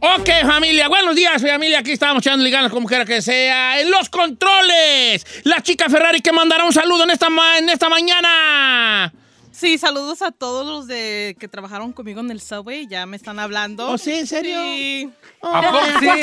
Ok, 0.00 0.28
familia, 0.46 0.88
buenos 0.88 1.14
días, 1.16 1.40
familia. 1.42 1.78
Aquí 1.80 1.92
estamos 1.92 2.24
echando 2.24 2.48
ganas 2.50 2.70
como 2.70 2.86
quiera 2.86 3.04
que 3.04 3.22
sea. 3.22 3.80
En 3.80 3.90
los 3.90 4.08
controles, 4.10 5.26
la 5.44 5.62
chica 5.62 5.88
Ferrari 5.88 6.20
que 6.20 6.32
mandará 6.32 6.64
un 6.64 6.72
saludo 6.72 7.04
en 7.04 7.10
esta, 7.10 7.30
ma- 7.30 7.58
en 7.58 7.68
esta 7.68 7.88
mañana. 7.88 9.12
Sí, 9.56 9.78
saludos 9.78 10.20
a 10.20 10.32
todos 10.32 10.66
los 10.66 10.86
de 10.86 11.34
que 11.40 11.48
trabajaron 11.48 11.94
conmigo 11.94 12.20
en 12.20 12.30
el 12.30 12.42
subway. 12.42 12.86
Ya 12.86 13.06
me 13.06 13.16
están 13.16 13.38
hablando. 13.38 13.88
¿Oh, 13.88 13.96
sí? 13.96 14.12
¿En 14.12 14.26
serio? 14.26 14.54
Sí. 14.62 15.10
Oh, 15.40 15.48
¿A 15.48 15.62
poco 15.62 15.78
¿en 15.78 15.98
sí? 15.98 16.06
¿No 16.06 16.14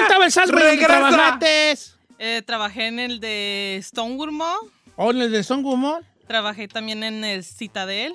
estaba 0.00 0.26
el 0.26 0.50
donde 0.50 0.76
trabajaste? 0.76 1.78
Eh, 2.18 2.42
trabajé 2.44 2.88
en 2.88 2.98
el 2.98 3.18
de 3.18 3.82
Mall. 4.30 4.58
¿O 4.96 5.10
en 5.10 5.22
el 5.22 5.32
de 5.32 5.42
Son 5.42 5.62
Gumor? 5.62 6.04
Trabajé 6.26 6.68
también 6.68 7.02
en 7.02 7.24
el 7.24 7.44
Citadel 7.44 8.12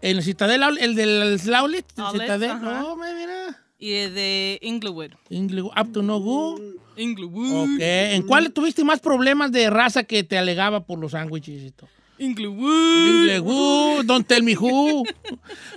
¿En 0.00 0.16
el 0.16 0.22
Citadel, 0.22 0.62
el 0.80 0.94
del 0.94 1.38
Outlet? 1.54 1.84
¿El 1.94 2.04
Outlet, 2.04 2.22
Citadel? 2.22 2.50
ajá. 2.50 2.80
No, 2.80 2.96
me 2.96 3.12
mira. 3.12 3.62
y 3.78 3.92
el 3.92 4.14
de 4.14 4.58
Inglewood. 4.62 5.10
Inglewood, 5.28 5.78
Up 5.78 5.92
to 5.92 6.02
no 6.02 6.18
good. 6.18 6.62
Inglewood. 6.96 7.74
Ok. 7.74 7.80
¿En 7.80 8.22
cuál 8.22 8.50
tuviste 8.54 8.84
más 8.84 9.00
problemas 9.00 9.52
de 9.52 9.68
raza 9.68 10.04
que 10.04 10.24
te 10.24 10.38
alegaba 10.38 10.86
por 10.86 10.98
los 10.98 11.12
sándwiches 11.12 11.62
y 11.62 11.70
todo? 11.72 11.90
Inglewood. 12.18 13.08
Inglewood, 13.08 14.04
don't 14.06 14.26
tell 14.26 14.42
me 14.42 14.54
who. 14.54 15.02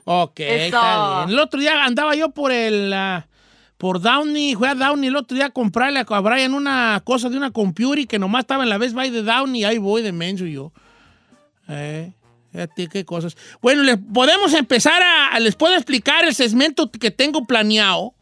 Ok, 0.05 0.39
está 0.39 1.25
bien. 1.25 1.29
El 1.31 1.39
otro 1.39 1.59
día 1.59 1.83
andaba 1.83 2.15
yo 2.15 2.29
por 2.31 2.51
el... 2.51 2.91
ah, 2.93 3.27
por 3.77 4.01
Downey, 4.01 4.55
fui 4.55 4.67
a 4.67 4.73
Downey 4.73 5.07
el 5.09 5.15
otro 5.15 5.35
día 5.35 5.45
a 5.47 5.49
comprarle 5.51 5.99
a 6.07 6.19
Brian 6.19 6.55
una 6.55 6.99
cosa 7.03 7.29
de 7.29 7.37
una 7.37 7.51
computer 7.51 7.99
y 7.99 8.07
que 8.07 8.17
nomás 8.17 8.41
estaba 8.41 8.63
en 8.63 8.69
la 8.69 8.79
Best 8.79 8.95
Buy 8.95 9.11
de 9.11 9.21
Downey 9.21 9.61
y 9.61 9.65
ahí 9.65 9.77
voy 9.77 10.01
de 10.01 10.11
menso 10.11 10.45
yo. 10.45 10.71
Eh, 11.69 12.11
fíjate 12.51 12.87
qué 12.87 13.05
cosas. 13.05 13.37
Bueno, 13.61 13.83
les 13.83 13.97
podemos 13.97 14.53
empezar 14.55 14.99
a, 15.03 15.27
a- 15.27 15.39
Les 15.39 15.55
puedo 15.55 15.75
explicar 15.75 16.25
el 16.25 16.33
segmento 16.33 16.89
que 16.89 17.11
tengo 17.11 17.45
planeado. 17.45 18.15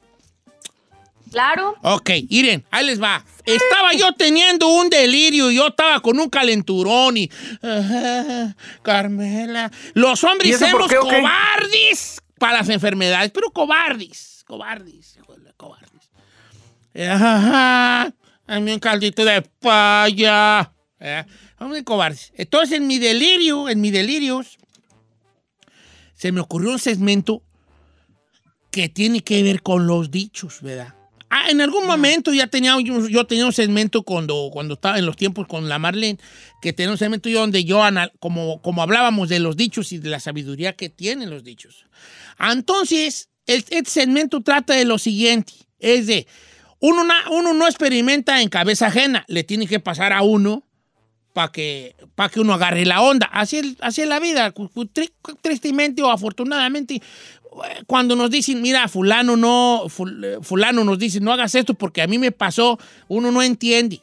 Claro. 1.32 1.76
Ok, 1.82 2.10
miren, 2.30 2.66
ahí 2.72 2.86
les 2.86 3.02
va. 3.02 3.24
Estaba 3.46 3.94
yo 3.94 4.14
teniendo 4.14 4.68
un 4.68 4.90
delirio, 4.90 5.52
yo 5.52 5.68
estaba 5.68 6.00
con 6.00 6.20
un 6.20 6.30
calenturón 6.30 7.18
y... 7.18 7.30
Ajá, 7.62 8.56
Carmela. 8.82 9.72
Los 9.94 10.24
¿Y 10.24 10.26
hombres 10.26 10.60
somos 10.60 10.90
qué, 10.90 10.98
cobardes 10.98 12.22
para 12.40 12.60
las 12.60 12.70
enfermedades, 12.70 13.32
pero 13.32 13.52
cobardes, 13.52 14.44
cobardes, 14.48 15.20
cobardes. 15.58 16.10
Ajá, 17.10 18.14
dame 18.48 18.74
un 18.74 18.80
caldito 18.80 19.26
de 19.26 19.42
paya. 19.42 20.72
Eh, 21.00 21.26
Hombre, 21.60 21.84
cobardes. 21.84 22.34
Entonces, 22.36 22.78
en 22.78 22.88
mi 22.88 23.00
delirio, 23.00 23.70
en 23.70 23.82
mi 23.82 23.92
delirios, 23.92 24.58
se 26.14 26.32
me 26.32 26.42
ocurrió 26.42 26.72
un 26.72 26.80
segmento 26.80 27.42
que 28.72 28.90
tiene 28.90 29.22
que 29.22 29.42
ver 29.44 29.62
con 29.62 29.88
los 29.88 30.12
dichos, 30.12 30.62
¿verdad? 30.62 30.94
Ah, 31.30 31.50
en 31.50 31.60
algún 31.60 31.86
momento 31.88 32.34
ya 32.34 32.48
tenía 32.48 32.76
yo, 32.84 33.08
yo 33.08 33.26
tenía 33.26 33.46
un 33.46 33.54
segmento 33.54 34.04
cuando, 34.04 34.50
cuando 34.54 34.76
estaba 34.76 35.00
en 35.00 35.06
los 35.06 35.16
tiempos 35.18 35.48
con 35.48 35.68
la 35.68 35.80
Marlene, 35.80 36.20
que 36.62 36.72
tenía 36.72 36.92
un 36.92 36.98
segmento 36.98 37.30
yo 37.30 37.40
donde 37.42 37.64
yo, 37.66 37.84
anal- 37.84 38.12
como, 38.20 38.62
como 38.62 38.82
hablábamos 38.82 39.28
de 39.30 39.40
los 39.40 39.58
dichos 39.58 39.92
y 39.92 39.98
de 39.98 40.10
la 40.10 40.20
sabiduría 40.20 40.74
que 40.76 40.90
tienen 40.90 41.30
los 41.30 41.44
dichos. 41.44 41.86
Entonces, 42.40 43.30
el- 43.48 43.66
este 43.70 43.86
segmento 43.90 44.42
trata 44.42 44.74
de 44.76 44.86
lo 44.86 44.98
siguiente, 44.98 45.54
es 45.80 46.08
de, 46.08 46.28
uno, 46.80 47.04
uno 47.32 47.54
no 47.54 47.68
experimenta 47.68 48.42
en 48.42 48.50
cabeza 48.50 48.88
ajena, 48.88 49.26
le 49.28 49.44
tiene 49.44 49.68
que 49.68 49.80
pasar 49.80 50.14
a 50.14 50.22
uno 50.22 50.64
para 51.34 51.52
que, 51.52 51.96
pa' 52.16 52.30
que 52.30 52.40
uno 52.40 52.54
agarre 52.54 52.86
la 52.86 53.02
onda. 53.02 53.28
Así 53.34 53.58
es, 53.58 53.66
así 53.82 54.02
es 54.02 54.08
la 54.08 54.20
vida. 54.20 54.54
Tristemente 55.42 56.02
o 56.02 56.10
afortunadamente, 56.10 57.02
cuando 57.88 58.16
nos 58.16 58.30
dicen, 58.30 58.62
mira, 58.62 58.88
fulano 58.88 59.36
no, 59.36 59.86
eh, 60.24 60.38
fulano 60.42 60.84
nos 60.84 61.00
dice, 61.00 61.20
no 61.20 61.32
hagas 61.32 61.56
esto 61.56 61.74
porque 61.74 62.02
a 62.02 62.08
mí 62.08 62.18
me 62.18 62.32
pasó, 62.32 62.78
uno 63.08 63.32
no 63.32 63.42
entiende. 63.42 64.02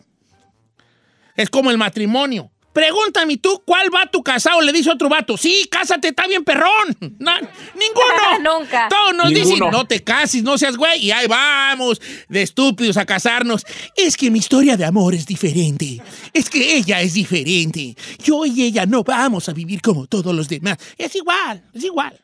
Es 1.36 1.48
como 1.50 1.70
el 1.70 1.78
matrimonio. 1.78 2.50
Pregúntame 2.72 3.36
tú, 3.36 3.62
¿cuál 3.66 3.91
vato 3.91 4.22
casado 4.22 4.62
le 4.62 4.72
dice 4.72 4.91
otro 4.91 5.10
vato? 5.10 5.36
Sí, 5.36 5.68
cásate, 5.70 6.08
está 6.08 6.26
bien 6.26 6.42
perrón. 6.42 6.96
No, 7.18 7.32
ninguno. 7.74 8.58
Nunca. 8.60 8.88
Todos 8.88 9.14
nos 9.14 9.30
Ninguno. 9.30 9.54
dicen, 9.54 9.70
no 9.70 9.84
te 9.86 10.02
cases, 10.02 10.42
no 10.42 10.56
seas 10.56 10.76
güey. 10.76 11.04
Y 11.04 11.10
ahí 11.12 11.26
vamos, 11.26 12.00
de 12.28 12.42
estúpidos 12.42 12.96
a 12.96 13.04
casarnos. 13.04 13.64
Es 13.94 14.16
que 14.16 14.30
mi 14.30 14.38
historia 14.38 14.76
de 14.78 14.84
amor 14.86 15.14
es 15.14 15.26
diferente. 15.26 16.00
Es 16.32 16.48
que 16.48 16.76
ella 16.76 17.02
es 17.02 17.12
diferente. 17.12 17.94
Yo 18.24 18.46
y 18.46 18.62
ella 18.62 18.86
no 18.86 19.04
vamos 19.04 19.48
a 19.50 19.52
vivir 19.52 19.82
como 19.82 20.06
todos 20.06 20.34
los 20.34 20.48
demás. 20.48 20.78
Es 20.96 21.14
igual, 21.14 21.62
es 21.74 21.84
igual. 21.84 22.18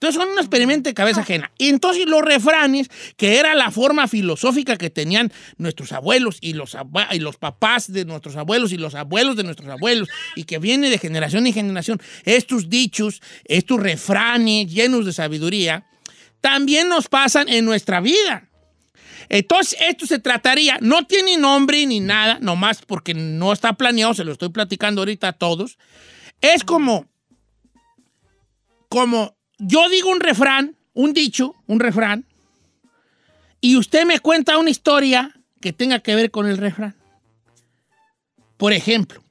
Entonces 0.00 0.18
son 0.18 0.30
un 0.30 0.38
experimento 0.38 0.88
de 0.88 0.94
cabeza 0.94 1.20
ajena. 1.20 1.52
Y 1.58 1.68
entonces 1.68 2.06
los 2.06 2.22
refranes, 2.22 2.88
que 3.18 3.38
era 3.38 3.54
la 3.54 3.70
forma 3.70 4.08
filosófica 4.08 4.78
que 4.78 4.88
tenían 4.88 5.30
nuestros 5.58 5.92
abuelos 5.92 6.38
y 6.40 6.54
los, 6.54 6.74
y 7.10 7.18
los 7.18 7.36
papás 7.36 7.92
de 7.92 8.06
nuestros 8.06 8.36
abuelos 8.36 8.72
y 8.72 8.78
los 8.78 8.94
abuelos 8.94 9.36
de 9.36 9.42
nuestros 9.42 9.68
abuelos, 9.68 10.08
y 10.36 10.44
que 10.44 10.58
viene 10.58 10.88
de 10.88 10.96
generación 10.96 11.46
en 11.46 11.52
generación, 11.52 12.00
estos 12.24 12.70
dichos, 12.70 13.20
estos 13.44 13.78
refranes 13.78 14.72
llenos 14.72 15.04
de 15.04 15.12
sabiduría, 15.12 15.84
también 16.40 16.88
nos 16.88 17.08
pasan 17.08 17.50
en 17.50 17.66
nuestra 17.66 18.00
vida. 18.00 18.48
Entonces, 19.28 19.78
esto 19.86 20.06
se 20.06 20.18
trataría, 20.18 20.78
no 20.80 21.04
tiene 21.04 21.36
nombre 21.36 21.84
ni 21.84 22.00
nada, 22.00 22.38
nomás 22.40 22.80
porque 22.86 23.12
no 23.12 23.52
está 23.52 23.74
planeado, 23.74 24.14
se 24.14 24.24
lo 24.24 24.32
estoy 24.32 24.48
platicando 24.48 25.02
ahorita 25.02 25.28
a 25.28 25.32
todos. 25.34 25.76
Es 26.40 26.64
como, 26.64 27.06
como 28.88 29.36
yo 29.60 29.88
digo 29.88 30.10
un 30.10 30.20
refrán, 30.20 30.76
un 30.94 31.12
dicho, 31.12 31.54
un 31.66 31.80
refrán, 31.80 32.24
y 33.60 33.76
usted 33.76 34.06
me 34.06 34.18
cuenta 34.18 34.58
una 34.58 34.70
historia 34.70 35.34
que 35.60 35.72
tenga 35.72 36.00
que 36.00 36.14
ver 36.14 36.30
con 36.30 36.48
el 36.48 36.56
refrán. 36.56 36.96
Por 38.56 38.72
ejemplo, 38.72 39.22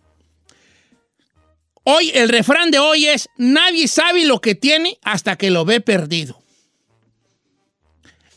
hoy 1.83 2.11
el 2.13 2.29
refrán 2.29 2.71
de 2.71 2.79
hoy 2.79 3.07
es, 3.07 3.27
nadie 3.37 3.87
sabe 3.87 4.25
lo 4.25 4.39
que 4.39 4.55
tiene 4.55 4.99
hasta 5.03 5.35
que 5.35 5.49
lo 5.49 5.65
ve 5.65 5.81
perdido. 5.81 6.39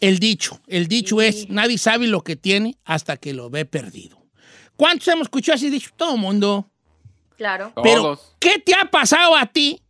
El 0.00 0.18
dicho, 0.18 0.60
el 0.66 0.88
dicho 0.88 1.20
es, 1.20 1.48
nadie 1.48 1.78
sabe 1.78 2.08
lo 2.08 2.24
que 2.24 2.36
tiene 2.36 2.76
hasta 2.84 3.16
que 3.18 3.34
lo 3.34 3.50
ve 3.50 3.64
perdido. 3.64 4.20
¿Cuántos 4.76 5.06
hemos 5.08 5.26
escuchado 5.26 5.56
ese 5.56 5.70
dicho? 5.70 5.90
Todo 5.94 6.14
el 6.14 6.20
mundo. 6.20 6.68
Claro. 7.36 7.72
Pero, 7.82 8.02
Todos. 8.02 8.34
¿qué 8.40 8.58
te 8.58 8.74
ha 8.74 8.90
pasado 8.90 9.36
a 9.36 9.46
ti 9.46 9.81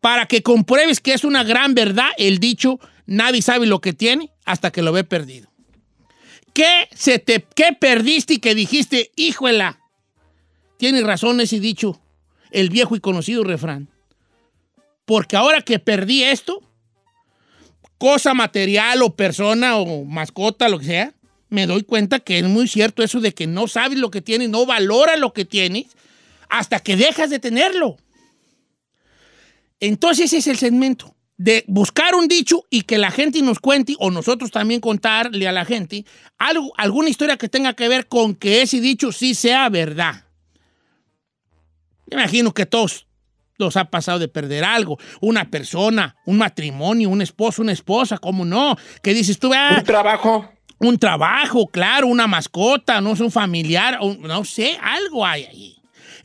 para 0.00 0.26
que 0.26 0.42
compruebes 0.42 1.00
que 1.00 1.12
es 1.12 1.24
una 1.24 1.44
gran 1.44 1.74
verdad 1.74 2.10
el 2.18 2.38
dicho, 2.38 2.78
nadie 3.06 3.42
sabe 3.42 3.66
lo 3.66 3.80
que 3.80 3.92
tiene 3.92 4.30
hasta 4.44 4.70
que 4.70 4.82
lo 4.82 4.92
ve 4.92 5.04
perdido? 5.04 5.50
¿Qué, 6.52 6.88
se 6.94 7.18
te, 7.18 7.44
qué 7.54 7.76
perdiste 7.78 8.34
y 8.34 8.38
que 8.38 8.54
dijiste, 8.54 9.12
híjola? 9.16 9.80
Tiene 10.76 11.02
razón 11.02 11.40
ese 11.40 11.60
dicho, 11.60 12.00
el 12.50 12.70
viejo 12.70 12.96
y 12.96 13.00
conocido 13.00 13.44
refrán. 13.44 13.88
Porque 15.04 15.36
ahora 15.36 15.62
que 15.62 15.78
perdí 15.78 16.22
esto, 16.22 16.62
cosa 17.98 18.34
material 18.34 19.02
o 19.02 19.14
persona 19.14 19.76
o 19.76 20.04
mascota, 20.04 20.68
lo 20.68 20.78
que 20.78 20.84
sea, 20.84 21.14
me 21.48 21.66
doy 21.66 21.82
cuenta 21.82 22.20
que 22.20 22.38
es 22.38 22.44
muy 22.44 22.68
cierto 22.68 23.02
eso 23.02 23.20
de 23.20 23.32
que 23.32 23.46
no 23.46 23.68
sabes 23.68 23.98
lo 23.98 24.10
que 24.10 24.20
tienes, 24.20 24.48
no 24.48 24.66
valoras 24.66 25.18
lo 25.18 25.32
que 25.32 25.44
tienes 25.44 25.86
hasta 26.48 26.80
que 26.80 26.96
dejas 26.96 27.30
de 27.30 27.38
tenerlo. 27.38 27.96
Entonces 29.80 30.26
ese 30.26 30.38
es 30.38 30.46
el 30.48 30.58
segmento 30.58 31.14
de 31.36 31.64
buscar 31.68 32.14
un 32.16 32.26
dicho 32.26 32.64
y 32.68 32.82
que 32.82 32.98
la 32.98 33.10
gente 33.12 33.40
nos 33.42 33.60
cuente 33.60 33.94
o 34.00 34.10
nosotros 34.10 34.50
también 34.50 34.80
contarle 34.80 35.46
a 35.46 35.52
la 35.52 35.64
gente 35.64 36.04
algo, 36.36 36.72
alguna 36.76 37.10
historia 37.10 37.36
que 37.36 37.48
tenga 37.48 37.74
que 37.74 37.86
ver 37.88 38.08
con 38.08 38.34
que 38.34 38.62
ese 38.62 38.80
dicho 38.80 39.12
sí 39.12 39.34
sea 39.34 39.68
verdad. 39.68 40.24
Yo 42.06 42.18
imagino 42.18 42.52
que 42.52 42.66
todos 42.66 43.06
nos 43.58 43.76
ha 43.76 43.84
pasado 43.86 44.18
de 44.18 44.28
perder 44.28 44.64
algo, 44.64 44.98
una 45.20 45.50
persona, 45.50 46.16
un 46.24 46.38
matrimonio, 46.38 47.08
un 47.10 47.20
esposo, 47.22 47.60
una 47.62 47.72
esposa, 47.72 48.18
¿cómo 48.18 48.44
no? 48.44 48.76
Que 49.02 49.12
dices 49.14 49.38
tú, 49.38 49.52
ah, 49.54 49.76
Un 49.78 49.84
trabajo. 49.84 50.52
un 50.78 50.98
trabajo, 50.98 51.66
claro, 51.66 52.06
una 52.06 52.26
mascota, 52.26 53.00
no 53.00 53.12
es 53.12 53.20
un 53.20 53.30
familiar, 53.32 53.98
un- 54.00 54.22
no 54.22 54.44
sé, 54.44 54.78
algo 54.80 55.26
hay 55.26 55.44
ahí. 55.44 55.77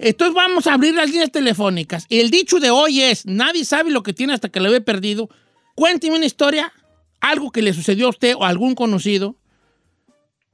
Entonces 0.05 0.35
vamos 0.35 0.67
a 0.67 0.73
abrir 0.73 0.93
las 0.93 1.09
líneas 1.09 1.31
telefónicas. 1.31 2.05
El 2.09 2.29
dicho 2.29 2.59
de 2.59 2.69
hoy 2.69 3.01
es, 3.01 3.25
nadie 3.25 3.63
sabe 3.63 3.89
lo 3.89 4.03
que 4.03 4.11
tiene 4.11 4.33
hasta 4.33 4.49
que 4.49 4.59
lo 4.59 4.69
ve 4.69 4.81
perdido. 4.81 5.29
Cuénteme 5.75 6.17
una 6.17 6.25
historia, 6.25 6.73
algo 7.21 7.51
que 7.51 7.61
le 7.61 7.71
sucedió 7.71 8.07
a 8.07 8.09
usted 8.09 8.35
o 8.35 8.43
a 8.43 8.49
algún 8.49 8.75
conocido, 8.75 9.37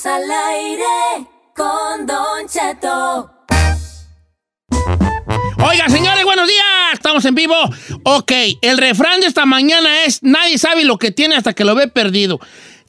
Estamos 0.00 0.22
al 0.22 0.30
aire 0.30 1.28
con 1.54 2.06
Don 2.06 2.48
Cheto. 2.48 3.30
Oiga, 5.62 5.88
señores, 5.90 6.24
buenos 6.24 6.48
días. 6.48 6.64
Estamos 6.94 7.22
en 7.26 7.34
vivo. 7.34 7.54
Ok, 8.04 8.32
el 8.62 8.78
refrán 8.78 9.20
de 9.20 9.26
esta 9.26 9.44
mañana 9.44 10.04
es: 10.04 10.22
nadie 10.22 10.56
sabe 10.56 10.84
lo 10.84 10.96
que 10.96 11.10
tiene 11.10 11.36
hasta 11.36 11.52
que 11.52 11.66
lo 11.66 11.74
ve 11.74 11.86
perdido. 11.86 12.40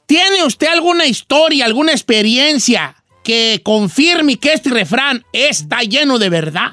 ¿Tiene 0.06 0.42
usted 0.44 0.68
alguna 0.68 1.04
historia, 1.04 1.66
alguna 1.66 1.92
experiencia 1.92 2.96
que 3.22 3.60
confirme 3.62 4.38
que 4.38 4.54
este 4.54 4.70
refrán 4.70 5.22
está 5.34 5.80
lleno 5.80 6.18
de 6.18 6.30
verdad? 6.30 6.72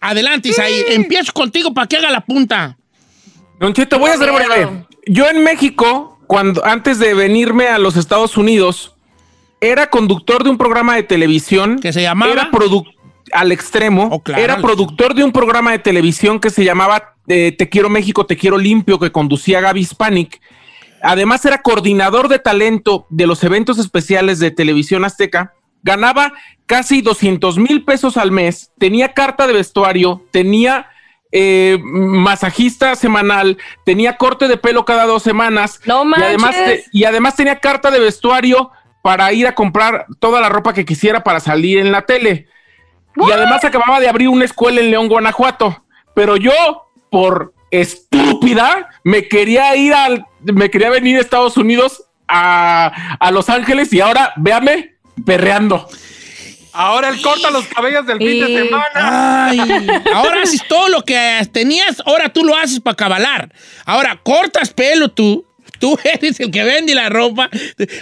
Adelante, 0.00 0.50
Isaí. 0.50 0.84
Empiezo 0.88 1.32
contigo 1.32 1.72
para 1.72 1.86
que 1.86 1.96
haga 1.96 2.10
la 2.10 2.20
punta. 2.20 2.76
Don 3.58 3.72
Cheto, 3.72 3.98
voy 3.98 4.10
a 4.10 4.18
Primero. 4.18 4.44
breve. 4.44 4.86
Yo 5.06 5.26
en 5.26 5.42
México, 5.42 6.20
cuando 6.26 6.66
antes 6.66 6.98
de 6.98 7.14
venirme 7.14 7.68
a 7.68 7.78
los 7.78 7.96
Estados 7.96 8.36
Unidos, 8.36 8.91
era 9.62 9.88
conductor 9.88 10.44
de 10.44 10.50
un 10.50 10.58
programa 10.58 10.96
de 10.96 11.04
televisión. 11.04 11.78
¿Que 11.78 11.92
se 11.92 12.02
llamaba? 12.02 12.32
Era 12.32 12.50
produ- 12.50 12.84
al 13.32 13.52
extremo. 13.52 14.08
Oh, 14.12 14.22
claro, 14.22 14.42
era 14.42 14.54
al 14.54 14.60
productor 14.62 15.14
de 15.14 15.24
un 15.24 15.32
programa 15.32 15.70
de 15.70 15.78
televisión 15.78 16.38
que 16.40 16.50
se 16.50 16.64
llamaba 16.64 17.14
eh, 17.28 17.54
Te 17.56 17.68
quiero 17.70 17.88
México, 17.88 18.26
te 18.26 18.36
quiero 18.36 18.58
limpio, 18.58 18.98
que 18.98 19.10
conducía 19.12 19.60
Gaby 19.60 19.80
Hispanic. 19.80 20.40
Además 21.02 21.44
era 21.44 21.62
coordinador 21.62 22.28
de 22.28 22.38
talento 22.40 23.06
de 23.10 23.26
los 23.26 23.42
eventos 23.44 23.78
especiales 23.78 24.38
de 24.40 24.50
Televisión 24.50 25.04
Azteca. 25.04 25.54
Ganaba 25.82 26.32
casi 26.66 27.00
200 27.00 27.58
mil 27.58 27.84
pesos 27.84 28.16
al 28.16 28.30
mes, 28.32 28.70
tenía 28.78 29.12
carta 29.14 29.46
de 29.46 29.52
vestuario, 29.52 30.24
tenía 30.30 30.86
eh, 31.32 31.78
masajista 31.82 32.94
semanal, 32.94 33.56
tenía 33.84 34.16
corte 34.16 34.46
de 34.48 34.56
pelo 34.56 34.84
cada 34.84 35.06
dos 35.06 35.22
semanas. 35.22 35.80
No 35.86 36.04
y 36.04 36.22
además, 36.22 36.54
te- 36.54 36.84
y 36.92 37.04
además 37.04 37.36
tenía 37.36 37.58
carta 37.58 37.90
de 37.90 37.98
vestuario 38.00 38.70
para 39.02 39.32
ir 39.32 39.46
a 39.46 39.54
comprar 39.54 40.06
toda 40.20 40.40
la 40.40 40.48
ropa 40.48 40.72
que 40.72 40.84
quisiera 40.84 41.22
para 41.24 41.40
salir 41.40 41.78
en 41.78 41.92
la 41.92 42.02
tele. 42.02 42.46
Y 43.16 43.30
además 43.30 43.64
acababa 43.64 44.00
de 44.00 44.08
abrir 44.08 44.28
una 44.28 44.44
escuela 44.44 44.80
en 44.80 44.90
León, 44.90 45.08
Guanajuato. 45.08 45.84
Pero 46.14 46.36
yo, 46.36 46.86
por 47.10 47.52
estúpida, 47.70 48.88
me 49.02 49.28
quería 49.28 49.74
ir 49.76 49.92
al, 49.92 50.24
me 50.40 50.70
quería 50.70 50.90
venir 50.90 51.18
a 51.18 51.20
Estados 51.20 51.56
Unidos 51.56 52.04
a, 52.28 53.16
a 53.18 53.30
Los 53.32 53.48
Ángeles 53.48 53.92
y 53.92 54.00
ahora, 54.00 54.32
véame, 54.36 54.94
perreando. 55.26 55.88
ahora 56.72 57.08
él 57.08 57.20
corta 57.20 57.50
los 57.50 57.66
cabellos 57.66 58.06
del 58.06 58.18
fin 58.18 58.40
de 58.40 58.62
semana. 58.62 59.46
Ay, 59.46 59.58
ahora 60.14 60.42
haces 60.42 60.66
todo 60.68 60.88
lo 60.88 61.04
que 61.04 61.46
tenías, 61.52 62.02
ahora 62.06 62.30
tú 62.30 62.44
lo 62.44 62.56
haces 62.56 62.80
para 62.80 62.96
cabalar. 62.96 63.52
Ahora 63.84 64.18
cortas 64.22 64.72
pelo 64.72 65.10
tú. 65.10 65.44
Tú 65.82 65.98
eres 66.04 66.38
el 66.38 66.52
que 66.52 66.62
vende 66.62 66.94
la 66.94 67.08
ropa. 67.08 67.50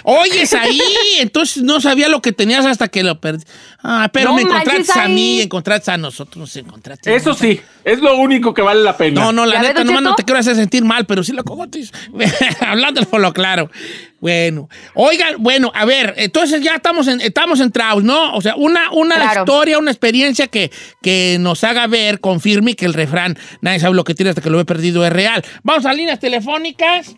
Oyes 0.03 0.53
ahí, 0.53 0.79
entonces 1.19 1.63
no 1.63 1.81
sabía 1.81 2.09
lo 2.09 2.21
que 2.21 2.31
tenías 2.31 2.63
hasta 2.63 2.89
que 2.89 3.01
lo 3.01 3.19
perdí. 3.19 3.43
Ah, 3.81 4.07
pero 4.13 4.29
No 4.29 4.35
me 4.35 4.43
encontraste 4.43 4.99
a 4.99 5.07
mí, 5.07 5.41
encontraste 5.41 5.89
a 5.89 5.97
nosotros, 5.97 6.37
nos 6.37 6.55
encontraste. 6.57 7.15
Eso 7.15 7.33
sí, 7.33 7.59
es 7.83 7.97
lo 7.99 8.17
único 8.17 8.53
que 8.53 8.61
vale 8.61 8.83
la 8.83 8.95
pena. 8.95 9.19
No, 9.19 9.31
no, 9.31 9.47
la 9.47 9.55
¿Ya 9.55 9.61
ves, 9.61 9.69
neta, 9.69 9.83
nomás 9.83 10.03
no 10.03 10.13
te 10.13 10.23
quiero 10.23 10.39
hacer 10.39 10.55
sentir 10.55 10.83
mal, 10.85 11.07
pero 11.07 11.23
sí 11.23 11.31
lo 11.31 11.43
cogotes. 11.43 11.91
Hablando 12.59 13.01
por 13.05 13.19
lo 13.19 13.33
claro. 13.33 13.71
Bueno, 14.19 14.69
oigan, 14.93 15.37
bueno, 15.39 15.71
a 15.73 15.83
ver, 15.85 16.13
entonces 16.17 16.61
ya 16.61 16.75
estamos, 16.75 17.07
en, 17.07 17.19
estamos 17.21 17.59
entrados, 17.61 18.03
¿no? 18.03 18.35
O 18.35 18.41
sea, 18.41 18.55
una, 18.57 18.91
una 18.91 19.15
Claro. 19.15 19.41
historia, 19.41 19.79
una 19.79 19.89
experiencia 19.89 20.45
que, 20.45 20.69
que 21.01 21.37
nos 21.39 21.63
haga 21.63 21.87
ver, 21.87 22.19
confirme 22.19 22.75
que 22.75 22.85
el 22.85 22.93
refrán, 22.93 23.35
nadie 23.61 23.79
sabe 23.79 23.95
lo 23.95 24.03
que 24.03 24.13
tiene 24.13 24.29
hasta 24.29 24.41
que 24.43 24.51
lo 24.51 24.59
he 24.59 24.65
perdido, 24.65 25.03
es 25.03 25.11
real. 25.11 25.43
Vamos 25.63 25.87
a 25.87 25.93
líneas 25.93 26.19
telefónicas. 26.19 27.15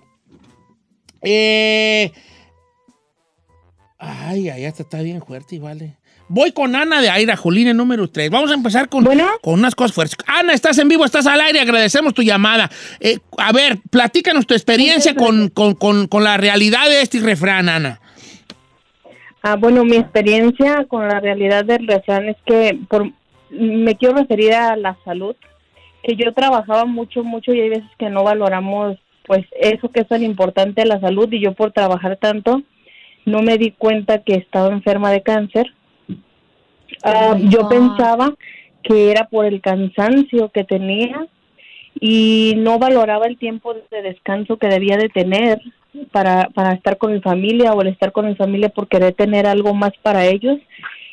Eh... 1.24 2.12
Ay, 3.98 4.50
ay, 4.50 4.66
esta 4.66 4.84
está 4.84 5.02
bien 5.02 5.22
fuerte 5.22 5.56
y 5.56 5.60
vale. 5.60 5.98
Voy 6.28 6.52
con 6.52 6.76
Ana 6.76 7.02
de 7.02 7.10
Aira, 7.10 7.36
Jolina, 7.38 7.74
número 7.74 8.10
3. 8.10 8.30
Vamos 8.30 8.50
a 8.52 8.54
empezar 8.54 8.90
con, 8.90 9.04
Bueno. 9.04 9.28
con 9.42 9.54
unas 9.56 9.76
cosas 9.76 9.94
fuertes. 9.94 10.18
Ana, 10.26 10.54
estás 10.54 10.78
en 10.80 10.88
vivo, 10.88 11.06
estás 11.06 11.26
al 11.28 11.40
aire, 11.42 11.60
agradecemos 11.60 12.14
tu 12.14 12.22
llamada. 12.22 12.70
Eh, 13.00 13.20
a 13.38 13.52
ver, 13.54 13.78
platícanos 13.90 14.48
tu 14.48 14.54
experiencia 14.54 15.16
con, 15.16 15.50
con- 15.50 15.76
con- 15.76 16.08
con 16.08 16.24
la 16.24 16.38
realidad 16.38 16.90
de 16.90 17.02
este 17.02 17.20
refrán, 17.20 17.70
Ana. 17.70 18.00
Ah, 19.42 19.56
bueno, 19.58 19.84
mi 19.86 19.98
experiencia 19.98 20.86
con 20.88 21.08
la 21.08 21.20
realidad 21.20 21.66
del 21.66 21.86
refrán 21.88 22.30
es 22.30 22.38
que 22.46 22.80
por, 22.90 23.10
me 23.52 23.96
quiero 23.98 24.16
referir 24.16 24.54
a 24.54 24.76
la 24.78 24.98
salud, 25.06 25.36
que 26.04 26.16
yo 26.16 26.34
trabajaba 26.34 26.86
mucho, 26.86 27.24
mucho 27.24 27.54
y 27.54 27.60
hay 27.62 27.70
veces 27.70 27.90
que 28.00 28.10
no 28.10 28.24
valoramos 28.24 28.98
pues 29.26 29.46
eso 29.60 29.90
que 29.90 30.02
es 30.02 30.08
tan 30.08 30.24
importante 30.24 30.86
la 30.86 31.00
salud 31.00 31.32
y 31.32 31.40
yo 31.40 31.54
por 31.54 31.72
trabajar 31.72 32.18
tanto 32.18 32.62
no 33.26 33.42
me 33.42 33.58
di 33.58 33.72
cuenta 33.72 34.20
que 34.20 34.36
estaba 34.36 34.74
enferma 34.74 35.12
de 35.12 35.24
cáncer. 35.24 35.74
Ah, 37.04 37.38
yo 37.40 37.70
pensaba 37.70 38.34
que 38.84 39.12
era 39.12 39.26
por 39.30 39.46
el 39.46 39.62
cansancio 39.62 40.50
que 40.50 40.64
tenía 40.64 41.28
y 42.00 42.56
no 42.58 42.80
valoraba 42.80 43.28
el 43.28 43.38
tiempo 43.38 43.74
de 43.74 44.02
descanso 44.02 44.58
que 44.58 44.68
debía 44.68 44.98
de 44.98 45.10
tener 45.10 45.62
para, 46.12 46.50
para 46.50 46.74
estar 46.74 46.98
con 46.98 47.14
mi 47.14 47.22
familia 47.22 47.74
o 47.74 47.82
el 47.82 47.88
estar 47.88 48.12
con 48.12 48.28
mi 48.28 48.36
familia 48.36 48.70
por 48.70 48.88
querer 48.88 49.14
tener 49.14 49.46
algo 49.46 49.74
más 49.74 49.94
para 50.02 50.26
ellos 50.26 50.60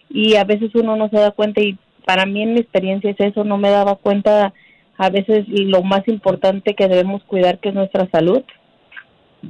y 0.08 0.36
a 0.36 0.44
veces 0.44 0.74
uno 0.74 0.96
no 0.96 1.08
se 1.08 1.16
da 1.16 1.30
cuenta 1.30 1.60
y 1.60 1.78
para 2.04 2.26
mí 2.26 2.42
en 2.42 2.54
mi 2.54 2.60
experiencia 2.60 3.10
es 3.10 3.20
eso, 3.20 3.44
no 3.44 3.58
me 3.58 3.70
daba 3.70 3.94
cuenta 3.96 4.52
a 5.00 5.08
veces 5.08 5.46
lo 5.48 5.82
más 5.82 6.06
importante 6.08 6.74
que 6.74 6.86
debemos 6.86 7.22
cuidar 7.24 7.58
que 7.58 7.70
es 7.70 7.74
nuestra 7.74 8.06
salud. 8.10 8.42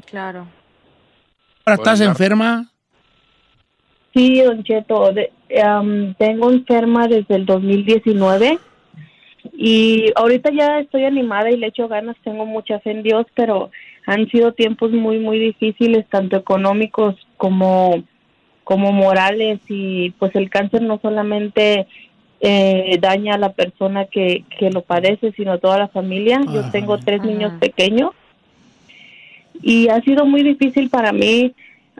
Claro. 0.06 0.46
Ahora 1.64 1.74
estás 1.74 2.00
enferma. 2.00 2.70
Sí, 4.14 4.40
Don 4.42 4.62
Cheto, 4.62 5.12
de- 5.12 5.32
am, 5.60 6.14
tengo 6.14 6.52
enferma 6.52 7.08
desde 7.08 7.34
el 7.34 7.46
2019 7.46 8.60
y 9.52 10.12
ahorita 10.14 10.52
ya 10.52 10.78
estoy 10.78 11.04
animada 11.04 11.50
y 11.50 11.56
le 11.56 11.66
echo 11.66 11.88
ganas, 11.88 12.16
tengo 12.22 12.46
mucha 12.46 12.78
fe 12.78 12.92
en 12.92 13.02
Dios, 13.02 13.26
pero 13.34 13.72
han 14.06 14.28
sido 14.28 14.52
tiempos 14.52 14.92
muy, 14.92 15.18
muy 15.18 15.40
difíciles, 15.40 16.06
tanto 16.10 16.36
económicos 16.36 17.16
como, 17.36 18.04
como 18.62 18.92
morales 18.92 19.58
y 19.68 20.10
pues 20.12 20.32
el 20.36 20.48
cáncer 20.48 20.82
no 20.82 21.00
solamente 21.02 21.88
eh, 22.40 22.98
daña 23.00 23.34
a 23.34 23.38
la 23.38 23.52
persona 23.52 24.06
que, 24.06 24.44
que 24.58 24.70
lo 24.70 24.82
padece, 24.82 25.32
sino 25.32 25.52
a 25.52 25.58
toda 25.58 25.78
la 25.78 25.88
familia. 25.88 26.40
Yo 26.48 26.60
Ajá. 26.60 26.70
tengo 26.72 26.98
tres 26.98 27.20
Ajá. 27.20 27.28
niños 27.28 27.52
pequeños 27.60 28.10
y 29.62 29.88
ha 29.88 30.00
sido 30.02 30.24
muy 30.24 30.42
difícil 30.42 30.88
para 30.88 31.12
mí 31.12 31.54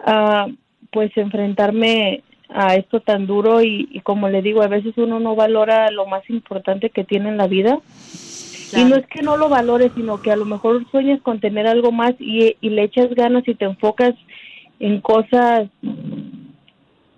ah, 0.05 0.47
pues 0.91 1.15
enfrentarme 1.17 2.23
a 2.49 2.75
esto 2.75 3.01
tan 3.01 3.27
duro 3.27 3.63
y, 3.63 3.89
y 3.93 4.01
como 4.01 4.29
le 4.29 4.43
digo, 4.43 4.63
a 4.63 4.69
veces 4.69 4.95
uno 4.97 5.21
no 5.21 5.37
valora 5.37 5.91
lo 5.91 6.07
más 6.07 6.29
importante 6.31 6.91
que 6.91 7.05
tiene 7.05 7.29
en 7.29 7.37
la 7.37 7.47
vida. 7.47 7.79
Y 8.73 8.85
no 8.85 8.97
es 8.97 9.07
que 9.07 9.23
no 9.23 9.37
lo 9.37 9.49
valores, 9.49 9.91
sino 9.97 10.23
que 10.23 10.31
a 10.31 10.37
lo 10.37 10.45
mejor 10.45 10.89
sueñas 10.91 11.21
con 11.23 11.41
tener 11.41 11.67
algo 11.67 11.91
más 11.91 12.15
y, 12.21 12.57
y 12.61 12.71
le 12.71 12.85
echas 12.85 13.13
ganas 13.15 13.47
y 13.49 13.55
te 13.55 13.65
enfocas 13.65 14.15
en 14.79 15.01
cosas 15.01 15.69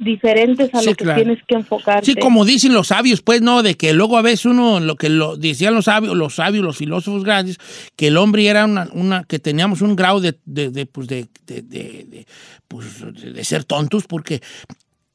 diferentes 0.04 0.74
a 0.74 0.80
Sí, 0.80 0.86
lo 0.86 0.94
que 0.94 1.04
claro. 1.04 1.22
tienes 1.22 1.42
que 1.46 1.54
enfocarte. 1.54 2.06
Sí, 2.06 2.14
como 2.14 2.44
dicen 2.44 2.74
los 2.74 2.88
sabios, 2.88 3.22
pues, 3.22 3.40
¿no? 3.42 3.62
De 3.62 3.76
que 3.76 3.92
luego 3.92 4.18
a 4.18 4.22
veces 4.22 4.46
uno, 4.46 4.80
lo 4.80 4.96
que 4.96 5.08
lo 5.08 5.36
decían 5.36 5.74
los 5.74 5.86
sabios, 5.86 6.16
los 6.16 6.34
sabios, 6.34 6.64
los 6.64 6.76
filósofos 6.76 7.24
grandes, 7.24 7.58
que 7.96 8.08
el 8.08 8.16
hombre 8.16 8.46
era 8.46 8.64
una, 8.64 8.88
una 8.92 9.24
que 9.24 9.38
teníamos 9.38 9.80
un 9.82 9.96
grado 9.96 10.20
de, 10.20 10.36
de, 10.44 10.70
de, 10.70 10.86
pues, 10.86 11.08
de, 11.08 11.28
de, 11.46 12.26
pues, 12.68 12.86
de- 13.22 13.44
ser 13.44 13.64
tontos, 13.64 14.04
porque 14.06 14.40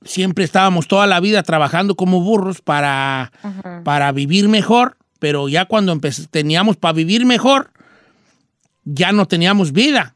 siempre 0.04 0.44
estábamos 0.46 0.88
toda 0.88 1.08
la 1.08 1.20
vida 1.20 1.44
trabajando 1.44 1.96
como 1.96 2.22
burros 2.22 2.62
para, 2.62 3.32
Ajá. 3.42 3.82
para 3.84 4.12
vivir 4.12 4.48
mejor, 4.48 4.98
pero 5.20 5.50
ya 5.50 5.66
cuando 5.66 6.00
teníamos 6.32 6.78
para 6.78 6.94
vivir 6.94 7.26
mejor, 7.26 7.72
ya 8.86 9.12
no 9.12 9.26
teníamos 9.28 9.72
vida. 9.74 10.16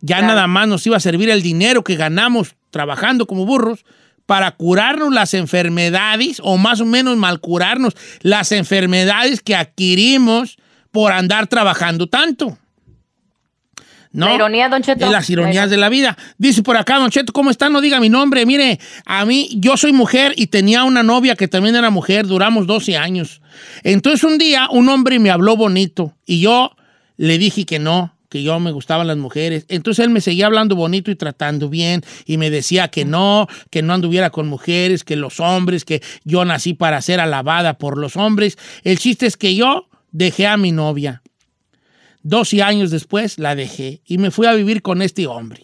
Ya 0.00 0.18
Claro. 0.18 0.34
nada 0.34 0.46
más 0.46 0.68
nos 0.68 0.86
iba 0.86 0.96
a 0.96 1.00
servir 1.00 1.28
el 1.30 1.42
dinero 1.42 1.82
que 1.82 1.96
ganamos 1.96 2.54
trabajando 2.70 3.26
como 3.26 3.46
burros 3.46 3.84
para 4.26 4.50
curarnos 4.50 5.12
las 5.12 5.32
enfermedades 5.32 6.40
o 6.44 6.58
más 6.58 6.80
o 6.80 6.84
menos 6.84 7.16
mal 7.16 7.40
curarnos 7.40 7.94
las 8.20 8.52
enfermedades 8.52 9.40
que 9.40 9.56
adquirimos 9.56 10.58
por 10.90 11.12
andar 11.12 11.46
trabajando 11.46 12.08
tanto. 12.08 12.58
¿No? 14.12 14.26
La 14.26 14.34
ironía, 14.34 14.68
Don 14.68 14.82
Cheto. 14.82 15.06
De 15.06 15.12
las 15.12 15.28
ironías 15.28 15.70
de 15.70 15.76
la 15.76 15.88
vida. 15.88 16.16
Dice 16.38 16.62
por 16.62 16.76
acá, 16.76 16.98
Don 16.98 17.10
Cheto, 17.10 17.32
¿cómo 17.32 17.50
está? 17.50 17.68
No 17.68 17.80
diga 17.80 18.00
mi 18.00 18.08
nombre. 18.08 18.44
Mire, 18.46 18.78
a 19.04 19.24
mí, 19.24 19.48
yo 19.54 19.76
soy 19.76 19.92
mujer 19.92 20.34
y 20.36 20.48
tenía 20.48 20.84
una 20.84 21.02
novia 21.02 21.36
que 21.36 21.48
también 21.48 21.76
era 21.76 21.90
mujer. 21.90 22.26
Duramos 22.26 22.66
12 22.66 22.96
años. 22.96 23.40
Entonces 23.82 24.24
un 24.24 24.38
día 24.38 24.68
un 24.70 24.88
hombre 24.88 25.18
me 25.18 25.30
habló 25.30 25.56
bonito 25.56 26.14
y 26.26 26.40
yo 26.40 26.74
le 27.16 27.38
dije 27.38 27.64
que 27.64 27.78
no, 27.78 28.14
que 28.28 28.42
yo 28.42 28.58
me 28.60 28.72
gustaban 28.72 29.06
las 29.06 29.16
mujeres. 29.16 29.64
Entonces 29.68 30.04
él 30.04 30.10
me 30.10 30.20
seguía 30.20 30.46
hablando 30.46 30.76
bonito 30.76 31.10
y 31.10 31.16
tratando 31.16 31.68
bien 31.68 32.02
y 32.26 32.36
me 32.36 32.50
decía 32.50 32.88
que 32.88 33.04
no, 33.04 33.46
que 33.70 33.82
no 33.82 33.94
anduviera 33.94 34.30
con 34.30 34.48
mujeres, 34.48 35.04
que 35.04 35.16
los 35.16 35.40
hombres, 35.40 35.84
que 35.84 36.02
yo 36.24 36.44
nací 36.44 36.74
para 36.74 37.00
ser 37.02 37.20
alabada 37.20 37.78
por 37.78 37.98
los 37.98 38.16
hombres. 38.16 38.58
El 38.84 38.98
chiste 38.98 39.26
es 39.26 39.36
que 39.36 39.54
yo 39.54 39.88
dejé 40.10 40.46
a 40.46 40.56
mi 40.56 40.72
novia. 40.72 41.22
12 42.22 42.62
años 42.62 42.90
después 42.90 43.38
la 43.38 43.54
dejé 43.54 44.02
y 44.04 44.18
me 44.18 44.30
fui 44.30 44.46
a 44.46 44.54
vivir 44.54 44.82
con 44.82 45.02
este 45.02 45.26
hombre. 45.26 45.62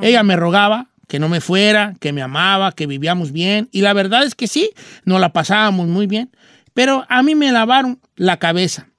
Ella 0.00 0.22
me 0.22 0.36
rogaba 0.36 0.90
que 1.08 1.18
no 1.18 1.28
me 1.28 1.40
fuera, 1.40 1.94
que 2.00 2.12
me 2.12 2.22
amaba, 2.22 2.72
que 2.72 2.86
vivíamos 2.86 3.32
bien. 3.32 3.68
Y 3.72 3.82
la 3.82 3.92
verdad 3.92 4.24
es 4.24 4.34
que 4.34 4.46
sí, 4.46 4.70
nos 5.04 5.20
la 5.20 5.32
pasábamos 5.32 5.86
muy 5.86 6.06
bien. 6.06 6.30
Pero 6.72 7.04
a 7.08 7.22
mí 7.22 7.34
me 7.34 7.52
lavaron 7.52 8.00
la 8.16 8.38
cabeza. 8.38 8.91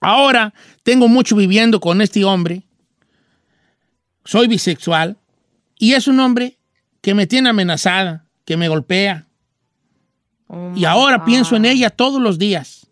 Ahora 0.00 0.54
tengo 0.82 1.08
mucho 1.08 1.36
viviendo 1.36 1.80
con 1.80 2.00
este 2.00 2.24
hombre. 2.24 2.62
Soy 4.24 4.48
bisexual. 4.48 5.18
Y 5.78 5.94
es 5.94 6.08
un 6.08 6.20
hombre 6.20 6.58
que 7.00 7.14
me 7.14 7.26
tiene 7.26 7.50
amenazada, 7.50 8.26
que 8.44 8.56
me 8.56 8.68
golpea. 8.68 9.26
Oh 10.46 10.72
Y 10.74 10.84
ahora 10.84 11.24
pienso 11.24 11.56
en 11.56 11.64
ella 11.64 11.90
todos 11.90 12.20
los 12.20 12.38
días. 12.38 12.86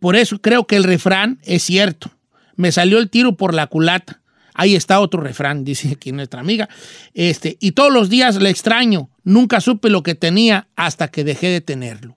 Por 0.00 0.16
eso 0.16 0.40
creo 0.40 0.66
que 0.66 0.76
el 0.76 0.84
refrán 0.84 1.38
es 1.44 1.62
cierto. 1.62 2.10
Me 2.56 2.72
salió 2.72 2.98
el 2.98 3.10
tiro 3.10 3.36
por 3.36 3.54
la 3.54 3.66
culata. 3.66 4.20
Ahí 4.52 4.76
está 4.76 5.00
otro 5.00 5.20
refrán, 5.20 5.64
dice 5.64 5.90
aquí 5.92 6.12
nuestra 6.12 6.40
amiga. 6.40 6.68
Este, 7.12 7.56
y 7.60 7.72
todos 7.72 7.92
los 7.92 8.08
días 8.08 8.36
le 8.36 8.50
extraño. 8.50 9.10
Nunca 9.24 9.60
supe 9.60 9.90
lo 9.90 10.02
que 10.02 10.14
tenía 10.14 10.68
hasta 10.76 11.08
que 11.08 11.24
dejé 11.24 11.48
de 11.48 11.60
tenerlo. 11.60 12.16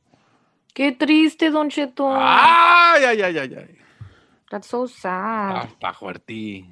Qué 0.77 0.91
triste, 0.91 1.49
Don 1.49 1.69
Cheto. 1.69 2.07
Ay, 2.07 3.03
ay, 3.03 3.19
ay, 3.23 3.37
ay, 3.39 3.55
ay. 3.57 3.77
That's 4.47 4.67
so 4.67 4.87
sad. 4.87 5.69
Está 5.69 5.91
fuerte. 5.91 6.65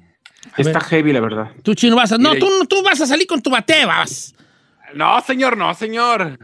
Está 0.56 0.78
heavy, 0.78 1.12
la 1.12 1.18
verdad. 1.18 1.50
Tú, 1.64 1.74
chino, 1.74 1.96
vas 1.96 2.12
a. 2.12 2.16
No, 2.16 2.36
tú, 2.36 2.46
tú 2.68 2.84
vas 2.84 3.00
a 3.00 3.06
salir 3.06 3.26
con 3.26 3.42
tu 3.42 3.50
bate, 3.50 3.84
vas. 3.84 4.32
No, 4.94 5.20
señor, 5.22 5.56
no, 5.56 5.74
señor. 5.74 6.38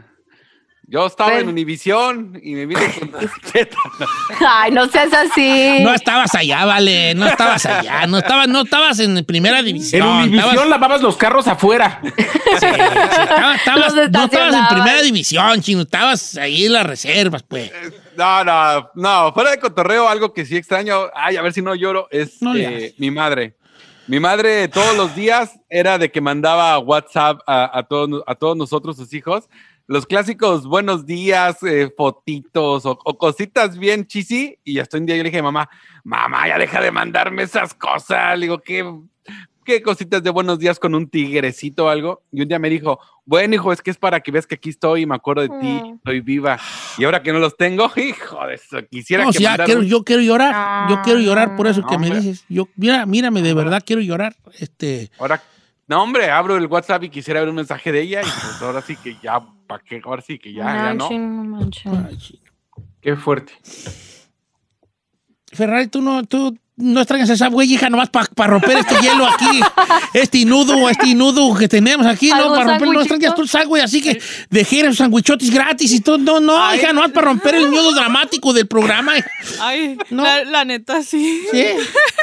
Yo 0.93 1.07
estaba 1.07 1.31
Pero- 1.31 1.41
en 1.41 1.47
Univisión 1.49 2.39
y 2.43 2.53
me 2.53 2.67
vine 2.67 2.81
con. 2.99 3.09
Ay, 4.47 4.69
no 4.71 4.87
seas 4.89 5.11
así. 5.11 5.79
No 5.81 5.91
estabas 5.91 6.35
allá, 6.35 6.65
vale. 6.65 7.15
No 7.15 7.25
estabas 7.25 7.65
allá. 7.65 8.05
No 8.05 8.19
estabas, 8.19 8.47
no 8.47 8.61
estabas 8.61 8.99
en 8.99 9.25
primera 9.25 9.63
división. 9.63 10.07
En 10.07 10.07
Univisión 10.17 10.49
Estabas- 10.51 10.69
lavabas 10.69 11.01
los 11.01 11.17
carros 11.17 11.47
afuera. 11.47 11.99
sí, 12.03 12.11
sí, 12.59 12.65
estaba- 12.67 13.55
estabas- 13.55 13.93
Los 13.95 14.11
no 14.11 14.23
estabas 14.25 14.53
en 14.53 14.67
primera 14.69 15.01
división, 15.01 15.61
chino. 15.61 15.81
Estabas 15.81 16.37
ahí 16.37 16.67
en 16.67 16.73
las 16.73 16.85
reservas, 16.85 17.41
pues. 17.41 17.71
No, 18.15 18.43
no, 18.43 18.91
no, 18.93 19.33
fuera 19.33 19.49
de 19.49 19.59
cotorreo, 19.59 20.07
algo 20.07 20.31
que 20.31 20.45
sí 20.45 20.55
extraño, 20.57 21.07
ay, 21.15 21.37
a 21.37 21.41
ver 21.41 21.53
si 21.53 21.63
no 21.63 21.73
lloro, 21.73 22.07
es 22.11 22.39
No 22.39 22.55
eh, 22.55 22.93
mi 22.99 23.09
madre. 23.09 23.55
Mi 24.05 24.19
madre 24.19 24.67
todos 24.67 24.95
los 24.95 25.15
días 25.15 25.49
era 25.69 25.97
de 25.97 26.11
que 26.11 26.21
mandaba 26.21 26.77
WhatsApp 26.77 27.39
a, 27.47 27.75
a 27.79 27.81
todos, 27.81 28.21
a 28.27 28.35
todos 28.35 28.55
nosotros, 28.55 28.97
sus 28.97 29.11
hijos, 29.15 29.49
los 29.87 30.05
clásicos 30.05 30.65
buenos 30.65 31.05
días, 31.05 31.61
eh, 31.63 31.91
fotitos 31.95 32.85
o, 32.85 32.97
o 33.03 33.17
cositas 33.17 33.77
bien 33.77 34.05
chisi. 34.07 34.57
Y 34.63 34.79
hasta 34.79 34.97
un 34.97 35.05
día 35.05 35.15
yo 35.17 35.23
le 35.23 35.29
dije, 35.29 35.41
mamá, 35.41 35.69
mamá, 36.03 36.47
ya 36.47 36.57
deja 36.57 36.81
de 36.81 36.91
mandarme 36.91 37.43
esas 37.43 37.73
cosas. 37.73 38.37
Le 38.39 38.45
digo, 38.45 38.59
¿qué, 38.59 38.89
qué 39.65 39.81
cositas 39.81 40.23
de 40.23 40.29
buenos 40.29 40.57
días 40.59 40.79
con 40.79 40.95
un 40.95 41.09
tigrecito 41.09 41.85
o 41.85 41.89
algo? 41.89 42.21
Y 42.31 42.41
un 42.41 42.47
día 42.47 42.59
me 42.59 42.69
dijo, 42.69 42.99
bueno, 43.25 43.55
hijo, 43.55 43.71
es 43.73 43.81
que 43.81 43.91
es 43.91 43.97
para 43.97 44.19
que 44.21 44.31
veas 44.31 44.47
que 44.47 44.55
aquí 44.55 44.69
estoy 44.69 45.01
y 45.01 45.05
me 45.05 45.15
acuerdo 45.15 45.41
de 45.43 45.49
ti, 45.49 45.81
Mm. 45.83 45.95
estoy 45.95 46.19
viva. 46.21 46.57
Y 46.97 47.03
ahora 47.03 47.21
que 47.21 47.31
no 47.33 47.39
los 47.39 47.55
tengo, 47.57 47.91
hijo 47.97 48.45
de 48.47 48.55
eso, 48.55 48.77
quisiera 48.89 49.23
No, 49.25 49.31
que 49.31 49.37
si 49.37 49.43
ya 49.43 49.57
quiero, 49.65 49.83
yo 49.83 50.03
quiero 50.03 50.21
llorar. 50.21 50.89
Yo 50.89 51.01
quiero 51.03 51.19
llorar 51.19 51.55
por 51.57 51.67
eso 51.67 51.81
No, 51.81 51.87
que 51.87 51.97
me 51.97 52.07
hombre. 52.07 52.21
dices. 52.21 52.45
Yo, 52.49 52.67
mira, 52.77 53.05
mírame, 53.05 53.41
de 53.41 53.53
verdad 53.53 53.83
quiero 53.85 54.01
llorar. 54.01 54.35
Este. 54.59 55.11
Ahora, 55.19 55.41
no, 55.87 56.01
hombre, 56.03 56.29
abro 56.31 56.55
el 56.57 56.65
WhatsApp 56.67 57.03
y 57.03 57.09
quisiera 57.09 57.39
ver 57.41 57.49
un 57.49 57.55
mensaje 57.55 57.91
de 57.91 58.01
ella 58.01 58.21
y 58.21 58.25
pues 58.25 58.61
ahora 58.61 58.81
sí 58.81 58.95
que 58.95 59.17
ya, 59.21 59.41
¿para 59.67 59.83
qué? 59.83 60.01
Ahora 60.03 60.21
sí 60.21 60.39
que 60.39 60.53
ya, 60.53 60.63
ya 60.63 60.93
no. 60.93 61.09
Manchen, 61.11 61.91
no 61.91 62.07
ay, 62.09 62.17
chino. 62.17 62.39
Qué 63.01 63.15
fuerte. 63.15 63.53
Ferrari, 65.51 65.87
tú 65.87 66.01
no, 66.01 66.23
tú 66.25 66.57
no 66.75 67.01
extrañas 67.01 67.29
esa 67.29 67.49
güey, 67.49 67.71
hija, 67.71 67.87
nomás 67.89 68.09
para 68.09 68.49
romper 68.49 68.77
este 68.77 68.95
hielo 68.99 69.27
aquí, 69.27 69.61
este 70.15 70.43
nudo, 70.45 70.89
este 70.89 71.13
nudo 71.13 71.53
que 71.55 71.67
tenemos 71.67 72.07
aquí, 72.07 72.29
¿no? 72.29 72.35
¿Algún 72.37 72.57
Para 72.57 72.69
romper, 72.71 72.87
no 72.89 72.99
extrañas 73.01 73.35
tú 73.35 73.45
sal, 73.45 73.67
güey, 73.67 73.83
así 73.83 74.01
que 74.01 74.19
dejé 74.49 74.79
esos 74.79 74.97
sandwichotes 74.97 75.51
gratis 75.51 75.91
y 75.93 75.99
todo. 76.01 76.17
No, 76.17 76.39
no, 76.39 76.73
hija, 76.75 76.91
nomás 76.93 77.11
para 77.11 77.27
romper 77.27 77.53
el 77.55 77.69
nudo 77.69 77.91
dramático 77.93 78.51
del 78.53 78.67
programa. 78.67 79.13
Ay, 79.61 79.97
No. 80.09 80.23
la, 80.23 80.43
la 80.45 80.65
neta, 80.65 81.03
sí. 81.03 81.43
¿Sí? 81.51 81.63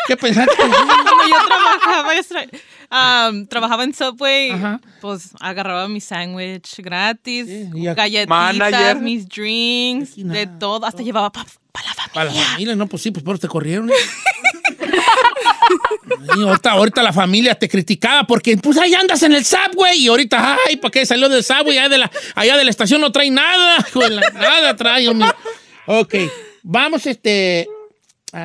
¿Qué 0.08 0.16
pensaste? 0.16 0.52
Cuando 0.56 1.28
yo 1.28 1.46
trabajaba, 1.46 2.14
extra- 2.16 2.46
am, 2.90 3.46
trabajaba 3.46 3.84
en 3.84 3.94
Subway, 3.94 4.50
Ajá. 4.50 4.80
pues 5.00 5.30
agarraba 5.40 5.88
mi 5.88 6.00
sándwich 6.00 6.76
gratis, 6.78 7.46
Sí, 7.46 7.70
y 7.74 7.86
a- 7.86 7.94
galletitas, 7.94 8.28
Manager. 8.28 8.96
mis 8.96 9.28
drinks, 9.28 10.12
Aquí 10.12 10.24
de 10.24 10.46
nada, 10.46 10.58
todo. 10.58 10.84
Hasta 10.86 11.02
llevaba 11.02 11.30
para 11.32 11.44
la 11.46 11.50
familia. 11.94 12.12
Para 12.12 12.24
la 12.32 12.32
familia, 12.50 12.76
no, 12.76 12.86
pues 12.86 13.02
sí, 13.02 13.10
pues 13.10 13.24
por 13.24 13.34
eso 13.36 13.42
te 13.42 13.48
corrieron. 13.48 13.88
¿eh? 13.90 13.92
Y 16.36 16.42
ahorita, 16.42 16.72
ahorita 16.72 17.02
la 17.02 17.12
familia 17.12 17.54
te 17.56 17.68
criticaba 17.68 18.24
porque 18.26 18.56
pues 18.56 18.76
ahí 18.78 18.92
andas 18.94 19.22
en 19.22 19.32
el 19.32 19.44
subway 19.44 19.98
y 19.98 20.08
ahorita, 20.08 20.58
ay, 20.66 20.76
¿para 20.76 20.90
qué 20.90 21.06
salió 21.06 21.28
del 21.28 21.44
subway? 21.44 21.78
Allá 21.78 21.88
de 21.88 21.98
la, 21.98 22.10
allá 22.34 22.56
de 22.56 22.64
la 22.64 22.70
estación 22.70 23.00
no 23.00 23.12
trae 23.12 23.30
nada. 23.30 23.76
nada 24.34 24.74
trae, 24.76 25.08
hombre. 25.08 25.28
Ok, 25.86 26.14
vamos, 26.62 27.06
este. 27.06 27.68
Ay, 28.32 28.42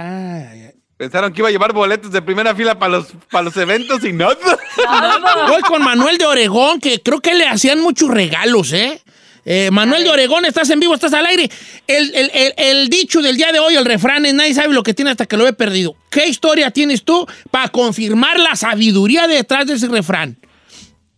ay, 0.52 0.62
ay. 0.66 0.75
Pensaron 0.98 1.34
que 1.34 1.42
iba 1.42 1.50
a 1.50 1.52
llevar 1.52 1.74
boletos 1.74 2.12
de 2.12 2.22
primera 2.22 2.56
fila 2.56 2.80
para 2.80 2.94
los, 2.98 3.08
para 3.30 3.44
los 3.44 3.58
eventos 3.58 4.04
y 4.06 4.14
no. 4.14 4.30
Voy 5.50 5.62
con 5.64 5.84
Manuel 5.84 6.18
de 6.18 6.26
Oregón, 6.26 6.80
que 6.80 7.02
creo 7.02 7.20
que 7.20 7.34
le 7.34 7.46
hacían 7.48 7.82
muchos 7.82 8.10
regalos, 8.10 8.72
¿eh? 8.72 9.02
Eh, 9.48 9.70
Manuel 9.72 10.04
de 10.06 10.10
Oregón, 10.10 10.46
estás 10.46 10.70
en 10.72 10.80
vivo, 10.80 10.96
estás 10.96 11.14
al 11.14 11.26
aire. 11.26 11.50
El, 11.86 12.16
el- 12.16 12.32
el- 12.34 12.54
el 12.58 12.90
dicho 12.90 13.22
del 13.22 13.36
día 13.38 13.52
de 13.52 13.60
hoy, 13.60 13.76
el 13.76 13.86
refrán 13.86 14.26
es 14.26 14.34
nadie 14.34 14.54
sabe 14.54 14.74
lo 14.74 14.82
que 14.84 14.94
tiene 14.94 15.12
hasta 15.12 15.26
que 15.26 15.38
lo 15.38 15.46
he 15.48 15.54
perdido. 15.54 15.96
¿Qué 16.10 16.28
historia 16.28 16.72
tienes 16.72 17.04
tú 17.04 17.28
para 17.52 17.68
confirmar 17.68 18.40
la 18.40 18.56
sabiduría 18.56 19.28
detrás 19.28 19.68
de 19.68 19.74
ese 19.74 19.88
refrán? 19.88 20.38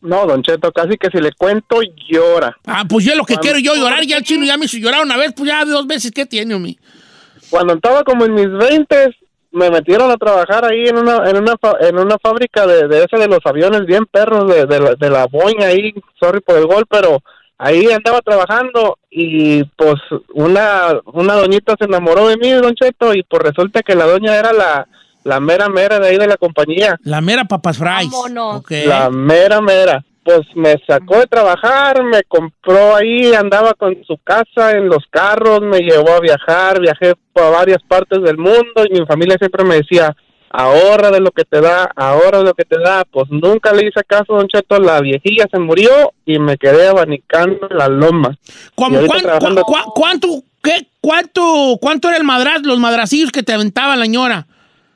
No, 0.01 0.25
Don 0.25 0.41
Cheto, 0.43 0.72
casi 0.74 0.98
que 0.98 1.10
si 1.10 1.19
le 1.19 1.31
cuento, 1.34 1.79
llora. 2.10 2.57
Ah, 2.65 2.84
pues 2.89 3.05
yo 3.05 3.15
lo 3.15 3.24
que 3.25 3.36
Cuando- 3.36 3.41
quiero 3.43 3.60
yo 3.60 3.75
llorar, 3.75 4.03
ya 4.05 4.17
el 4.17 4.24
chino 4.24 4.43
ya 4.46 4.57
me 4.57 4.65
hizo 4.65 4.77
llorar 4.77 5.03
una 5.03 5.15
vez, 5.17 5.34
pues 5.36 5.48
ya 5.50 5.63
dos 5.63 5.86
veces, 5.88 6.12
¿qué 6.12 6.25
tiene, 6.25 6.53
homie? 6.55 6.77
Cuando 7.50 7.75
estaba 7.75 8.03
como 8.03 8.25
en 8.25 8.34
mis 8.34 8.50
20, 8.51 9.15
me 9.51 9.70
metieron 9.72 10.12
a 10.12 10.18
trabajar 10.18 10.66
ahí 10.66 10.88
en 10.88 10.98
una 10.98 11.30
en 11.30 11.38
una, 11.38 11.56
fa- 11.60 11.77
en 11.80 11.98
una 11.98 12.18
fábrica 12.22 12.68
de, 12.68 12.88
de 12.88 13.04
ese 13.04 13.18
de 13.18 13.27
los 13.27 13.39
aviones 13.46 13.86
bien 13.86 14.06
perros 14.06 14.48
de, 14.48 14.66
de, 14.66 14.80
la, 14.80 14.96
de 14.96 15.10
la 15.10 15.25
Boeing 15.27 15.62
ahí, 15.63 15.94
sorry 16.20 16.42
por 16.42 16.58
el 16.58 16.66
gol, 16.68 16.86
pero 16.89 17.20
ahí 17.58 17.89
andaba 17.92 18.22
trabajando 18.22 18.98
y 19.10 19.63
pues 19.63 19.96
una 20.34 21.00
una 21.06 21.34
doñita 21.36 21.75
se 21.80 21.86
enamoró 21.86 22.27
de 22.27 22.38
mí, 22.38 22.51
Don 22.51 22.75
Cheto, 22.75 23.13
y 23.13 23.24
pues 23.24 23.42
resulta 23.42 23.82
que 23.82 23.96
la 23.96 24.06
doña 24.06 24.36
era 24.36 24.54
la, 24.54 24.88
la 25.24 25.39
mera 25.39 25.68
mera 25.70 25.98
de 26.00 26.10
ahí 26.10 26.18
de 26.18 26.27
la 26.27 26.38
compañía. 26.38 26.98
La 27.04 27.22
mera 27.22 27.46
papas 27.46 27.77
fries. 27.77 28.12
Vámonos. 28.12 28.58
Ok. 28.62 28.72
La 28.86 29.10
mera 29.10 29.60
mera. 29.62 30.04
Pues 30.27 30.41
me 30.55 30.75
sacó 30.86 31.19
de 31.19 31.25
trabajar, 31.27 32.03
me 32.03 32.22
compró 32.24 32.98
ahí, 32.98 33.34
andaba 33.34 33.74
con 33.75 33.96
su 34.05 34.17
casa 34.22 34.72
en 34.72 34.89
los 34.89 35.05
carros, 35.10 35.62
me 35.62 35.79
llevó 35.79 36.10
a 36.15 36.19
viajar, 36.19 36.81
viajé 36.81 37.13
por 37.31 37.53
varias 37.53 37.81
partes 37.88 38.22
del 38.22 38.38
mundo 38.38 38.84
y 38.89 39.00
mi 39.00 39.05
familia 39.05 39.38
siempre 39.39 39.63
me 39.63 39.75
decía, 39.75 40.13
ahorra 40.50 41.12
de 41.12 41.22
lo 41.22 41.31
que 41.31 41.46
te 41.46 41.62
da, 41.62 41.89
ahorra 41.96 42.39
de 42.39 42.43
lo 42.43 42.53
que 42.55 42.65
te 42.65 42.77
da. 42.77 43.05
Pues 43.10 43.27
nunca 43.29 43.72
le 43.72 43.88
hice 43.88 44.03
caso, 44.05 44.34
don 44.34 44.50
Cheto, 44.50 44.79
la 44.81 45.00
viejilla 45.00 45.46
se 45.50 45.60
murió 45.60 46.12
y 46.25 46.39
me 46.39 46.57
quedé 46.57 46.89
abanicando 46.89 47.65
en 47.72 47.77
la 47.77 47.88
loma. 47.88 48.36
¿Cómo- 48.75 49.00
cuán- 49.07 49.22
trabajando- 49.22 49.62
cuán- 49.63 49.86
cuánto, 49.96 50.27
qué, 50.62 50.88
cuánto, 51.00 51.77
¿Cuánto 51.79 52.10
era 52.10 52.17
el 52.17 52.25
madraz, 52.25 52.63
los 52.63 52.79
madracillos 52.79 53.31
que 53.31 53.43
te 53.43 53.53
aventaba 53.53 53.96
la 53.96 54.07
ñora? 54.07 54.46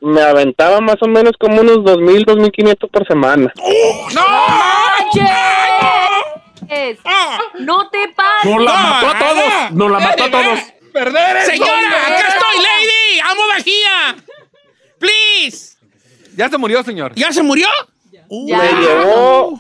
Me 0.02 0.20
aventaba 0.22 0.82
más 0.82 0.98
o 1.02 1.08
menos 1.08 1.34
como 1.40 1.62
unos 1.62 1.86
2.000, 1.86 2.26
2.500 2.26 2.90
por 2.90 3.08
semana. 3.08 3.54
Es- 3.56 4.16
No 4.16 4.22
te 7.92 8.08
pases. 8.16 8.46
Nos 8.46 8.62
la 8.64 8.72
No, 8.72 8.90
mató 8.90 9.08
a 9.10 9.14
no, 9.14 9.20
todos. 9.20 9.72
Nos 9.72 9.92
la 9.92 10.00
mató 10.00 10.24
a 10.24 10.32
todos. 10.32 10.60
¡Perder 10.94 11.46
Señora, 11.46 12.08
acá 12.08 12.28
estoy, 12.28 12.58
lady. 12.64 13.20
Amo 13.32 13.42
vajilla. 13.48 14.16
Please. 15.00 15.78
Ya 16.36 16.50
se 16.50 16.58
murió, 16.58 16.84
señor. 16.84 17.14
¿Ya 17.16 17.32
se 17.32 17.42
murió? 17.42 17.68
Ya. 18.14 18.58
Me 18.58 18.72
llevó, 18.82 19.60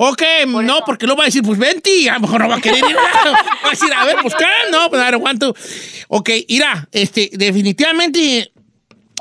Ok, 0.00 0.22
no, 0.46 0.80
porque 0.86 1.06
luego 1.06 1.18
va 1.18 1.24
a 1.24 1.26
decir, 1.26 1.42
pues 1.42 1.58
vente, 1.58 2.08
a 2.08 2.14
lo 2.14 2.20
mejor 2.20 2.40
no 2.42 2.48
va 2.48 2.56
a 2.56 2.60
querer 2.60 2.78
ir. 2.78 2.96
va 3.64 3.66
a 3.66 3.70
decir, 3.70 3.92
a 3.92 4.04
ver, 4.04 4.16
pues 4.22 4.34
qué, 4.36 4.46
no, 4.70 4.88
pues 4.88 5.00
a 5.02 5.06
ver, 5.06 5.14
aguanto. 5.14 5.54
Ok, 6.08 6.30
irá, 6.46 6.88
este, 6.92 7.30
definitivamente 7.32 8.52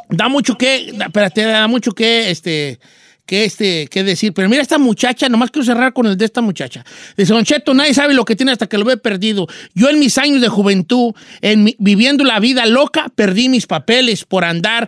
da 0.09 0.27
mucho 0.27 0.55
que, 0.55 0.91
da- 0.93 1.05
espérate, 1.05 1.43
da 1.43 1.67
mucho 1.67 1.91
que, 1.93 2.29
este, 2.29 2.79
que, 3.27 3.43
este, 3.46 3.88
que 3.88 4.03
decir. 4.03 4.34
Pero 4.34 4.50
mira 4.50 4.62
esta 4.63 4.79
muchacha, 4.79 5.29
nomás 5.29 5.51
quiero 5.51 5.65
cerrar 5.65 5.93
con 5.93 6.07
el 6.07 6.17
de 6.17 6.25
esta 6.25 6.41
muchacha. 6.41 6.84
Dice, 7.15 7.34
Don 7.34 7.43
Cheto, 7.43 7.74
nadie 7.75 7.93
sabe 7.93 8.15
lo 8.15 8.25
que 8.25 8.36
tiene 8.36 8.51
hasta 8.53 8.65
que 8.67 8.77
lo 8.79 8.86
ve 8.86 8.98
perdido. 8.98 9.46
Yo 9.75 9.89
en 9.89 10.00
mis 10.00 10.17
años 10.17 10.41
de 10.41 10.48
juventud, 10.48 11.13
en 11.41 11.63
mi- 11.65 11.75
viviendo 11.77 12.24
la 12.24 12.39
vida 12.39 12.65
loca, 12.65 13.12
perdí 13.13 13.50
mis 13.50 13.67
papeles 13.67 14.25
por 14.25 14.43
andar 14.46 14.88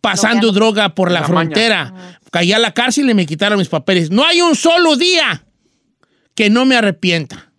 pasando 0.00 0.52
droga 0.52 0.94
por 0.94 1.10
la, 1.10 1.20
La 1.22 1.28
maña. 1.28 1.40
frontera. 1.50 2.18
Caí 2.30 2.52
a 2.52 2.58
la 2.58 2.72
cárcel 2.74 3.08
y 3.08 3.14
me 3.14 3.24
quitaron 3.26 3.58
mis 3.58 3.68
papeles. 3.68 4.10
No 4.10 4.24
hay 4.24 4.42
un 4.42 4.54
solo 4.54 4.96
día 4.96 5.44
que 6.34 6.50
no 6.50 6.64
me 6.66 6.76
arrepienta. 6.76 7.50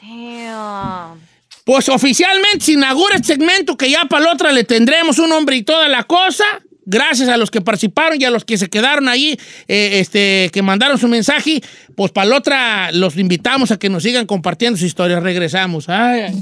Damn. 0.00 1.20
Pues 1.64 1.88
oficialmente 1.88 2.60
se 2.64 2.72
inaugura 2.72 3.14
este 3.14 3.28
segmento 3.28 3.76
que 3.76 3.88
ya 3.88 4.04
para 4.06 4.24
la 4.24 4.32
otra 4.32 4.50
le 4.52 4.64
tendremos 4.64 5.18
un 5.18 5.28
nombre 5.30 5.56
y 5.56 5.62
toda 5.62 5.88
la 5.88 6.02
cosa. 6.04 6.44
Gracias 6.84 7.28
a 7.28 7.36
los 7.36 7.50
que 7.50 7.60
participaron 7.60 8.20
y 8.20 8.24
a 8.24 8.30
los 8.30 8.44
que 8.44 8.58
se 8.58 8.68
quedaron 8.68 9.08
ahí, 9.08 9.38
eh, 9.68 10.00
este, 10.00 10.50
que 10.52 10.62
mandaron 10.62 10.98
su 10.98 11.08
mensaje. 11.08 11.60
Pues 11.94 12.10
para 12.10 12.28
la 12.28 12.36
otra 12.36 12.92
los 12.92 13.16
invitamos 13.16 13.70
a 13.70 13.78
que 13.78 13.88
nos 13.88 14.02
sigan 14.02 14.26
compartiendo 14.26 14.76
sus 14.76 14.86
historias. 14.86 15.22
Regresamos. 15.22 15.88
Ay. 15.88 16.32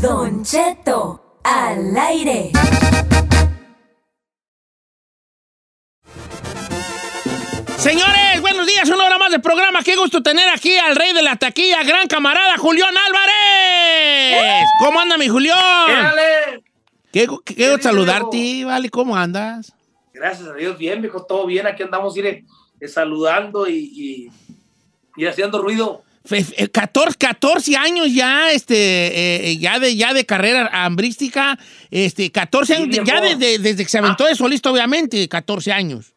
Don 0.00 0.42
Cheto, 0.44 1.40
al 1.44 1.96
aire. 1.96 2.50
Señores, 7.78 8.40
buenos 8.40 8.66
días. 8.66 8.88
Una 8.88 9.04
hora 9.04 9.18
más 9.18 9.30
de 9.30 9.38
programa. 9.38 9.82
Qué 9.82 9.94
gusto 9.96 10.22
tener 10.22 10.48
aquí 10.48 10.76
al 10.76 10.96
rey 10.96 11.12
de 11.12 11.22
la 11.22 11.36
taquilla, 11.36 11.82
gran 11.84 12.08
camarada 12.08 12.58
Julián 12.58 12.94
Álvarez. 12.96 14.66
¿Cómo 14.80 15.00
anda 15.00 15.16
mi 15.16 15.28
Julián? 15.28 15.56
Dale. 15.88 16.62
Qué, 17.12 17.26
qué, 17.44 17.54
¿Qué 17.54 17.70
gusto 17.70 17.76
dice, 17.76 17.82
saludarte, 17.82 18.64
¿vale? 18.64 18.90
¿Cómo 18.90 19.16
andas? 19.16 19.72
Gracias 20.12 20.48
a 20.48 20.54
Dios, 20.54 20.76
bien, 20.76 21.00
viejo, 21.00 21.24
todo 21.24 21.46
bien. 21.46 21.66
Aquí 21.66 21.82
andamos, 21.84 22.16
eh, 22.18 22.44
saludando 22.86 23.68
y, 23.68 23.76
y, 23.76 24.28
y 25.22 25.26
haciendo 25.26 25.62
ruido. 25.62 26.02
Fe- 26.24 26.44
fe- 26.44 26.68
14, 26.68 27.16
14 27.16 27.76
años 27.76 28.08
ya, 28.12 28.50
este, 28.50 28.74
eh, 28.74 29.50
eh, 29.50 29.56
ya 29.58 29.78
de, 29.78 29.94
ya 29.96 30.12
de 30.12 30.26
carrera 30.26 30.68
hambrística, 30.72 31.58
este, 31.90 32.30
14 32.30 32.74
Sí, 32.76 32.82
años. 32.82 32.98
Ah. 33.00 33.04
ya 33.06 33.20
desde, 33.20 33.58
desde 33.60 33.84
que 33.84 33.88
se 33.88 33.98
aventó 33.98 34.24
de 34.24 34.34
solista, 34.34 34.70
obviamente, 34.70 35.26
14 35.28 35.72
años. 35.72 36.12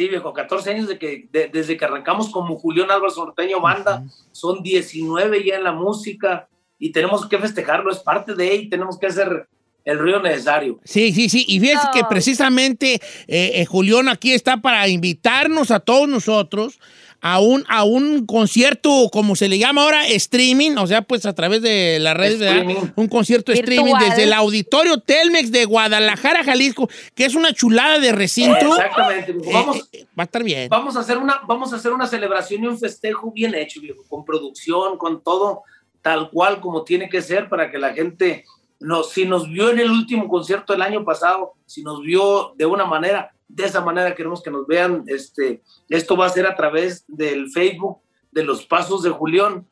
Sí, 0.00 0.08
viejo, 0.08 0.32
14 0.32 0.70
años 0.70 0.88
de 0.88 0.98
que, 0.98 1.28
de- 1.30 1.48
desde 1.48 1.76
que 1.76 1.84
arrancamos 1.84 2.30
como 2.30 2.56
Julián 2.58 2.90
Álvarez 2.90 3.18
Norteño 3.18 3.60
Banda, 3.60 4.02
son 4.32 4.62
19 4.62 5.44
ya 5.44 5.56
en 5.56 5.64
la 5.64 5.72
música 5.72 6.48
y 6.78 6.90
tenemos 6.90 7.28
que 7.28 7.36
festejarlo, 7.36 7.92
es 7.92 7.98
parte 7.98 8.34
de 8.34 8.54
él, 8.54 8.70
tenemos 8.70 8.98
que 8.98 9.08
hacer 9.08 9.46
el 9.84 9.98
ruido 9.98 10.22
necesario. 10.22 10.80
Sí, 10.84 11.12
sí, 11.12 11.28
sí. 11.28 11.44
Y 11.46 11.60
fíjense 11.60 11.86
que 11.92 11.98
Ay. 11.98 12.04
precisamente 12.08 12.94
eh, 12.94 13.52
eh, 13.56 13.66
Julián 13.66 14.08
aquí 14.08 14.32
está 14.32 14.56
para 14.56 14.88
invitarnos 14.88 15.70
a 15.70 15.80
todos 15.80 16.08
nosotros 16.08 16.80
a 17.22 17.38
un, 17.40 17.64
a 17.68 17.84
un 17.84 18.24
concierto, 18.26 19.08
como 19.12 19.36
se 19.36 19.48
le 19.48 19.58
llama 19.58 19.82
ahora, 19.82 20.06
streaming, 20.06 20.76
o 20.76 20.86
sea, 20.86 21.02
pues 21.02 21.26
a 21.26 21.34
través 21.34 21.60
de 21.60 21.98
las 22.00 22.16
redes, 22.16 22.38
¿verdad? 22.38 22.58
Streaming. 22.58 22.92
un 22.96 23.08
concierto 23.08 23.52
streaming 23.52 23.94
desde 24.00 24.24
el 24.24 24.32
auditorio 24.32 24.98
Telmex 25.00 25.52
de 25.52 25.64
Guadalajara, 25.66 26.44
Jalisco, 26.44 26.88
que 27.14 27.26
es 27.26 27.34
una 27.34 27.52
chulada 27.52 27.98
de 27.98 28.12
recinto. 28.12 28.74
Exactamente. 28.74 29.32
Eh, 29.32 29.50
Vamos, 29.52 29.88
eh, 29.92 30.06
va 30.18 30.22
a 30.22 30.24
estar 30.24 30.42
bien. 30.42 30.68
vamos 30.68 30.96
a 30.96 31.00
hacer 31.00 31.18
una 31.18 31.40
vamos 31.46 31.72
a 31.72 31.76
hacer 31.76 31.92
una 31.92 32.06
celebración 32.06 32.64
y 32.64 32.66
un 32.66 32.78
festejo 32.78 33.32
bien 33.32 33.54
hecho 33.54 33.80
viejo 33.80 34.02
con 34.08 34.24
producción 34.24 34.96
con 34.96 35.22
todo 35.22 35.62
tal 36.02 36.30
cual 36.30 36.60
como 36.60 36.84
tiene 36.84 37.08
que 37.08 37.22
ser 37.22 37.48
para 37.48 37.70
que 37.70 37.78
la 37.78 37.92
gente 37.92 38.44
nos 38.78 39.10
si 39.10 39.24
nos 39.24 39.48
vio 39.48 39.70
en 39.70 39.80
el 39.80 39.90
último 39.90 40.28
concierto 40.28 40.72
del 40.72 40.82
año 40.82 41.04
pasado 41.04 41.54
si 41.66 41.82
nos 41.82 42.00
vio 42.00 42.54
de 42.56 42.66
una 42.66 42.84
manera 42.86 43.32
de 43.54 43.64
esa 43.64 43.80
manera 43.80 44.14
queremos 44.14 44.42
que 44.42 44.50
nos 44.50 44.66
vean 44.66 45.04
este 45.06 45.62
esto 45.88 46.16
va 46.16 46.26
a 46.26 46.30
ser 46.30 46.46
a 46.46 46.54
través 46.54 47.04
del 47.08 47.50
Facebook 47.50 47.98
de 48.30 48.44
los 48.44 48.64
pasos 48.64 49.02
de 49.02 49.10
Julián 49.10 49.66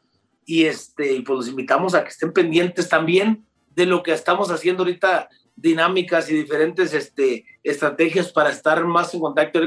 y 0.44 0.64
este 0.64 1.22
pues 1.22 1.36
los 1.36 1.48
invitamos 1.48 1.94
a 1.94 2.02
que 2.02 2.10
estén 2.10 2.32
pendientes 2.32 2.88
también 2.88 3.44
de 3.74 3.86
lo 3.86 4.02
que 4.02 4.12
estamos 4.12 4.50
haciendo 4.50 4.82
ahorita 4.82 5.28
dinámicas 5.54 6.30
y 6.30 6.34
diferentes 6.34 6.92
este, 6.94 7.44
estrategias 7.62 8.32
para 8.32 8.50
estar 8.50 8.84
más 8.84 9.12
en 9.14 9.20
contacto 9.20 9.60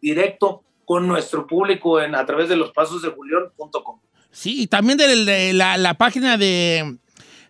directo- 0.00 0.62
con 0.84 1.06
nuestro 1.06 1.46
público 1.46 2.00
en, 2.00 2.14
a 2.14 2.26
través 2.26 2.48
de 2.48 2.56
los 2.56 2.72
pasos 2.72 3.02
de 3.02 3.10
julián.com. 3.10 4.00
Sí, 4.30 4.62
y 4.62 4.66
también 4.66 4.98
de 4.98 5.52
la 5.52 5.94
página 5.94 6.36
de, 6.36 6.98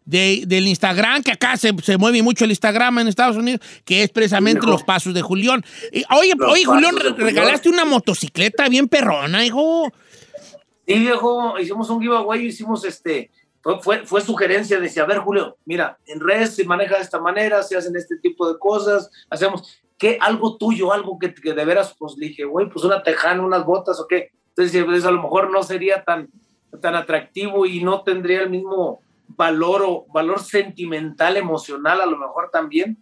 de- 0.04 0.44
del 0.46 0.66
Instagram, 0.66 1.22
que 1.22 1.32
acá 1.32 1.56
se, 1.56 1.72
se 1.82 1.96
mueve 1.96 2.22
mucho 2.22 2.44
el 2.44 2.50
Instagram 2.50 2.98
en 3.00 3.08
Estados 3.08 3.36
Unidos, 3.36 3.60
que 3.84 4.02
es 4.02 4.10
precisamente 4.10 4.66
los 4.66 4.82
pasos 4.82 5.14
de 5.14 5.22
Julián. 5.22 5.64
Y, 5.92 6.04
oye, 6.14 6.32
Los 6.36 6.52
oye, 6.52 6.64
Julián, 6.64 6.96
regalaste 7.16 7.68
una 7.68 7.84
motocicleta 7.84 8.68
bien 8.68 8.88
perrona, 8.88 9.44
hijo. 9.44 9.90
Sí, 10.86 10.98
viejo, 10.98 11.58
hicimos 11.58 11.88
un 11.90 12.00
giveaway, 12.00 12.46
hicimos 12.46 12.84
este, 12.84 13.30
fue, 13.62 13.80
fue, 13.80 14.04
fue 14.04 14.20
sugerencia, 14.20 14.80
decía, 14.80 15.04
a 15.04 15.06
ver, 15.06 15.18
Julio, 15.18 15.56
mira, 15.64 15.96
en 16.06 16.18
redes 16.20 16.56
se 16.56 16.64
maneja 16.64 16.96
de 16.96 17.02
esta 17.02 17.20
manera, 17.20 17.62
se 17.62 17.76
hacen 17.76 17.94
este 17.96 18.16
tipo 18.16 18.52
de 18.52 18.58
cosas, 18.58 19.08
hacemos, 19.30 19.80
¿qué? 19.96 20.18
Algo 20.20 20.56
tuyo, 20.56 20.92
algo 20.92 21.18
que, 21.20 21.32
que 21.32 21.54
de 21.54 21.64
veras, 21.64 21.94
pues 21.96 22.14
le 22.18 22.26
dije, 22.28 22.44
güey, 22.44 22.68
pues 22.68 22.84
una 22.84 23.02
tejana, 23.04 23.42
unas 23.42 23.64
botas 23.64 24.00
o 24.00 24.06
qué. 24.08 24.30
Entonces, 24.48 24.84
pues, 24.84 25.04
a 25.04 25.12
lo 25.12 25.22
mejor 25.22 25.50
no 25.52 25.62
sería 25.62 26.02
tan, 26.02 26.28
tan 26.80 26.96
atractivo 26.96 27.64
y 27.64 27.82
no 27.84 28.02
tendría 28.02 28.40
el 28.42 28.50
mismo 28.50 29.00
valor 29.36 29.82
o 29.86 30.06
valor 30.12 30.40
sentimental, 30.40 31.36
emocional, 31.36 32.00
a 32.00 32.06
lo 32.06 32.18
mejor 32.18 32.50
también. 32.50 32.98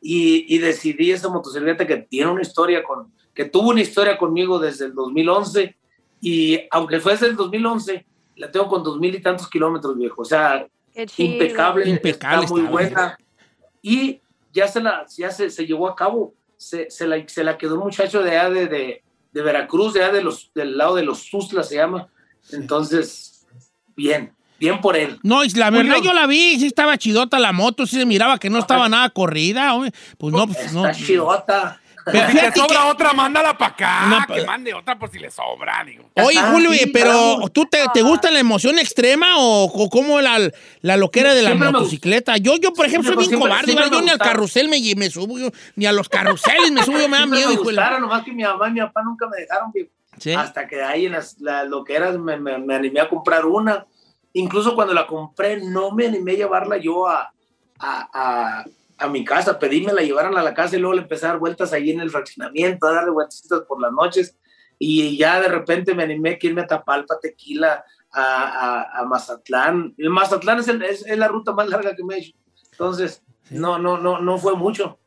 Y, 0.00 0.54
y 0.54 0.58
decidí 0.58 1.10
esa 1.10 1.30
motocicleta 1.30 1.86
que 1.86 1.96
tiene 1.96 2.30
una 2.30 2.42
historia 2.42 2.82
con, 2.82 3.12
que 3.34 3.46
tuvo 3.46 3.70
una 3.70 3.80
historia 3.80 4.18
conmigo 4.18 4.58
desde 4.58 4.86
el 4.86 4.94
2011 4.94 5.76
y 6.20 6.58
aunque 6.70 7.00
fuese 7.00 7.26
el 7.26 7.36
2011, 7.36 8.06
la 8.36 8.50
tengo 8.50 8.66
con 8.68 8.82
dos 8.82 8.98
mil 8.98 9.14
y 9.14 9.20
tantos 9.20 9.48
kilómetros, 9.48 9.96
viejo. 9.96 10.22
O 10.22 10.24
sea, 10.24 10.66
impecable, 11.18 11.88
Impecable 11.88 12.44
está 12.44 12.52
muy 12.52 12.60
está, 12.62 12.72
buena. 12.72 13.18
Y 13.82 14.20
ya 14.52 14.66
se 14.66 14.80
la, 14.80 15.04
ya 15.16 15.30
se, 15.30 15.50
se 15.50 15.66
llevó 15.66 15.88
a 15.88 15.94
cabo. 15.94 16.34
Se, 16.56 16.90
se, 16.90 17.06
la, 17.06 17.22
se 17.28 17.44
la 17.44 17.58
quedó 17.58 17.74
un 17.74 17.80
muchacho 17.80 18.22
de 18.22 18.30
allá 18.30 18.48
de, 18.48 18.66
de, 18.68 19.02
de 19.32 19.42
Veracruz, 19.42 19.92
de 19.92 20.02
allá 20.02 20.14
de 20.14 20.22
los, 20.22 20.50
del 20.54 20.78
lado 20.78 20.94
de 20.94 21.02
los 21.02 21.28
Tuzla 21.28 21.62
se 21.62 21.76
llama. 21.76 22.08
Entonces, 22.52 23.46
bien, 23.94 24.34
bien 24.64 24.80
por 24.80 24.96
él. 24.96 25.18
No, 25.22 25.44
y 25.44 25.48
la 25.50 25.70
verdad 25.70 25.96
Julio. 25.96 26.10
yo 26.12 26.14
la 26.18 26.26
vi, 26.26 26.58
sí 26.58 26.66
estaba 26.66 26.96
chidota 26.98 27.38
la 27.38 27.52
moto, 27.52 27.86
sí 27.86 27.96
se 27.96 28.06
miraba 28.06 28.38
que 28.38 28.50
no 28.50 28.58
estaba 28.58 28.88
nada 28.88 29.08
corrida. 29.10 29.74
oye. 29.74 29.92
Pues 30.18 30.32
no, 30.34 30.46
pues 30.46 30.72
no. 30.72 30.86
Está 30.86 31.04
chidota. 31.04 31.80
Pero 32.06 32.28
Si 32.30 32.36
te 32.38 32.52
sobra 32.52 32.80
que- 32.82 32.90
otra, 32.90 33.12
mándala 33.14 33.56
para 33.56 33.72
acá. 33.72 34.02
Una 34.06 34.26
pa- 34.26 34.34
que 34.34 34.44
mande 34.44 34.74
otra 34.74 34.98
por 34.98 35.10
si 35.10 35.18
le 35.18 35.30
sobra, 35.30 35.82
digo. 35.86 36.04
Oye, 36.16 36.38
Ah, 36.38 36.50
Julio, 36.52 36.70
sí, 36.74 36.84
pero. 36.92 37.38
¿tú 37.50 37.64
te, 37.64 37.78
te 37.94 38.02
gusta 38.02 38.30
la 38.30 38.40
emoción 38.40 38.78
extrema 38.78 39.38
o, 39.38 39.64
o 39.64 39.88
cómo 39.88 40.20
la, 40.20 40.38
la 40.82 40.96
loquera 40.98 41.32
de 41.32 41.40
la 41.40 41.54
motocicleta? 41.54 42.36
Yo, 42.36 42.56
yo, 42.58 42.74
por 42.74 42.84
ejemplo, 42.84 43.08
soy 43.10 43.16
bien 43.16 43.30
Siempre- 43.30 43.48
cobarde, 43.48 43.72
siempre 43.72 43.90
yo 43.90 44.02
ni 44.02 44.10
al 44.10 44.18
carrusel 44.18 44.68
me, 44.68 44.78
me 44.96 45.08
subo, 45.08 45.38
yo, 45.38 45.48
ni 45.76 45.86
a 45.86 45.92
los 45.92 46.10
carruseles 46.10 46.70
me 46.72 46.82
subo, 46.82 46.98
yo 46.98 47.08
me 47.08 47.16
da 47.16 47.24
miedo, 47.24 47.48
me 47.48 47.56
gustaron, 47.56 48.02
nomás 48.02 48.22
que 48.22 48.32
mi 48.32 48.42
mamá 48.42 48.68
y 48.68 48.72
mi 48.72 48.80
papá 48.80 49.02
nunca 49.02 49.26
me 49.26 49.38
dejaron. 49.40 49.72
Sí. 50.18 50.32
hasta 50.32 50.68
que 50.68 50.80
ahí 50.82 51.06
en 51.06 51.12
las 51.12 51.40
la- 51.40 51.64
lo 51.64 51.82
que 51.84 51.94
era 51.96 52.12
me, 52.12 52.36
me- 52.36 52.58
me 52.58 52.74
animé 52.74 53.00
a 53.00 53.08
comprar 53.08 53.46
una. 53.46 53.86
Incluso 54.34 54.74
cuando 54.74 54.92
la 54.94 55.06
compré, 55.06 55.60
no 55.60 55.90
me 55.92 56.06
animé 56.06 56.32
a 56.32 56.36
llevarla 56.36 56.76
yo 56.76 57.06
a, 57.08 57.32
a, 57.78 58.08
a- 58.12 58.64
a 58.96 59.08
mi 59.08 59.24
casa, 59.24 59.58
pedí 59.58 59.80
me 59.80 59.92
la 59.92 60.02
llevaran 60.02 60.36
a 60.36 60.42
la 60.42 60.54
casa 60.54 60.76
y 60.76 60.78
luego 60.78 60.94
le 60.94 61.02
empecé 61.02 61.26
a 61.26 61.30
dar 61.30 61.38
vueltas 61.38 61.72
ahí 61.72 61.90
en 61.90 62.00
el 62.00 62.10
fraccionamiento, 62.10 62.86
a 62.86 62.92
darle 62.92 63.10
vueltas 63.10 63.42
por 63.66 63.80
las 63.80 63.90
noches. 63.92 64.36
Y 64.78 65.16
ya 65.16 65.40
de 65.40 65.48
repente 65.48 65.94
me 65.94 66.04
animé 66.04 66.30
a 66.30 66.46
irme 66.46 66.62
a 66.62 66.66
Tapalpa, 66.66 67.18
Tequila, 67.20 67.84
a, 68.12 68.22
a- 68.22 69.00
a 69.00 69.04
Mazatlán. 69.04 69.94
El 69.98 70.10
Mazatlán 70.10 70.58
es, 70.60 70.68
el- 70.68 70.82
es- 70.82 71.04
es 71.06 71.18
la 71.18 71.26
ruta 71.28 71.52
más 71.52 71.68
larga 71.68 71.94
que 71.96 72.04
me 72.04 72.14
he 72.14 72.18
hecho. 72.18 72.32
Entonces, 72.72 73.22
no, 73.50 73.78
no, 73.78 73.98
no, 73.98 74.20
no 74.20 74.38
fue 74.38 74.54
mucho. 74.56 74.98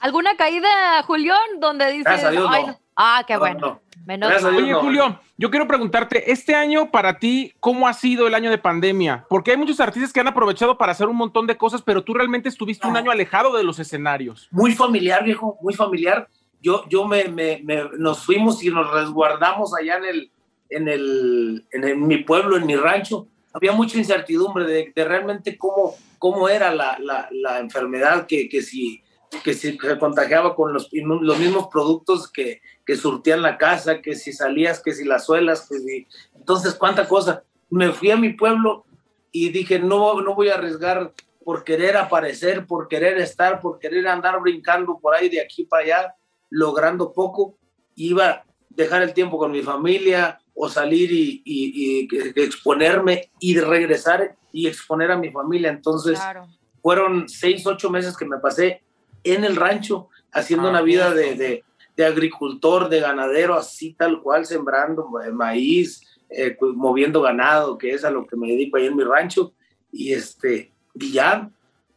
¿Alguna 0.00 0.36
caída, 0.36 1.02
Julián, 1.04 1.58
donde 1.60 1.86
dices, 1.90 2.04
Gracias 2.04 2.28
a 2.28 2.30
Dios, 2.30 2.46
"Ay, 2.50 2.66
no. 2.66 2.78
Ah, 3.00 3.22
qué 3.26 3.34
No, 3.34 3.38
bueno. 3.40 3.58
no. 3.60 3.80
Menos 4.06 4.28
Gracias. 4.30 4.52
Oye, 4.52 4.72
no. 4.72 4.80
Julio, 4.80 5.20
yo 5.36 5.50
quiero 5.50 5.68
preguntarte, 5.68 6.32
este 6.32 6.54
año 6.54 6.90
para 6.90 7.18
ti, 7.18 7.52
¿cómo 7.60 7.86
ha 7.86 7.92
sido 7.92 8.26
el 8.26 8.34
año 8.34 8.50
de 8.50 8.58
pandemia? 8.58 9.24
Porque 9.28 9.52
hay 9.52 9.56
muchos 9.56 9.78
artistas 9.80 10.12
que 10.12 10.18
han 10.20 10.26
aprovechado 10.28 10.76
para 10.76 10.92
hacer 10.92 11.06
un 11.06 11.16
montón 11.16 11.46
de 11.46 11.56
cosas, 11.56 11.80
pero 11.82 12.02
tú 12.02 12.12
realmente 12.14 12.48
estuviste 12.48 12.86
un 12.88 12.96
año 12.96 13.10
alejado 13.10 13.56
de 13.56 13.62
los 13.62 13.78
escenarios. 13.78 14.48
muy 14.50 14.72
familiar, 14.74 15.22
viejo, 15.24 15.56
muy 15.62 15.74
familiar. 15.74 16.28
Yo, 16.60 16.84
yo 16.88 17.06
me, 17.06 17.24
me- 17.28 17.60
me- 17.62 17.88
nos 17.98 18.24
fuimos 18.24 18.64
y 18.64 18.70
nos 18.70 18.90
resguardamos 18.92 19.72
allá 19.78 19.98
en 19.98 20.04
el, 20.06 20.30
en, 20.70 20.88
el, 20.88 21.66
en, 21.70 21.84
el- 21.84 21.96
mi 21.98 22.18
pueblo, 22.24 22.56
en 22.56 22.66
mi 22.66 22.74
rancho, 22.74 23.28
había 23.52 23.70
mucha 23.72 23.96
incertidumbre 23.98 24.64
de, 24.64 24.92
de 24.94 25.04
realmente 25.04 25.56
cómo, 25.56 25.94
cómo 26.18 26.48
era 26.48 26.74
la, 26.74 26.98
la- 26.98 27.28
la 27.30 27.58
enfermedad, 27.60 28.26
que, 28.26 28.48
que, 28.48 28.62
si, 28.62 29.02
que 29.44 29.54
si 29.54 29.76
se 29.78 29.98
contagiaba 29.98 30.54
con 30.56 30.72
los, 30.72 30.88
los 30.92 31.38
mismos 31.38 31.68
productos 31.68 32.28
que, 32.32 32.60
que 32.88 32.96
surtían 32.96 33.42
la 33.42 33.58
casa, 33.58 34.00
que 34.00 34.14
si 34.14 34.32
salías, 34.32 34.82
que 34.82 34.94
si 34.94 35.04
las 35.04 35.26
suelas, 35.26 35.68
que 35.68 35.78
si... 35.78 36.06
Entonces, 36.34 36.72
cuánta 36.72 37.06
cosa. 37.06 37.44
Me 37.68 37.92
fui 37.92 38.10
a 38.10 38.16
mi 38.16 38.32
pueblo 38.32 38.86
y 39.30 39.50
dije, 39.50 39.78
no, 39.78 40.22
no 40.22 40.34
voy 40.34 40.48
a 40.48 40.54
arriesgar 40.54 41.12
por 41.44 41.64
querer 41.64 41.98
aparecer, 41.98 42.64
por 42.64 42.88
querer 42.88 43.18
estar, 43.18 43.60
por 43.60 43.78
querer 43.78 44.08
andar 44.08 44.40
brincando 44.40 44.98
por 44.98 45.14
ahí 45.14 45.28
de 45.28 45.38
aquí 45.42 45.64
para 45.64 45.84
allá, 45.84 46.14
logrando 46.48 47.12
poco. 47.12 47.58
Iba 47.94 48.26
a 48.30 48.44
dejar 48.70 49.02
el 49.02 49.12
tiempo 49.12 49.36
con 49.36 49.52
mi 49.52 49.60
familia 49.60 50.40
o 50.54 50.70
salir 50.70 51.10
y, 51.12 52.08
exponerme 52.36 53.30
y 53.38 53.60
regresar 53.60 54.34
y 54.50 54.66
exponer 54.66 55.10
a 55.10 55.18
mi 55.18 55.30
familia. 55.30 55.68
Entonces, 55.68 56.18
Claro. 56.18 56.46
fueron 56.80 57.28
seis, 57.28 57.66
ocho 57.66 57.90
meses 57.90 58.16
que 58.16 58.24
me 58.24 58.38
pasé 58.38 58.82
en 59.24 59.44
el 59.44 59.56
rancho 59.56 60.08
haciendo 60.32 60.68
Ah, 60.68 60.70
una 60.70 60.80
vida 60.80 61.12
de, 61.12 61.34
de- 61.34 61.64
de 61.98 62.06
agricultor, 62.06 62.88
de 62.88 63.00
ganadero, 63.00 63.56
así 63.56 63.92
tal 63.92 64.22
cual, 64.22 64.46
sembrando 64.46 65.08
ma- 65.08 65.28
maíz, 65.32 66.00
eh, 66.30 66.56
moviendo 66.76 67.20
ganado, 67.20 67.76
que 67.76 67.90
es 67.90 68.04
a 68.04 68.10
lo 68.12 68.24
que 68.24 68.36
me 68.36 68.46
dedico 68.46 68.76
ahí 68.76 68.86
en 68.86 68.96
mi 68.96 69.02
rancho. 69.02 69.52
Y, 69.90 70.12
este, 70.12 70.72
y 70.94 71.10
ya 71.10 71.50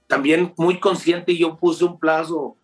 también 0.07 0.53
muy 0.57 0.79
consciente, 0.79 1.37
yo 1.37 1.55
puse 1.55 1.85
un 1.85 1.99
plazo 1.99 2.57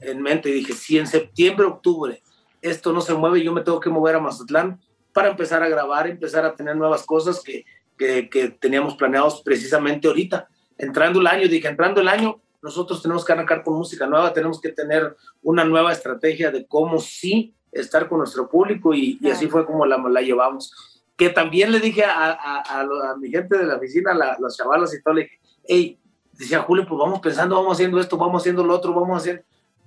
en 0.00 0.20
mente 0.20 0.48
y 0.48 0.54
dije, 0.54 0.72
si 0.72 0.98
en 0.98 1.06
septiembre, 1.06 1.66
octubre 1.66 2.22
esto 2.60 2.92
no 2.92 3.00
se 3.00 3.14
mueve, 3.14 3.42
yo 3.42 3.52
me 3.52 3.62
tengo 3.62 3.78
que 3.78 3.88
mover 3.88 4.16
a 4.16 4.20
Mazatlán 4.20 4.80
para 5.12 5.28
empezar 5.30 5.62
a 5.62 5.68
grabar, 5.68 6.08
empezar 6.08 6.44
a 6.44 6.54
tener 6.56 6.74
nuevas 6.76 7.04
cosas 7.04 7.40
que, 7.42 7.64
que, 7.96 8.28
que 8.28 8.48
teníamos 8.48 8.96
planeados 8.96 9.42
precisamente 9.42 10.08
ahorita. 10.08 10.48
Entrando 10.76 11.20
el 11.20 11.26
año, 11.28 11.48
dije, 11.48 11.68
entrando 11.68 12.00
el 12.00 12.08
año, 12.08 12.40
nosotros 12.62 13.02
tenemos 13.02 13.24
que 13.24 13.32
arrancar 13.32 13.62
con 13.62 13.74
música 13.74 14.06
nueva, 14.06 14.32
tenemos 14.32 14.60
que 14.60 14.70
tener 14.70 15.16
una 15.42 15.64
nueva 15.64 15.92
estrategia 15.92 16.50
de 16.50 16.66
cómo 16.66 16.98
sí 16.98 17.54
estar 17.72 18.08
con 18.08 18.18
nuestro 18.18 18.48
público 18.48 18.92
y, 18.94 19.18
y 19.20 19.30
así 19.30 19.48
fue 19.48 19.64
como 19.64 19.86
la, 19.86 19.96
la 19.96 20.20
llevamos. 20.20 20.72
Que 21.16 21.30
también 21.30 21.70
le 21.70 21.80
dije 21.80 22.04
a, 22.04 22.30
a, 22.32 22.60
a 22.60 22.80
a 22.80 23.16
mi 23.16 23.30
gente 23.30 23.56
de 23.56 23.66
la 23.66 23.76
oficina, 23.76 24.14
la, 24.14 24.36
los 24.38 24.56
chavalos 24.56 24.94
y 24.94 25.02
todo, 25.02 25.14
le 25.14 25.22
dije, 25.22 25.40
hey, 25.64 25.98
decía 26.32 26.60
Julio, 26.60 26.86
pues 26.88 26.98
vamos 26.98 27.20
pensando, 27.20 27.54
vamos 27.56 27.74
haciendo 27.74 28.00
esto, 28.00 28.16
vamos 28.16 28.42
haciendo 28.42 28.64
lo 28.64 28.74
otro, 28.74 28.94
vamos 28.94 29.18
haciendo... 29.18 29.42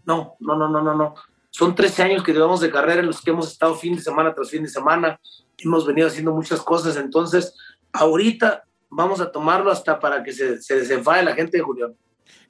No, 0.05 0.35
no, 0.39 0.55
no, 0.55 0.69
no, 0.69 0.81
no, 0.81 0.93
no. 0.93 1.15
Son 1.49 1.75
13 1.75 2.03
años 2.03 2.23
que 2.23 2.33
llevamos 2.33 2.61
de 2.61 2.71
carrera 2.71 2.99
en 2.99 3.07
los 3.07 3.21
que 3.21 3.31
hemos 3.31 3.51
estado 3.51 3.75
fin 3.75 3.95
de 3.95 4.01
semana 4.01 4.33
tras 4.33 4.49
fin 4.49 4.63
de 4.63 4.69
semana, 4.69 5.19
hemos 5.57 5.85
venido 5.85 6.07
haciendo 6.07 6.33
muchas 6.33 6.61
cosas, 6.61 6.97
entonces 6.97 7.55
ahorita 7.91 8.63
vamos 8.89 9.21
a 9.21 9.31
tomarlo 9.31 9.71
hasta 9.71 9.99
para 9.99 10.23
que 10.23 10.31
se, 10.31 10.61
se 10.61 10.75
desenfade 10.75 11.23
la 11.23 11.33
gente 11.33 11.57
de 11.57 11.63
Julián. 11.63 11.95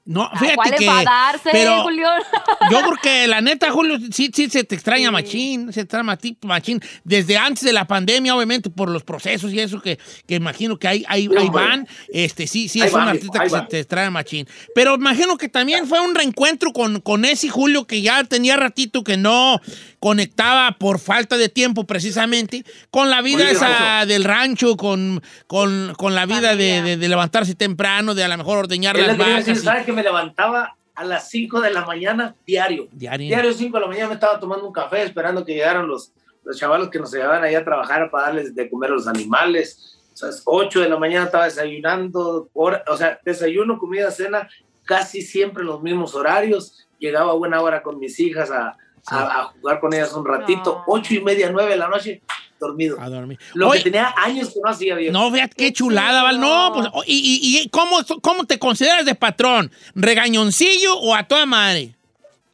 No, 0.05 0.23
Ah, 0.23 0.37
fíjate 0.37 0.55
¿Cuál 0.57 0.75
que. 0.75 0.85
enfadarse, 0.85 1.49
pero- 1.53 1.83
Julián? 1.83 2.21
Yo 2.71 2.79
creo 2.81 2.97
que 3.01 3.25
la 3.27 3.39
neta, 3.39 3.71
Julio, 3.71 3.97
sí, 4.11 4.29
sí 4.33 4.49
se 4.49 4.65
te 4.65 4.75
extraña 4.75 5.11
machín, 5.11 5.67
se 5.71 5.85
te 5.85 5.97
extraña 5.97 6.17
machín. 6.41 6.81
Desde 7.05 7.37
antes 7.37 7.63
de 7.63 7.71
la 7.71 7.85
pandemia, 7.87 8.35
obviamente, 8.35 8.69
por 8.69 8.89
los 8.89 9.03
procesos 9.03 9.53
y 9.53 9.59
eso 9.61 9.81
que, 9.81 9.97
que 10.27 10.35
imagino 10.35 10.77
que 10.77 10.89
ahí, 10.89 11.05
ahí, 11.07 11.27
Sí, 11.27 11.37
ahí 11.37 11.47
hombre. 11.47 11.63
van. 11.63 11.87
Este, 12.11 12.47
sí, 12.47 12.67
sí, 12.67 12.81
Ahí 12.81 12.87
es 12.89 12.93
un 12.93 13.01
artista 13.01 13.39
que 13.39 13.49
se 13.49 13.61
te 13.61 13.79
extraña 13.79 14.11
machín. 14.11 14.45
Pero 14.75 14.95
imagino 14.95 15.37
que 15.37 15.47
también 15.47 15.87
fue 15.87 16.01
un 16.01 16.13
reencuentro 16.15 16.73
con, 16.73 16.99
con 16.99 17.23
ese 17.23 17.47
Julio 17.47 17.87
que 17.87 18.01
ya 18.01 18.23
tenía 18.25 18.57
ratito 18.57 19.05
que 19.05 19.15
no 19.15 19.61
conectaba 19.99 20.73
por 20.77 20.99
falta 20.99 21.37
de 21.37 21.47
tiempo, 21.47 21.85
precisamente, 21.85 22.65
con 22.91 23.09
la 23.09 23.21
vida 23.21 23.43
Oye, 23.43 23.51
esa 23.51 23.69
Rancho. 23.69 24.07
del 24.07 24.23
rancho, 24.25 24.75
con, 24.77 25.21
con, 25.47 25.93
con 25.97 26.13
la 26.13 26.25
vida 26.25 26.55
de, 26.57 26.75
Familia. 26.75 26.83
de- 26.83 26.97
de 26.97 27.07
levantarse 27.07 27.55
temprano, 27.55 28.13
de 28.13 28.23
a 28.23 28.27
lo 28.27 28.37
mejor 28.37 28.57
ordeñar 28.57 28.97
las 28.99 29.17
vacas. 29.17 29.63
Y- 29.93 29.95
¿sabes 29.95 30.05
que 30.05 30.09
me 30.09 30.17
levantaba 30.17 30.75
a 30.95 31.03
las 31.03 31.29
5 31.29 31.61
de 31.61 31.71
la 31.71 31.85
mañana 31.85 32.35
diario? 32.45 32.87
Diario. 32.91 33.27
Diario 33.27 33.53
5 33.53 33.77
de 33.77 33.81
la 33.81 33.87
mañana 33.87 34.07
me 34.09 34.13
estaba 34.15 34.39
tomando 34.39 34.65
un 34.67 34.73
café 34.73 35.03
esperando 35.03 35.43
que 35.45 35.53
llegaran 35.53 35.87
los, 35.87 36.11
los 36.43 36.57
chavalos 36.57 36.89
que 36.89 36.99
nos 36.99 37.11
llevaban 37.11 37.43
ahí 37.43 37.55
a 37.55 37.63
trabajar 37.63 38.09
para 38.11 38.27
darles 38.27 38.53
de 38.53 38.69
comer 38.69 38.91
a 38.91 38.93
los 38.95 39.07
animales. 39.07 39.97
O 40.13 40.15
sea, 40.17 40.29
8 40.45 40.81
de 40.81 40.89
la 40.89 40.97
mañana 40.97 41.25
estaba 41.25 41.45
desayunando, 41.45 42.49
hora- 42.53 42.83
o 42.87 42.95
sea, 42.97 43.19
desayuno, 43.25 43.79
comida, 43.79 44.11
cena, 44.11 44.47
casi 44.85 45.21
siempre 45.21 45.61
en 45.61 45.67
los 45.67 45.81
mismos 45.81 46.13
horarios. 46.15 46.87
Llegaba 46.99 47.31
a 47.31 47.35
buena 47.35 47.61
hora 47.61 47.81
con 47.81 47.97
mis 47.99 48.19
hijas 48.19 48.51
a, 48.51 48.77
a- 49.07 49.39
a 49.41 49.43
jugar 49.45 49.79
con 49.79 49.93
ellas 49.93 50.13
un 50.13 50.25
ratito. 50.25 50.75
No. 50.75 50.83
Ocho 50.87 51.13
y 51.15 51.21
media, 51.21 51.49
nueve 51.51 51.71
de 51.71 51.77
la 51.77 51.87
noche, 51.87 52.21
dormido. 52.67 52.99
A 52.99 53.09
dormir. 53.09 53.39
Lo 53.53 53.71
que 53.71 53.79
tenía 53.81 54.13
años 54.17 54.49
que 54.49 54.59
no 54.63 54.69
hacía, 54.69 54.95
viejo. 54.95 55.13
No, 55.13 55.31
fíjate 55.31 55.55
qué 55.55 55.71
chulada, 55.73 56.23
Val. 56.23 56.39
No, 56.39 56.71
pues, 56.73 56.87
o- 56.93 57.03
¿y, 57.05 57.13
y, 57.17 57.61
y 57.63 57.69
¿cómo, 57.69 57.97
cómo 58.21 58.45
te 58.45 58.57
consideras 58.59 59.05
de 59.05 59.15
patrón? 59.15 59.71
¿Regañoncillo 59.95 60.97
o 60.99 61.15
a 61.15 61.23
toda 61.23 61.45
madre? 61.45 61.95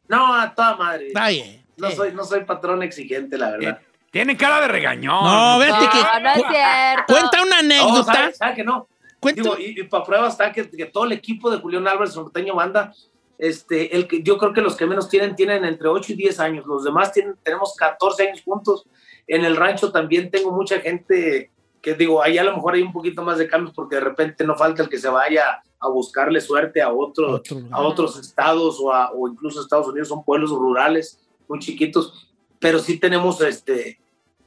No, 0.08 0.34
a 0.34 0.54
toda 0.54 0.76
madre. 0.76 1.08
Está 1.08 1.30
bien. 1.30 1.64
No 1.78 1.88
Eh. 1.88 1.96
soy, 1.96 2.14
no 2.14 2.24
soy 2.26 2.44
patrón 2.44 2.82
exigente, 2.84 3.38
la 3.38 3.52
verdad. 3.52 3.80
Tiene 4.12 4.36
cara 4.36 4.62
de 4.62 4.68
regañón. 4.70 5.24
No, 5.24 5.60
No, 5.60 5.64
que. 5.64 5.70
no 5.72 5.82
es 5.82 5.90
cu-. 5.90 7.14
Cuenta 7.14 7.42
una 7.44 7.62
No, 7.62 7.74
anécdota. 7.74 8.14
¿sabe, 8.14 8.34
sabe 8.34 8.56
que 8.56 8.64
no? 8.64 8.88
cuenta- 9.20 9.42
Digo, 9.44 9.56
y, 9.60 9.84
para 9.84 10.04
prueba 10.04 10.28
está 10.30 10.52
que, 10.52 10.70
que 10.70 10.86
todo 10.86 11.04
el 11.06 11.12
equipo 11.12 11.52
de 11.52 11.58
Julián 11.60 11.88
Álvarez 11.88 12.16
Norteño 12.16 12.56
Banda, 12.56 12.94
este, 13.38 13.96
el 13.96 14.08
que, 14.08 14.24
yo 14.24 14.38
creo 14.38 14.52
que 14.54 14.62
los 14.62 14.76
que 14.76 14.86
menos 14.88 15.08
tienen, 15.10 15.36
tienen 15.36 15.64
entre 15.64 15.88
8 15.88 16.14
y 16.14 16.16
10 16.16 16.40
años. 16.40 16.66
Los 16.66 16.84
demás 16.84 17.12
tienen, 17.14 17.36
tenemos 17.44 17.76
14 17.78 18.28
años 18.30 18.42
juntos. 18.44 18.86
En 19.30 19.46
el 19.46 19.56
rancho 19.56 19.92
también 19.92 20.30
tengo 20.30 20.52
mucha 20.52 20.80
gente 20.82 21.52
que 21.82 21.94
digo, 21.94 22.22
ahí 22.22 22.38
a 22.38 22.44
lo 22.44 22.54
mejor 22.54 22.74
hay 22.74 22.82
un 22.82 22.92
poquito 22.92 23.22
más 23.24 23.38
de 23.38 23.48
cambios 23.48 23.74
porque 23.74 23.96
de 23.96 24.02
repente 24.02 24.44
no 24.46 24.56
falta 24.58 24.84
el 24.84 24.90
que 24.90 24.98
se 24.98 25.08
vaya 25.08 25.62
a 25.80 25.88
buscarle 25.88 26.42
suerte 26.42 26.82
a 26.82 26.92
otro, 26.92 27.42
a 27.72 27.82
otros 27.82 28.20
estados 28.20 28.80
o, 28.82 28.92
a- 28.92 29.12
o 29.14 29.30
incluso 29.30 29.62
Estados 29.62 29.88
Unidos, 29.88 30.10
son 30.10 30.26
pueblos 30.26 30.50
rurales 30.52 31.20
muy 31.48 31.60
chiquitos, 31.60 32.28
pero 32.60 32.80
sí 32.80 33.00
tenemos 33.00 33.40
este, 33.40 33.98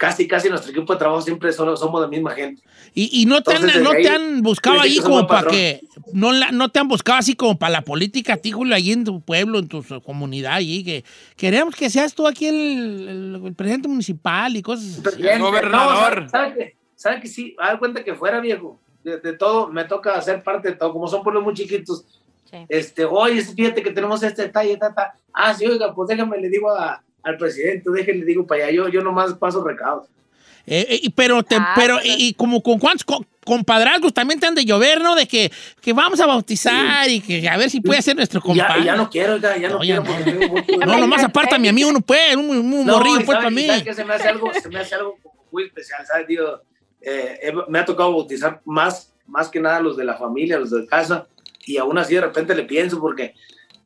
casi, 0.03 0.27
casi 0.27 0.49
nuestro 0.49 0.73
equipo 0.73 0.93
de 0.93 0.99
trabajo 0.99 1.23
siempre 1.23 1.53
son- 1.53 1.77
somos 1.77 2.01
de 2.03 2.09
misma 2.09 2.33
gente. 2.33 2.61
Y, 2.93 3.23
y 3.23 3.25
no, 3.25 3.41
te 3.41 3.53
han, 3.53 3.59
Entonces, 3.59 3.83
no 3.83 3.91
desde 3.91 4.03
te 4.03 4.09
ahí, 4.11 4.15
han 4.17 4.43
buscado 4.43 4.81
ahí 4.81 4.99
como 4.99 5.25
para 5.29 5.49
que. 5.49 5.81
No, 6.13 6.33
la- 6.33 6.51
no 6.51 6.69
te 6.71 6.81
han 6.81 6.89
buscado 6.89 7.19
así 7.21 7.37
como 7.37 7.57
para 7.57 7.71
la 7.71 7.83
política, 7.83 8.33
a 8.35 8.37
ti, 8.37 8.51
Julio, 8.51 8.75
ahí 8.75 8.91
en 8.91 9.05
tu 9.05 9.21
pueblo, 9.21 9.61
en 9.61 9.69
tu 9.69 9.85
comunidad, 10.05 10.55
allí, 10.55 10.83
que 10.83 11.05
queremos 11.37 11.77
que 11.77 11.89
seas 11.89 12.15
tú 12.17 12.27
aquí 12.27 12.47
el, 12.49 13.09
el- 13.37 13.43
el 13.47 13.55
presidente 13.55 13.87
municipal 13.87 14.57
y 14.57 14.63
cosas 14.63 15.07
así. 15.07 15.23
Bien, 15.23 15.41
gobernador. 15.41 16.23
no, 16.25 16.29
¿sabe, 16.29 16.51
sabe 16.51 16.55
que, 16.57 16.77
sabe 16.97 17.21
que 17.21 17.29
sí? 17.29 17.55
A 17.61 17.69
dar 17.69 17.79
cuenta 17.79 18.03
que 18.03 18.15
fuera 18.17 18.41
viejo. 18.41 18.81
De, 19.05 19.19
de 19.19 19.33
todo, 19.35 19.69
me 19.69 19.85
toca 19.85 20.15
hacer 20.15 20.43
parte 20.43 20.71
de 20.71 20.77
todo. 20.77 20.93
Como 20.93 21.07
son 21.07 21.23
pueblos 21.23 21.45
muy 21.45 21.55
chiquitos, 21.55 22.05
Sí. 22.51 22.59
este, 22.69 23.05
oye, 23.05 23.41
fíjate 23.43 23.83
que 23.83 23.93
tenemos 23.93 24.21
este 24.25 24.43
detalle, 24.43 24.77
ta, 24.77 24.93
ta. 24.93 25.15
Ah, 25.33 25.55
sí, 25.55 25.65
oiga, 25.65 25.95
pues 25.95 26.09
déjame, 26.09 26.39
le 26.39 26.49
digo 26.51 26.69
a- 26.71 27.01
al 27.23 27.37
presidente, 27.39 27.89
déjame, 27.91 28.19
le 28.19 28.25
digo 28.27 28.47
para 28.47 28.65
allá. 28.67 28.73
Yo, 28.77 28.89
yo 28.89 29.03
nomás 29.03 29.35
paso 29.35 29.63
recados. 29.65 30.09
Eh, 30.67 30.87
eh, 31.05 31.11
pero, 31.17 31.43
te- 31.43 31.57
Ah, 31.57 31.73
pero 31.75 31.95
pues. 31.97 32.07
y, 32.07 32.29
y 32.29 32.35
como 32.35 32.63
con 32.63 32.79
cuántos 32.79 33.05
co- 33.05 33.27
compadrazgos 33.45 34.15
también 34.15 34.39
te 34.39 34.47
han 34.47 34.55
de 34.55 34.65
llover, 34.65 35.01
¿no? 35.01 35.17
De 35.17 35.27
que, 35.27 35.51
que 35.81 35.93
vamos 35.93 36.21
a 36.21 36.27
bautizar 36.27 37.09
y 37.11 37.21
que 37.21 37.49
a 37.49 37.57
ver 37.57 37.69
si 37.69 37.81
puede 37.81 38.01
ser 38.01 38.15
nuestro 38.15 38.41
ya, 38.41 38.47
compadre. 38.47 38.81
y 38.83 38.85
ya 38.85 38.95
no 38.95 39.11
quiero, 39.11 39.33
oiga, 39.35 39.57
ya 39.57 39.69
no, 39.69 39.79
No, 39.79 39.85
ya 39.85 40.01
quiero 40.01 40.41
no. 40.41 40.49
porque 40.67 40.87
No, 40.87 40.99
nomás 40.99 41.25
aparta 41.25 41.57
a 41.57 41.59
mi 41.59 41.67
amigo, 41.67 41.89
uno 41.89 42.01
puede, 42.01 42.37
un, 42.37 42.49
un 42.49 42.87
No, 42.87 42.93
morrillo 42.99 43.25
pues 43.27 43.39
para 43.39 43.51
mí. 43.51 43.67
que 43.83 43.93
se 43.93 44.05
me 44.05 44.15
hace 44.15 44.29
algo, 44.29 44.53
se 44.55 44.69
me 44.69 44.79
hace 44.79 44.95
algo 44.95 45.19
muy 45.51 45.65
especial, 45.65 46.07
¿sabes? 46.07 46.29
Digo, 46.29 46.61
eh, 47.01 47.53
me 47.69 47.81
ha 47.81 47.85
tocado 47.85 48.13
bautizar 48.13 48.61
más, 48.65 49.13
más 49.27 49.49
que 49.49 49.59
nada 49.59 49.81
los 49.81 49.97
de 49.97 50.05
la 50.05 50.15
familia, 50.17 50.61
los 50.61 50.71
de 50.71 50.87
casa, 50.87 51.27
y 51.67 51.77
aún 51.79 51.99
así 51.99 52.15
de 52.15 52.21
repente 52.21 52.55
le 52.55 52.63
pienso 52.63 53.01
porque 53.01 53.35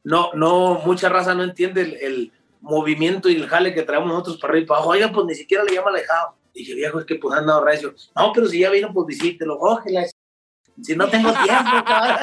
no, 0.05 0.31
no, 0.35 0.83
mucha 0.85 1.09
raza 1.09 1.35
no 1.35 1.43
entiende 1.43 1.81
el, 1.81 1.95
el 1.95 2.33
movimiento 2.67 3.29
y 3.31 3.37
el 3.37 3.49
jale 3.49 3.73
que 3.75 3.83
traemos 3.83 4.09
nosotros 4.09 4.37
para 4.39 4.53
arriba 4.53 4.65
y 4.65 4.67
para 4.67 4.79
abajo. 4.79 4.91
Oiga, 4.93 5.11
pues 5.13 5.27
ni 5.27 5.35
siquiera 5.35 5.65
le 5.65 5.75
llama 5.75 5.91
alejado. 5.91 6.37
Dije, 6.55 6.75
viejo, 6.75 6.99
es 7.01 7.07
que 7.07 7.15
pues 7.17 7.39
han 7.39 7.47
dado 7.47 7.65
recio. 7.65 7.95
No, 8.15 8.33
pero 8.33 8.47
si 8.49 8.59
ya 8.61 8.71
vino, 8.71 8.93
pues 8.93 9.07
visítelo, 9.07 9.59
cógela. 9.59 10.05
Si 10.83 10.95
no 10.95 11.09
tengo 11.09 11.33
tiempo, 11.33 11.45
cabrón. 11.87 12.19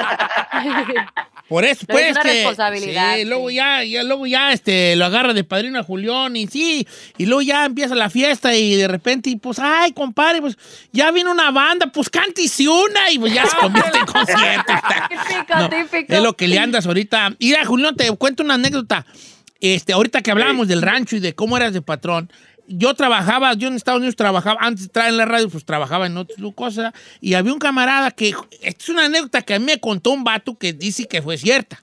Por 1.48 1.64
eso, 1.64 1.84
No, 1.88 1.92
pues, 1.92 2.06
es 2.06 2.12
una 2.12 2.22
que- 2.22 2.28
responsabilidad, 2.32 3.16
sí, 3.16 3.24
luego 3.26 3.48
sí. 3.50 3.56
ya, 3.56 3.84
ya, 3.84 4.02
luego 4.02 4.26
ya, 4.26 4.52
este, 4.52 4.96
lo 4.96 5.04
agarra 5.04 5.34
de 5.34 5.44
padrino 5.44 5.78
a 5.78 5.82
Julián 5.82 6.34
y 6.36 6.46
sí, 6.46 6.86
y 7.18 7.26
luego 7.26 7.42
ya 7.42 7.66
empieza 7.66 7.94
la 7.94 8.08
fiesta 8.08 8.54
y 8.54 8.76
de 8.76 8.88
repente, 8.88 9.28
y 9.28 9.36
pues, 9.36 9.58
ay, 9.58 9.92
compadre, 9.92 10.40
pues, 10.40 10.56
ya 10.92 11.10
viene 11.10 11.30
una 11.30 11.50
banda, 11.50 11.88
pues, 11.92 12.08
cántese 12.08 12.66
una 12.68 13.10
y 13.10 13.18
pues 13.18 13.34
ya 13.34 13.44
se 13.46 13.56
convierte 13.56 13.98
en 13.98 14.06
concierto. 14.06 14.72
Típico, 15.08 15.54
No, 15.58 15.68
típico. 15.68 16.12
Es 16.14 16.22
lo 16.22 16.32
que 16.34 16.48
le 16.48 16.58
andas 16.58 16.86
ahorita. 16.86 17.34
Mira, 17.38 17.64
Julián, 17.64 17.94
te 17.96 18.10
cuento 18.16 18.42
una 18.42 18.54
anécdota. 18.54 19.04
Este, 19.72 19.94
ahorita 19.94 20.20
que 20.20 20.30
hablábamos 20.30 20.68
del 20.68 20.82
rancho 20.82 21.16
y 21.16 21.20
de 21.20 21.34
cómo 21.34 21.56
eras 21.56 21.72
de 21.72 21.80
patrón, 21.80 22.30
yo 22.66 22.92
trabajaba, 22.94 23.54
yo 23.54 23.68
en 23.68 23.74
Estados 23.76 23.98
Unidos 23.98 24.14
trabajaba, 24.14 24.58
antes 24.60 24.82
de 24.82 24.86
entrar 24.88 25.08
en 25.08 25.16
la 25.16 25.24
radio, 25.24 25.48
pues 25.48 25.64
trabajaba 25.64 26.06
en 26.06 26.16
otras 26.18 26.38
cosas, 26.54 26.92
y 27.22 27.32
había 27.32 27.52
un 27.52 27.58
camarada 27.58 28.10
que, 28.10 28.34
esta 28.60 28.82
es 28.82 28.88
una 28.90 29.06
anécdota 29.06 29.40
que 29.40 29.54
a 29.54 29.58
mí 29.58 29.64
me 29.64 29.80
contó 29.80 30.10
un 30.10 30.22
vato 30.22 30.56
que 30.58 30.74
dice 30.74 31.06
que 31.06 31.22
fue 31.22 31.38
cierta, 31.38 31.82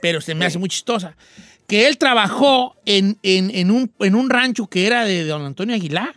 pero 0.00 0.20
se 0.20 0.36
me 0.36 0.44
hace 0.46 0.58
muy 0.58 0.68
chistosa, 0.68 1.16
que 1.66 1.88
él 1.88 1.98
trabajó 1.98 2.76
en, 2.86 3.18
en- 3.24 3.50
en 3.54 3.70
un, 3.72 3.92
en 3.98 4.14
un 4.14 4.30
rancho 4.30 4.68
que 4.68 4.86
era 4.86 5.04
de 5.04 5.24
don 5.24 5.44
Antonio 5.44 5.74
Aguilar. 5.74 6.14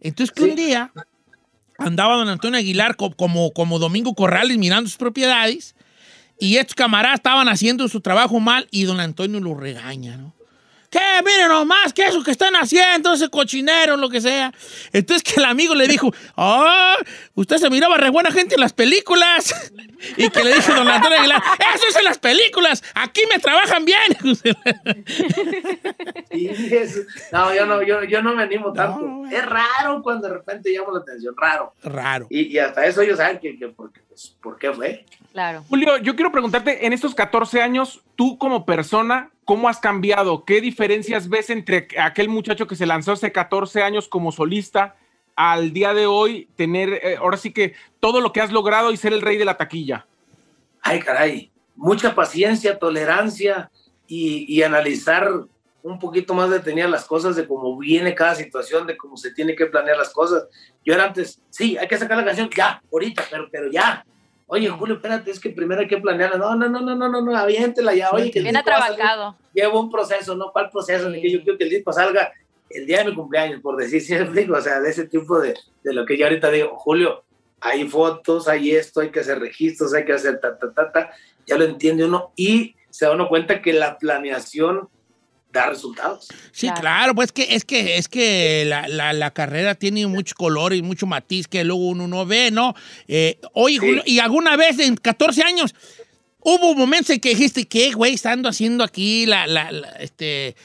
Entonces 0.00 0.34
que 0.34 0.44
un 0.44 0.56
día 0.56 0.90
andaba 1.78 2.16
don 2.16 2.28
Antonio 2.28 2.58
Aguilar 2.58 2.96
co- 2.96 3.12
como, 3.14 3.52
como 3.52 3.78
Domingo 3.78 4.14
Corrales 4.14 4.56
mirando 4.58 4.88
sus 4.88 4.96
propiedades 4.98 5.74
y 6.42 6.56
estos 6.56 6.74
camaradas 6.74 7.20
estaban 7.20 7.48
haciendo 7.48 7.86
su 7.86 8.00
trabajo 8.00 8.40
mal 8.40 8.66
y 8.72 8.82
don 8.82 8.98
Antonio 8.98 9.38
lo 9.38 9.54
regaña, 9.54 10.16
¿no? 10.16 10.34
¿Qué? 10.90 10.98
Miren 11.24 11.48
nomás, 11.48 11.92
¿qué 11.92 12.02
es 12.02 12.08
eso 12.08 12.24
que 12.24 12.32
están 12.32 12.54
haciendo? 12.54 13.12
Ese 13.12 13.30
cochinero, 13.30 13.96
lo 13.96 14.10
que 14.10 14.20
sea. 14.20 14.52
Entonces 14.92 15.22
que 15.22 15.38
el 15.38 15.46
amigo 15.46 15.76
le 15.76 15.86
dijo, 15.86 16.12
¡ah! 16.36 16.96
usted 17.34 17.58
se 17.58 17.70
miraba 17.70 17.96
re 17.96 18.10
buena 18.10 18.32
gente 18.32 18.56
en 18.56 18.60
las 18.60 18.72
películas. 18.72 19.54
Y 20.16 20.30
que 20.30 20.42
le 20.42 20.52
dijo 20.52 20.74
don 20.74 20.88
Antonio 20.88 21.16
Aguilar, 21.16 21.40
¡eso 21.76 21.84
es 21.88 21.94
en 21.94 22.04
las 22.04 22.18
películas! 22.18 22.82
¡Aquí 22.92 23.20
me 23.30 23.38
trabajan 23.38 23.84
bien! 23.84 24.00
No, 27.30 27.54
yo 27.54 27.66
no, 27.66 27.82
yo, 27.82 28.02
yo 28.02 28.20
no 28.20 28.34
me 28.34 28.42
animo 28.42 28.72
tanto. 28.72 29.22
es 29.30 29.46
raro 29.46 30.02
cuando 30.02 30.26
de 30.26 30.34
repente 30.34 30.70
llamo 30.70 30.90
la 30.90 31.00
atención, 31.00 31.36
raro. 31.36 31.72
Raro. 31.84 32.26
Y, 32.30 32.48
y 32.48 32.58
hasta 32.58 32.84
eso 32.84 33.02
ellos 33.02 33.18
saben 33.18 33.38
que, 33.38 33.56
que 33.56 33.68
porque, 33.68 34.00
pues, 34.12 34.36
por 34.42 34.58
qué 34.58 34.70
fue. 34.72 35.06
Claro. 35.32 35.64
Julio, 35.70 35.96
yo 35.96 36.14
quiero 36.14 36.30
preguntarte, 36.30 36.84
en 36.84 36.92
estos 36.92 37.14
14 37.14 37.62
años, 37.62 38.02
tú 38.14 38.36
como 38.36 38.66
persona, 38.66 39.30
¿cómo 39.46 39.70
has 39.70 39.78
cambiado? 39.78 40.44
¿Qué 40.44 40.60
diferencias 40.60 41.30
ves 41.30 41.48
entre 41.48 41.88
aquel 41.98 42.28
muchacho 42.28 42.66
que 42.66 42.76
se 42.76 42.84
lanzó 42.84 43.12
hace 43.12 43.32
14 43.32 43.82
años 43.82 44.08
como 44.08 44.30
solista 44.30 44.96
al 45.34 45.72
día 45.72 45.94
de 45.94 46.04
hoy 46.04 46.46
tener, 46.56 46.92
eh, 46.92 47.16
ahora 47.18 47.38
sí 47.38 47.52
que 47.52 47.72
todo 48.00 48.20
lo 48.20 48.34
que 48.34 48.42
has 48.42 48.52
logrado 48.52 48.92
y 48.92 48.98
ser 48.98 49.14
el 49.14 49.22
rey 49.22 49.38
de 49.38 49.46
la 49.46 49.56
taquilla? 49.56 50.06
Ay, 50.82 51.00
caray, 51.00 51.50
mucha 51.74 52.14
paciencia, 52.14 52.78
tolerancia 52.78 53.70
y, 54.06 54.44
y 54.46 54.62
analizar 54.62 55.30
un 55.82 55.98
poquito 55.98 56.34
más 56.34 56.50
detenida 56.50 56.88
las 56.88 57.04
cosas 57.04 57.36
de 57.36 57.46
cómo 57.46 57.76
viene 57.78 58.14
cada 58.14 58.34
situación, 58.34 58.86
de 58.86 58.96
cómo 58.96 59.16
se 59.16 59.32
tiene 59.32 59.54
que 59.56 59.66
planear 59.66 59.96
las 59.96 60.10
cosas. 60.10 60.46
Yo 60.84 60.94
era 60.94 61.04
antes, 61.04 61.40
sí, 61.50 61.76
hay 61.76 61.88
que 61.88 61.98
sacar 61.98 62.16
la 62.16 62.24
canción 62.24 62.48
ya, 62.56 62.82
ahorita, 62.92 63.24
pero, 63.30 63.48
pero 63.50 63.70
ya. 63.70 64.04
Oye, 64.46 64.68
Julio, 64.68 64.96
espérate, 64.96 65.30
es 65.30 65.40
que 65.40 65.50
primero 65.50 65.80
hay 65.80 65.88
que 65.88 65.98
planearla. 65.98 66.36
No, 66.36 66.54
no, 66.54 66.68
no, 66.68 66.80
no, 66.80 66.94
no, 66.94 67.08
no, 67.08 67.20
no, 67.22 67.36
aviéntela 67.36 67.94
ya. 67.94 68.10
Oye, 68.10 68.30
que 68.30 68.40
el 68.40 68.44
Bien 68.44 68.54
disco 68.54 68.70
va 68.70 68.76
a 68.76 68.80
salir. 68.80 69.00
atrabajado. 69.00 69.36
Lleva 69.54 69.80
un 69.80 69.90
proceso, 69.90 70.34
¿no? 70.34 70.52
¿Cuál 70.52 70.68
proceso? 70.70 71.08
Ni 71.08 71.22
que 71.22 71.30
yo 71.30 71.42
quiero 71.42 71.56
que 71.56 71.64
el 71.64 71.70
disco 71.70 71.92
salga 71.92 72.32
el 72.68 72.86
día 72.86 72.98
de 72.98 73.06
mi 73.10 73.14
cumpleaños, 73.14 73.60
por 73.60 73.76
decir, 73.76 74.00
si 74.00 74.14
explico, 74.14 74.54
o 74.54 74.60
sea, 74.60 74.80
de 74.80 74.90
ese 74.90 75.06
tipo 75.06 75.38
de, 75.40 75.54
de 75.82 75.94
lo 75.94 76.04
que 76.04 76.16
yo 76.16 76.26
ahorita 76.26 76.50
digo, 76.50 76.76
Julio, 76.76 77.24
hay 77.60 77.86
fotos, 77.88 78.48
hay 78.48 78.72
esto, 78.72 79.00
hay 79.00 79.10
que 79.10 79.20
hacer 79.20 79.38
registros, 79.38 79.94
hay 79.94 80.04
que 80.04 80.12
hacer 80.12 80.40
ta, 80.40 80.58
ta, 80.58 80.72
ta, 80.72 80.90
ta, 80.90 81.10
ya 81.46 81.56
lo 81.56 81.64
entiende 81.64 82.04
uno 82.04 82.32
y 82.34 82.74
se 82.90 83.04
da 83.06 83.12
uno 83.12 83.28
cuenta 83.28 83.62
que 83.62 83.72
la 83.72 83.98
planeación 83.98 84.88
da 85.52 85.66
resultados. 85.68 86.28
Sí, 86.50 86.68
claro, 86.80 87.14
pues 87.14 87.30
que 87.32 87.54
es 87.54 87.64
que 87.64 87.98
es 87.98 88.08
que 88.08 88.64
la, 88.66 88.88
la- 88.88 89.12
la 89.12 89.30
carrera 89.32 89.74
tiene 89.74 90.06
mucho 90.06 90.34
color 90.36 90.72
y 90.72 90.82
mucho 90.82 91.06
matiz 91.06 91.46
que 91.46 91.62
luego 91.64 91.88
uno 91.88 92.08
no 92.08 92.24
ve, 92.26 92.50
¿no? 92.50 92.74
Eh, 93.06 93.38
oye, 93.52 93.78
Julio, 93.78 94.02
y 94.06 94.18
alguna 94.18 94.56
vez 94.56 94.78
en 94.78 94.96
14 94.96 95.42
años 95.42 95.74
hubo 96.40 96.74
momentos 96.74 97.10
en 97.10 97.20
que 97.20 97.30
dijiste, 97.30 97.66
¿qué, 97.66 97.92
güey, 97.92 98.14
estando 98.14 98.48
haciendo 98.48 98.82
aquí 98.82 99.26
la, 99.26 99.46
la- 99.46 99.70
la- 99.70 99.90
este, 100.00 100.56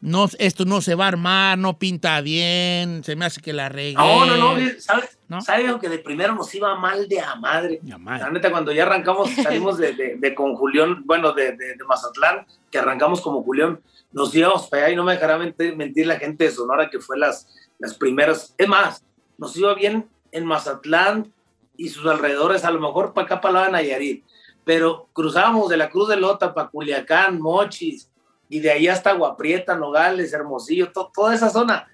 no, 0.00 0.28
esto 0.38 0.66
no 0.66 0.82
se 0.82 0.94
va 0.94 1.06
a 1.06 1.08
armar, 1.08 1.56
no 1.56 1.78
pinta 1.78 2.20
bien, 2.20 3.02
se 3.02 3.16
me 3.16 3.24
hace 3.24 3.40
que 3.40 3.54
la 3.54 3.70
regué. 3.70 3.94
No, 3.94 4.26
no, 4.26 4.36
no, 4.36 4.60
¿sabes? 4.78 5.16
¿No? 5.28 5.40
¿Sabes 5.40 5.72
que 5.80 5.88
de 5.88 5.98
primero 5.98 6.34
nos 6.34 6.54
iba 6.54 6.74
mal 6.76 7.08
de 7.08 7.20
a 7.20 7.34
madre? 7.36 7.80
madre. 7.98 8.22
La 8.24 8.30
neta, 8.30 8.50
cuando 8.50 8.70
ya 8.72 8.82
arrancamos, 8.82 9.30
salimos 9.42 9.78
de, 9.78 9.94
de- 9.94 10.16
de 10.18 10.34
con 10.34 10.54
Julián, 10.56 11.02
bueno, 11.06 11.32
de, 11.32 11.52
de- 11.52 11.76
de 11.78 11.84
Mazatlán, 11.88 12.46
que 12.70 12.76
arrancamos 12.78 13.22
como 13.22 13.42
Julián, 13.42 13.80
nos 14.14 14.34
íbamos 14.34 14.68
para 14.68 14.84
allá 14.86 14.92
y 14.94 14.96
no 14.96 15.04
me 15.04 15.12
dejará 15.12 15.36
mentir, 15.36 15.76
mentir 15.76 16.06
la 16.06 16.16
gente 16.18 16.44
de 16.44 16.50
Sonora, 16.50 16.88
que 16.88 17.00
fue 17.00 17.18
las, 17.18 17.46
las 17.78 17.94
primeras. 17.94 18.54
Es 18.56 18.68
más, 18.68 19.04
nos 19.36 19.54
iba 19.56 19.74
bien 19.74 20.08
en 20.32 20.46
Mazatlán 20.46 21.30
y 21.76 21.88
sus 21.90 22.06
alrededores, 22.06 22.64
a 22.64 22.70
lo 22.70 22.80
mejor 22.80 23.12
para 23.12 23.26
acá, 23.26 23.40
para 23.40 23.62
la 23.62 23.68
Nayarit, 23.70 24.24
pero 24.64 25.08
cruzábamos 25.12 25.68
de 25.68 25.76
la 25.76 25.90
Cruz 25.90 26.08
de 26.08 26.16
Lota 26.16 26.54
para 26.54 26.68
Culiacán, 26.68 27.40
Mochis, 27.40 28.08
y 28.48 28.60
de 28.60 28.70
ahí 28.70 28.88
hasta 28.88 29.12
Guaprieta, 29.12 29.76
Nogales, 29.76 30.32
Hermosillo, 30.32 30.92
to- 30.92 31.10
toda 31.12 31.34
esa 31.34 31.50
zona. 31.50 31.88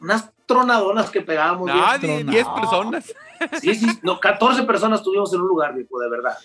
Unas 0.00 0.30
tronadonas 0.46 1.10
que 1.10 1.20
pegábamos. 1.20 1.66
Nadie, 1.66 2.16
bien. 2.22 2.26
10 2.28 2.46
personas. 2.48 3.14
Sí, 3.60 3.74
sí, 3.74 3.86
no, 4.02 4.18
14 4.20 4.62
personas 4.64 5.02
tuvimos 5.02 5.32
en 5.34 5.40
un 5.42 5.48
lugar, 5.48 5.74
viejo, 5.74 5.98
de 6.00 6.08
verdad. 6.08 6.36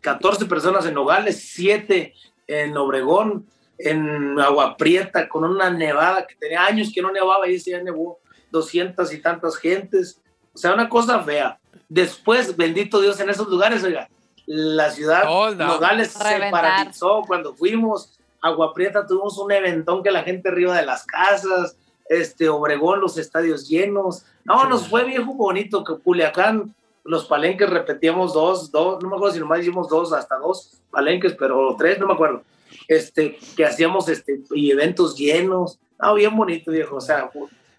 14. 0.00 0.46
personas 0.46 0.86
en 0.86 0.94
Nogales, 0.94 1.42
7 1.52 2.14
en 2.46 2.76
Obregón, 2.76 3.46
en 3.84 4.38
Agua 4.40 4.76
Prieta, 4.76 5.28
con 5.28 5.44
una 5.44 5.70
nevada 5.70 6.26
que 6.26 6.34
tenía 6.34 6.64
años 6.64 6.90
que 6.94 7.02
no 7.02 7.10
nevaba 7.10 7.48
y 7.48 7.54
ese 7.54 7.72
ya 7.72 7.82
nevó 7.82 8.20
200 8.50 9.12
y 9.12 9.18
tantas 9.20 9.56
gentes. 9.56 10.20
O 10.54 10.58
sea, 10.58 10.74
una 10.74 10.88
cosa 10.88 11.20
fea. 11.20 11.58
Después, 11.88 12.56
bendito 12.56 13.00
Dios, 13.00 13.18
en 13.20 13.30
esos 13.30 13.48
lugares, 13.48 13.82
oiga, 13.84 14.08
la 14.46 14.90
ciudad 14.90 15.24
out. 15.24 15.56
Nogales 15.56 16.12
se 16.12 16.22
Reventar. 16.22 16.50
paralizó 16.50 17.22
cuando 17.26 17.54
fuimos. 17.54 18.18
Agua 18.40 18.74
Prieta 18.74 19.06
tuvimos 19.06 19.38
un 19.38 19.52
eventón 19.52 20.02
que 20.02 20.10
la 20.10 20.22
gente 20.22 20.48
arriba 20.48 20.76
de 20.76 20.84
las 20.84 21.04
casas, 21.04 21.76
este 22.08 22.48
Obregón, 22.48 23.00
los 23.00 23.16
estadios 23.16 23.68
llenos. 23.68 24.24
No, 24.44 24.68
nos 24.68 24.88
fue 24.88 25.04
viejo 25.04 25.34
bonito 25.34 25.84
que 25.84 25.96
Culiacán, 25.96 26.74
los 27.04 27.26
palenques 27.26 27.70
repetíamos 27.70 28.32
dos, 28.32 28.70
dos, 28.70 29.02
no 29.02 29.08
me 29.08 29.16
acuerdo 29.16 29.34
si 29.34 29.40
nomás 29.40 29.60
hicimos 29.60 29.88
dos, 29.88 30.12
hasta 30.12 30.36
dos 30.38 30.78
palenques, 30.90 31.34
pero 31.38 31.74
tres, 31.78 31.98
no 31.98 32.06
me 32.06 32.14
acuerdo. 32.14 32.42
Este, 32.96 33.38
que 33.56 33.64
hacíamos 33.64 34.08
este, 34.08 34.40
y 34.54 34.70
eventos 34.70 35.16
llenos. 35.16 35.78
No, 36.00 36.14
bien 36.14 36.36
bonito, 36.36 36.70
viejo. 36.70 36.96
O 36.96 37.00
sea, 37.00 37.30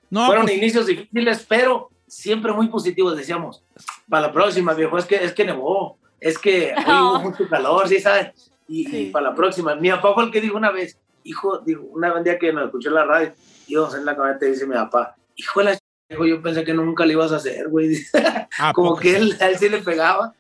No, 0.10 0.26
fueron 0.26 0.46
pues- 0.46 0.58
inicios 0.58 0.86
difíciles, 0.88 1.46
pero 1.48 1.90
siempre 2.08 2.52
muy 2.54 2.68
positivos. 2.68 3.18
Decíamos, 3.18 3.64
para 4.10 4.28
la 4.28 4.34
próxima, 4.34 4.74
viejo, 4.74 4.98
es 4.98 5.06
que, 5.06 5.16
es 5.16 5.34
que 5.34 5.46
nevó, 5.46 5.98
es 6.20 6.38
que 6.38 6.74
hoy 6.88 6.94
hubo 6.94 7.20
mucho 7.20 7.48
calor, 7.50 7.88
¿sí 7.88 8.00
sabes? 8.00 8.52
Y, 8.68 8.96
y 8.96 9.06
para 9.12 9.30
la 9.30 9.36
próxima. 9.36 9.76
Mi 9.76 9.90
papá 9.90 10.14
fue 10.14 10.24
el 10.24 10.32
que 10.32 10.42
dijo 10.42 10.58
una 10.58 10.72
vez, 10.72 10.98
hijo, 11.24 11.60
dijo, 11.60 11.84
una 11.84 12.22
día 12.22 12.40
que 12.40 12.54
nos 12.54 12.66
escuchó 12.66 12.90
en 12.90 12.96
la 12.96 13.06
radio, 13.06 13.34
íbamos 13.68 13.96
en 13.96 14.06
la 14.06 14.16
camioneta 14.16 14.46
y 14.46 14.52
dice 14.52 14.66
mi 14.66 14.76
papá, 14.76 15.16
hijo 15.36 15.60
de 15.60 15.66
la 15.66 15.78
yo 16.10 16.42
pensé 16.42 16.64
que 16.64 16.74
nunca 16.74 17.06
le 17.06 17.14
ibas 17.14 17.32
a 17.32 17.38
hacer, 17.38 17.70
güey. 17.70 17.98
Como 18.74 18.96
que 18.96 19.16
él, 19.16 19.38
a 19.40 19.50
él 19.50 19.58
sí 19.58 19.70
le 19.70 19.80
pegaba. 19.80 20.34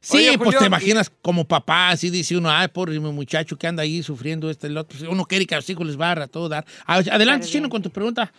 Sí, 0.00 0.16
Oye, 0.18 0.38
pues 0.38 0.44
Julio, 0.46 0.58
te 0.60 0.64
y- 0.64 0.68
imaginas 0.68 1.10
como 1.22 1.44
papá, 1.44 1.90
así 1.90 2.08
dice 2.10 2.36
uno, 2.36 2.50
ay, 2.50 2.68
pobre 2.68 2.98
mi 3.00 3.12
muchacho 3.12 3.56
que 3.56 3.66
anda 3.66 3.82
ahí 3.82 4.02
sufriendo 4.02 4.48
este, 4.50 4.68
el 4.68 4.76
otro. 4.76 4.98
Uno 5.10 5.24
quiere 5.24 5.46
que 5.46 5.54
a 5.54 5.58
los 5.58 5.68
hijos 5.70 5.86
les 5.86 6.00
va 6.00 6.12
a 6.12 6.26
todo 6.28 6.48
dar. 6.48 6.64
Adelante, 6.86 7.46
Chino, 7.46 7.68
con 7.68 7.82
tu 7.82 7.90
pregunta. 7.90 8.32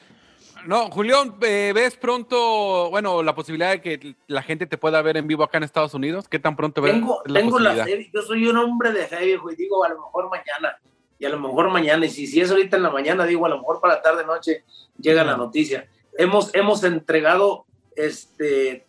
No, 0.66 0.90
Julián, 0.92 1.36
eh, 1.42 1.72
¿ves 1.74 1.96
pronto, 1.96 2.90
bueno, 2.90 3.24
la 3.24 3.34
posibilidad 3.34 3.72
de 3.72 3.82
que 3.82 4.16
la 4.28 4.42
gente 4.42 4.66
te 4.68 4.78
pueda 4.78 5.02
ver 5.02 5.16
en 5.16 5.26
vivo 5.28 5.44
acá 5.44 5.58
en 5.58 5.64
Estados 5.64 5.94
Unidos? 5.94 6.28
¿Qué 6.28 6.38
tan 6.38 6.56
pronto 6.58 6.82
ves 6.82 6.94
Tengo, 6.94 7.22
la 7.26 7.40
tengo 7.40 7.60
la 7.60 7.72
posibilidad? 7.72 8.04
fe, 8.06 8.12
yo 8.14 8.22
soy 8.22 8.46
un 8.46 8.58
hombre 8.58 8.92
de 8.92 9.08
fe, 9.08 9.26
viejo, 9.26 9.50
y 9.52 9.56
digo, 9.56 9.84
a 9.86 9.90
lo 9.90 9.96
mejor 9.96 10.30
mañana, 10.30 10.78
y 11.18 11.26
a 11.26 11.30
lo 11.30 11.40
mejor 11.40 11.70
mañana, 11.70 12.06
y 12.06 12.10
si, 12.10 12.28
si 12.28 12.42
es 12.42 12.52
ahorita 12.52 12.76
en 12.76 12.84
la 12.84 12.90
mañana, 12.90 13.26
digo, 13.26 13.46
a 13.46 13.50
lo 13.50 13.58
mejor 13.60 13.80
para 13.80 13.96
la 13.96 14.02
tarde, 14.02 14.26
noche, 14.26 14.64
llega 15.00 15.24
la 15.24 15.38
noticia. 15.38 15.88
Hemos, 16.18 16.54
hemos 16.54 16.84
entregado 16.84 17.66
este, 17.96 18.86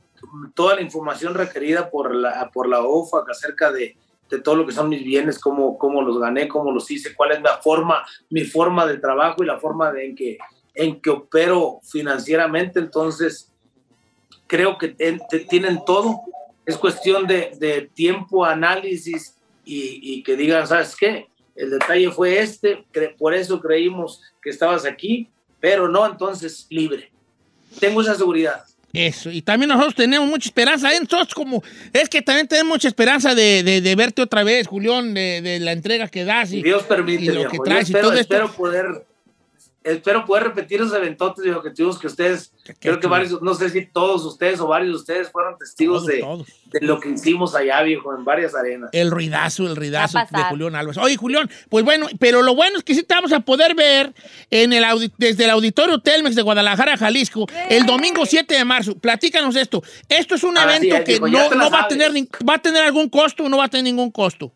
toda 0.55 0.75
la 0.77 0.83
información 0.83 1.35
requerida 1.35 1.91
por 1.91 2.15
la, 2.15 2.51
por 2.53 2.69
la 2.69 2.81
OFAC 2.83 3.31
acerca 3.31 3.71
de, 3.73 3.97
de 4.29 4.41
todo 4.41 4.57
lo 4.57 4.67
que 4.67 4.73
son 4.73 4.89
mis 4.89 5.03
bienes, 5.05 5.39
cómo, 5.39 5.77
cómo 5.79 6.03
los 6.03 6.19
gané, 6.19 6.49
cómo 6.49 6.71
los 6.73 6.91
hice, 6.91 7.15
cuál 7.15 7.33
es 7.33 7.43
la 7.43 7.59
forma, 7.59 8.05
mi 8.31 8.45
forma 8.45 8.87
de 8.87 8.99
trabajo 8.99 9.43
y 9.43 9.47
la 9.47 9.59
forma 9.59 9.91
de, 9.93 10.07
en, 10.07 10.15
que, 10.17 10.39
en 10.75 11.01
que 11.01 11.11
opero 11.11 11.81
financieramente. 11.83 12.79
Entonces, 12.79 13.53
creo 14.47 14.79
que 14.79 14.89
ten- 14.89 15.21
te- 15.29 15.41
tienen 15.41 15.85
todo. 15.85 16.21
Es 16.67 16.77
cuestión 16.77 17.27
de, 17.27 17.53
de 17.59 17.91
tiempo, 17.95 18.45
análisis 18.45 19.37
y, 19.65 19.99
y 20.15 20.23
que 20.23 20.37
digan, 20.37 20.67
¿sabes 20.67 20.95
qué? 20.97 21.29
El 21.57 21.71
detalle 21.71 22.11
fue 22.11 22.39
este, 22.39 22.85
cre- 22.93 23.17
por 23.19 23.35
eso 23.35 23.61
creímos 23.61 24.23
que 24.41 24.51
estabas 24.51 24.85
aquí, 24.85 25.29
pero 25.59 25.89
no, 25.89 26.07
entonces 26.07 26.67
libre. 26.71 27.11
Tengo 27.81 28.01
esa 28.01 28.15
seguridad. 28.15 28.65
Eso, 28.93 29.31
y 29.31 29.43
también 29.43 29.69
nosotros 29.69 29.95
tenemos 29.95 30.29
mucha 30.29 30.49
esperanza, 30.49 30.93
¿eh? 30.93 30.99
Nosotros 31.01 31.33
como, 31.33 31.63
es 31.93 32.09
que 32.09 32.23
también 32.23 32.49
tenemos 32.49 32.71
mucha 32.71 32.89
esperanza 32.89 33.35
de, 33.37 33.63
de- 33.63 33.81
de 33.81 33.95
verte 33.95 34.21
otra 34.23 34.43
vez, 34.43 34.67
Julián, 34.67 35.15
de, 35.15 35.41
de 35.43 35.61
la 35.61 35.71
entrega 35.73 36.09
que 36.09 36.25
das 36.25 36.53
y, 36.53 36.63
Dios 36.63 36.83
permite, 36.83 37.23
y 37.23 37.27
lo 37.29 37.49
que 37.49 37.59
Yo 37.59 37.63
traes 37.63 37.89
y 37.89 37.93
espero, 37.93 38.09
todo 38.09 38.19
esto. 38.19 38.35
espero 38.35 38.53
poder 38.53 38.87
espero 39.93 40.25
poder 40.25 40.45
repetir 40.45 40.81
esos 40.81 40.95
eventotes 40.95 41.45
y 41.45 41.51
objetivos 41.51 41.99
que 41.99 42.07
ustedes, 42.07 42.53
creo 42.81 42.97
que 42.97 43.03
chulo. 43.03 43.09
varios, 43.11 43.43
no 43.43 43.55
sé 43.55 43.69
si 43.71 43.87
todos 43.87 44.25
ustedes 44.25 44.61
o 44.61 44.67
varios 44.67 44.91
de 44.93 44.97
ustedes 44.97 45.31
fueron 45.31 45.57
testigos 45.59 46.03
Todos, 46.05 46.07
de, 46.07 46.21
todos. 46.21 46.47
de 46.67 46.81
lo 46.87 47.01
que 47.01 47.11
hicimos 47.11 47.55
allá, 47.55 47.83
viejo, 47.83 48.15
en 48.17 48.25
varias 48.25 48.55
arenas. 48.55 48.91
El 48.93 49.11
ruidazo, 49.11 49.67
el 49.67 49.77
ruidazo 49.77 50.19
de. 50.31 50.43
Julián 50.45 50.75
Álvarez. 50.77 50.99
Oye, 51.03 51.17
Julián, 51.17 51.51
pues 51.69 51.85
bueno, 51.85 52.07
pero 52.19 52.43
lo 52.43 52.55
bueno 52.55 52.79
es 52.79 52.85
que 52.85 52.95
sí 52.95 53.03
te 53.03 53.15
vamos 53.15 53.33
a 53.33 53.41
poder 53.41 53.75
ver 53.75 54.15
en 54.51 54.73
el 54.73 54.85
desde 55.19 55.45
el 55.45 55.51
Auditorio 55.51 56.01
Telmex 56.01 56.35
de 56.37 56.43
Guadalajara, 56.43 56.97
Jalisco, 56.97 57.47
el 57.69 57.87
domingo 57.87 58.27
7 58.27 58.55
de 58.55 58.65
marzo. 58.65 58.97
Platícanos 58.99 59.57
esto. 59.57 59.83
Esto 60.09 60.35
es 60.35 60.45
un 60.45 60.57
Ah, 60.59 60.67
sí, 60.81 60.89
evento 60.89 61.05
que 61.05 61.21
no, 61.21 61.51
no 61.55 61.71
va 61.71 61.83
a 61.83 61.89
tener 61.89 62.13
ni- 62.13 62.29
va 62.49 62.55
a 62.55 62.59
tener 62.59 62.83
algún 62.83 63.09
costo 63.09 63.45
o 63.45 63.49
no 63.49 63.57
va 63.59 63.65
a 63.65 63.69
tener 63.69 63.85
ningún 63.85 64.11
costo. 64.11 64.53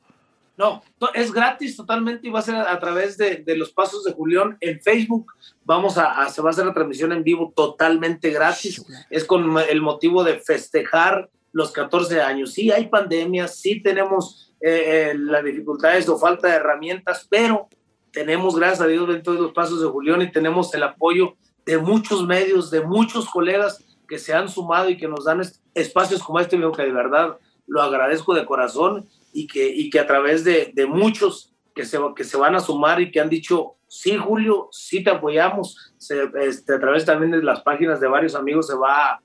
No, 0.56 0.82
es 1.14 1.32
gratis 1.32 1.76
totalmente 1.76 2.28
y 2.28 2.30
va 2.30 2.38
a 2.38 2.42
ser 2.42 2.54
a, 2.54 2.78
través 2.78 3.16
de, 3.18 3.36
de 3.36 3.56
los 3.56 3.72
pasos 3.72 4.04
de 4.04 4.12
Julián 4.12 4.56
en 4.60 4.80
Facebook. 4.80 5.32
Vamos 5.64 5.98
a, 5.98 6.22
a- 6.22 6.28
se 6.28 6.40
va 6.42 6.50
a 6.50 6.52
hacer 6.52 6.64
la 6.66 6.72
transmisión 6.72 7.10
en 7.12 7.24
vivo 7.24 7.52
totalmente 7.56 8.30
gratis. 8.30 8.84
Es 9.10 9.24
con 9.24 9.58
el 9.58 9.82
motivo 9.82 10.22
de 10.22 10.38
festejar 10.38 11.28
los 11.52 11.72
14 11.72 12.20
años. 12.22 12.52
Sí, 12.52 12.70
hay 12.70 12.86
pandemias, 12.88 13.56
sí 13.58 13.82
tenemos 13.82 14.52
eh, 14.60 15.10
eh, 15.10 15.14
las 15.18 15.42
dificultades 15.44 16.08
o 16.08 16.18
falta 16.18 16.48
de 16.48 16.54
herramientas, 16.54 17.26
pero 17.28 17.68
tenemos, 18.12 18.54
gracias 18.56 18.80
a 18.82 18.86
Dios, 18.86 19.08
dentro 19.08 19.32
de 19.34 19.40
los 19.40 19.52
pasos 19.52 19.80
de 19.80 19.88
Julián 19.88 20.22
y 20.22 20.30
tenemos 20.30 20.72
el 20.74 20.84
apoyo 20.84 21.34
de 21.66 21.78
muchos 21.78 22.24
medios, 22.26 22.70
de 22.70 22.80
muchos 22.82 23.28
colegas 23.28 23.82
que 24.06 24.18
se 24.18 24.34
han 24.34 24.48
sumado 24.48 24.88
y 24.88 24.96
que 24.96 25.08
nos 25.08 25.24
dan 25.24 25.40
es- 25.40 25.60
espacios 25.74 26.22
como 26.22 26.38
este, 26.38 26.56
que 26.58 26.82
de 26.82 26.92
verdad 26.92 27.38
lo 27.66 27.82
agradezco 27.82 28.34
de 28.34 28.44
corazón 28.44 29.08
y 29.34 29.46
que, 29.46 29.68
y 29.68 29.90
que 29.90 29.98
a 30.00 30.06
través 30.06 30.44
de, 30.44 30.70
de 30.74 30.86
muchos 30.86 31.52
que 31.74 31.84
se, 31.84 31.98
que 32.16 32.24
se 32.24 32.36
van 32.38 32.54
a 32.54 32.60
sumar 32.60 33.00
y 33.02 33.10
que 33.10 33.20
han 33.20 33.28
dicho, 33.28 33.74
sí, 33.88 34.16
Julio, 34.16 34.68
sí 34.72 35.02
te 35.04 35.10
apoyamos, 35.10 35.76
se, 35.98 36.22
este, 36.40 36.74
a 36.74 36.80
través 36.80 37.04
también 37.04 37.32
de 37.32 37.42
las 37.42 37.60
páginas 37.62 38.00
de 38.00 38.06
varios 38.08 38.34
amigos 38.36 38.66
se 38.68 38.74
va 38.76 39.10
a, 39.10 39.20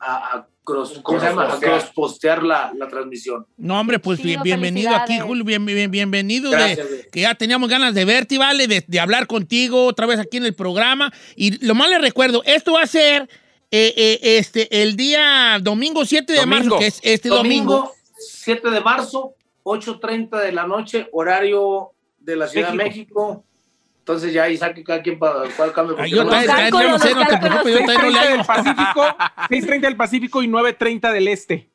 a- 0.00 0.36
a 0.38 0.46
cross, 0.64 1.00
¿cómo 1.02 1.20
se 1.20 1.26
llama? 1.26 1.42
A 1.44 1.46
Cross-postear. 1.58 1.80
cross-postear 1.80 2.42
la, 2.42 2.72
la 2.76 2.88
transmisión. 2.88 3.46
No, 3.58 3.78
hombre, 3.80 3.98
pues 3.98 4.18
Chido, 4.20 4.42
bien- 4.42 4.60
bienvenido 4.60 4.94
aquí. 4.96 5.18
Julio. 5.18 5.44
bien- 5.44 5.64
bien- 5.66 5.90
bienvenido. 5.90 6.50
Gracias, 6.50 6.90
de, 6.90 7.08
que 7.10 7.20
ya 7.20 7.34
teníamos 7.34 7.68
ganas 7.68 7.94
de 7.94 8.04
verte, 8.04 8.38
¿vale? 8.38 8.66
De, 8.66 8.82
de 8.86 9.00
hablar 9.00 9.26
contigo 9.26 9.84
otra 9.86 10.06
vez 10.06 10.18
aquí 10.20 10.36
en 10.38 10.44
el 10.46 10.54
programa. 10.54 11.12
Y 11.36 11.64
lo 11.66 11.74
más 11.74 11.90
le 11.90 11.98
recuerdo, 11.98 12.42
esto 12.46 12.72
va 12.74 12.82
a 12.82 12.86
ser 12.86 13.28
eh, 13.70 13.92
eh, 13.96 14.18
este, 14.38 14.82
el 14.82 14.96
día 14.96 15.58
domingo 15.60 16.04
7 16.04 16.32
de 16.32 16.46
marzo, 16.46 16.64
Domingo. 16.70 16.78
que 16.78 16.86
es 16.86 17.00
este 17.02 17.28
domingo. 17.28 17.72
Domingo 17.74 17.94
7 18.18 18.70
de 18.70 18.80
marzo, 18.80 19.34
8.30 19.64 20.38
de 20.40 20.52
la 20.52 20.66
noche, 20.66 21.08
horario 21.12 21.90
de 22.18 22.36
la 22.36 22.46
Ciudad 22.48 22.70
de 22.70 22.76
México. 22.76 23.44
Entonces 23.98 24.32
ya 24.32 24.44
ahí 24.44 24.56
saque 24.56 24.82
cada 24.82 25.02
quien 25.02 25.18
para 25.18 25.42
cuál 25.56 25.72
cambio. 25.72 25.94
Ay, 25.98 26.10
yo 26.10 26.24
no- 26.24 26.30
también- 26.30 26.70
no 26.90 26.98
sé, 26.98 27.14
no 27.14 27.26
te 27.26 27.36
preocupes, 27.38 27.72
yo 27.72 27.78
también 27.86 28.00
no 28.02 28.10
le 28.10 28.18
6.30 28.18 28.22
del 28.22 28.40
hago. 28.40 28.46
Pacífico, 28.46 29.16
6.30 29.48 29.80
del 29.88 29.96
Pacífico 29.96 30.42
y 30.42 30.48
9.30 30.48 31.12
del 31.12 31.28
Este. 31.28 31.70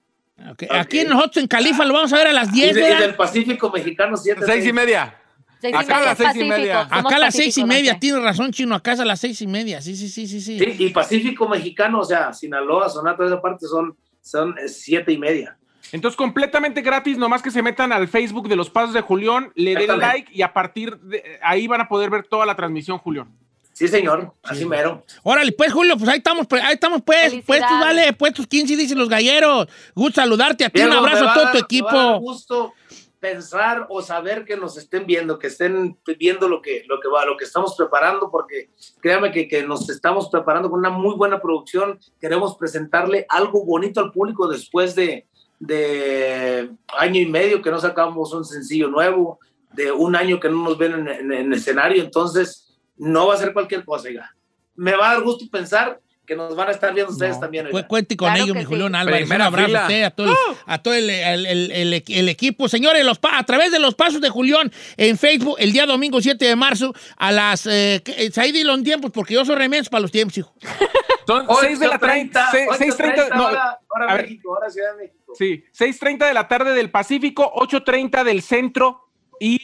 Ok, 0.51 0.63
Aquí 0.69 1.03
nosotros 1.05 1.37
en 1.43 1.47
Califa 1.47 1.85
lo 1.85 1.93
vamos 1.93 2.11
a 2.11 2.17
ver 2.17 2.27
a 2.27 2.33
las 2.33 2.49
Y, 2.49 2.61
10, 2.61 2.75
de- 2.75 2.81
y 2.91 2.95
del 2.95 3.15
Pacífico 3.15 3.71
mexicano, 3.71 4.17
7 4.17 4.41
Seis 4.45 4.65
y 4.65 4.73
media. 4.73 5.15
Seis 5.61 5.73
y 5.73 5.77
Acá 5.77 5.95
a 5.95 5.97
media, 5.99 6.05
las 6.09 6.17
seis 6.17 6.29
y 6.29 6.33
Pacífico, 6.33 6.57
media. 6.57 6.89
somos 6.89 7.05
Acá 7.05 7.15
a 7.15 7.19
las 7.19 7.33
seis 7.35 7.57
y 7.57 7.63
media, 7.63 7.91
Norte. 7.93 7.99
tienes 8.01 8.21
razón, 8.23 8.51
Chino, 8.51 8.75
acá 8.75 8.91
es 8.91 8.99
a 8.99 9.05
las 9.05 9.19
seis 9.21 9.41
y 9.41 9.47
media, 9.47 9.81
sí, 9.81 9.95
sí, 9.95 10.09
sí, 10.09 10.27
sí, 10.27 10.41
sí. 10.41 10.59
Sí, 10.59 10.75
y 10.77 10.89
Pacífico 10.89 11.47
mexicano, 11.47 12.01
o 12.01 12.03
sea, 12.03 12.33
Sinaloa, 12.33 12.89
Sonata, 12.89 13.15
toda 13.17 13.29
esa 13.29 13.41
parte 13.41 13.65
son, 13.65 13.95
son 14.21 14.55
siete 14.67 15.13
y 15.13 15.17
media. 15.17 15.57
Entonces, 15.91 16.17
completamente 16.17 16.81
gratis, 16.81 17.17
nomás 17.17 17.41
que 17.41 17.51
se 17.51 17.61
metan 17.61 17.91
al 17.91 18.07
Facebook 18.07 18.47
de 18.47 18.55
los 18.55 18.69
Pasos 18.69 18.93
de 18.93 19.01
Julián, 19.01 19.51
le 19.55 19.75
den 19.75 19.99
like 19.99 20.31
y 20.33 20.41
a 20.41 20.53
partir 20.53 20.97
de 20.99 21.39
ahí 21.41 21.67
van 21.67 21.81
a 21.81 21.87
poder 21.87 22.09
ver 22.09 22.25
toda 22.27 22.45
la 22.45 22.55
transmisión, 22.55 22.97
Julián. 22.97 23.27
Sí, 23.73 23.89
señor, 23.89 24.33
así 24.41 24.65
mero. 24.65 25.03
Órale, 25.21 25.51
pues, 25.51 25.73
Julio, 25.73 25.97
pues 25.97 26.09
ahí 26.09 26.17
estamos, 26.19 26.47
pues, 26.47 26.63
ahí 26.63 26.75
estamos, 26.75 27.01
pues, 27.05 27.33
puestos, 27.45 27.79
vale, 27.79 28.13
puestos 28.13 28.47
15, 28.47 28.77
dicen 28.77 28.97
los 28.97 29.09
galleros. 29.09 29.67
Gusto 29.93 30.21
saludarte 30.21 30.63
a 30.63 30.69
ti, 30.69 30.81
un 30.81 30.93
abrazo 30.93 31.27
a 31.27 31.33
todo 31.33 31.43
dar- 31.43 31.51
tu 31.53 31.75
me 31.75 31.81
va 31.81 31.91
a 31.91 31.93
dar 31.93 32.05
equipo. 32.13 32.19
gusto 32.19 32.73
pensar 33.19 33.87
o 33.89 34.01
saber 34.01 34.45
que 34.45 34.55
nos 34.55 34.77
estén 34.77 35.05
viendo, 35.05 35.39
que 35.39 35.47
estén 35.47 35.97
viendo 36.17 36.47
lo 36.47 36.61
que, 36.61 36.83
lo 36.87 36.99
que 36.99 37.07
va, 37.07 37.25
lo 37.25 37.35
que 37.35 37.43
estamos 37.43 37.75
preparando, 37.75 38.29
porque 38.29 38.69
créame 39.01 39.31
que, 39.31 39.47
que 39.47 39.63
nos 39.63 39.89
estamos 39.89 40.29
preparando 40.29 40.69
con 40.69 40.79
una 40.79 40.91
muy 40.91 41.15
buena 41.15 41.41
producción. 41.41 41.99
Queremos 42.21 42.55
presentarle 42.55 43.25
algo 43.27 43.65
bonito 43.65 43.99
al 43.99 44.11
público 44.11 44.47
después 44.47 44.93
de, 44.95 45.25
de 45.59 46.69
año 46.97 47.21
y 47.21 47.25
medio 47.25 47.61
que 47.61 47.71
no 47.71 47.79
sacamos 47.79 48.33
un 48.33 48.45
sencillo 48.45 48.89
nuevo, 48.89 49.39
de 49.73 49.91
un 49.91 50.15
año 50.15 50.39
que 50.39 50.49
no 50.49 50.63
nos 50.63 50.77
ven 50.77 50.93
en, 50.93 51.07
en- 51.07 51.33
en 51.33 51.53
escenario, 51.53 52.01
entonces 52.03 52.77
no 52.97 53.27
va 53.27 53.33
a 53.35 53.37
ser 53.37 53.51
cualquier 53.53 53.83
cosa, 53.83 54.09
ya. 54.09 54.29
Me 54.75 54.95
va 54.95 55.11
a 55.11 55.13
dar 55.15 55.23
gusto 55.23 55.45
pensar 55.51 55.99
que 56.25 56.35
nos 56.35 56.55
van 56.55 56.69
a 56.69 56.71
estar 56.71 56.91
viendo 56.93 57.11
ustedes 57.11 57.39
también. 57.39 57.67
Oiga. 57.67 57.87
cuente 57.87 58.17
con 58.17 58.27
Claro 58.29 58.43
ellos, 58.45 58.53
que 58.53 58.59
mi 58.59 58.65
sí. 58.65 58.71
Julián 58.71 58.95
Álvarez. 58.95 59.21
Un 59.21 59.27
Primera 59.29 59.45
abrazo 59.45 59.67
fila. 59.67 59.79
a 59.79 59.83
usted, 59.83 60.03
a 60.03 60.09
todo, 60.11 60.27
el, 60.27 60.33
a 60.65 60.81
todo 60.81 60.93
el, 60.95 61.09
el- 61.09 61.45
el- 61.45 61.71
el- 61.71 62.03
el 62.07 62.29
equipo. 62.29 62.67
Señores, 62.67 63.05
los 63.05 63.19
pa- 63.19 63.37
a 63.37 63.43
través 63.43 63.71
de 63.71 63.77
los 63.79 63.93
pasos 63.93 64.21
de 64.21 64.29
Julián 64.29 64.71
en 64.97 65.17
Facebook, 65.19 65.55
el 65.59 65.71
día 65.71 65.85
domingo 65.85 66.19
7 66.21 66.43
de 66.43 66.55
marzo, 66.55 66.95
a 67.17 67.31
las. 67.31 67.67
Eh, 67.67 68.01
ahí 68.37 68.51
di 68.51 68.63
los 68.63 68.81
tiempos, 68.81 69.11
porque 69.11 69.35
yo 69.35 69.45
soy 69.45 69.55
remedio 69.55 69.83
para 69.91 70.01
los 70.01 70.11
tiempos, 70.11 70.37
hijo. 70.39 70.53
Son 71.25 71.47
6 71.61 71.79
de 71.79 71.87
la 71.87 71.99
tarde. 71.99 72.29
6.30. 72.31 73.35
no, 73.35 73.47
hora, 73.47 73.79
hora 73.87 74.11
a 74.11 74.15
ver. 74.15 74.25
México, 74.25 74.51
hora 74.51 74.69
Ciudad 74.69 74.91
de 74.95 75.03
México. 75.03 75.33
Sí, 75.35 75.63
6.30 75.77 76.27
de 76.27 76.33
la 76.33 76.47
tarde 76.47 76.73
del 76.73 76.91
Pacífico, 76.91 77.51
8.30 77.55 78.23
del 78.23 78.41
centro 78.41 79.09
y 79.39 79.59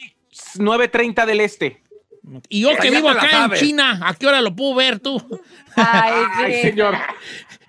9.30 0.56 1.26
del 1.26 1.40
este. 1.40 1.82
Y 2.48 2.62
yo 2.62 2.70
que 2.76 2.90
Ya 2.90 2.96
vivo 2.98 3.08
acá 3.08 3.44
en. 3.46 3.52
China, 3.52 4.00
¿a 4.04 4.14
qué 4.14 4.26
hora 4.26 4.40
lo 4.40 4.54
puedo 4.54 4.76
ver 4.76 5.00
tú? 5.00 5.20
Ay, 5.76 6.62
señor. 6.62 6.96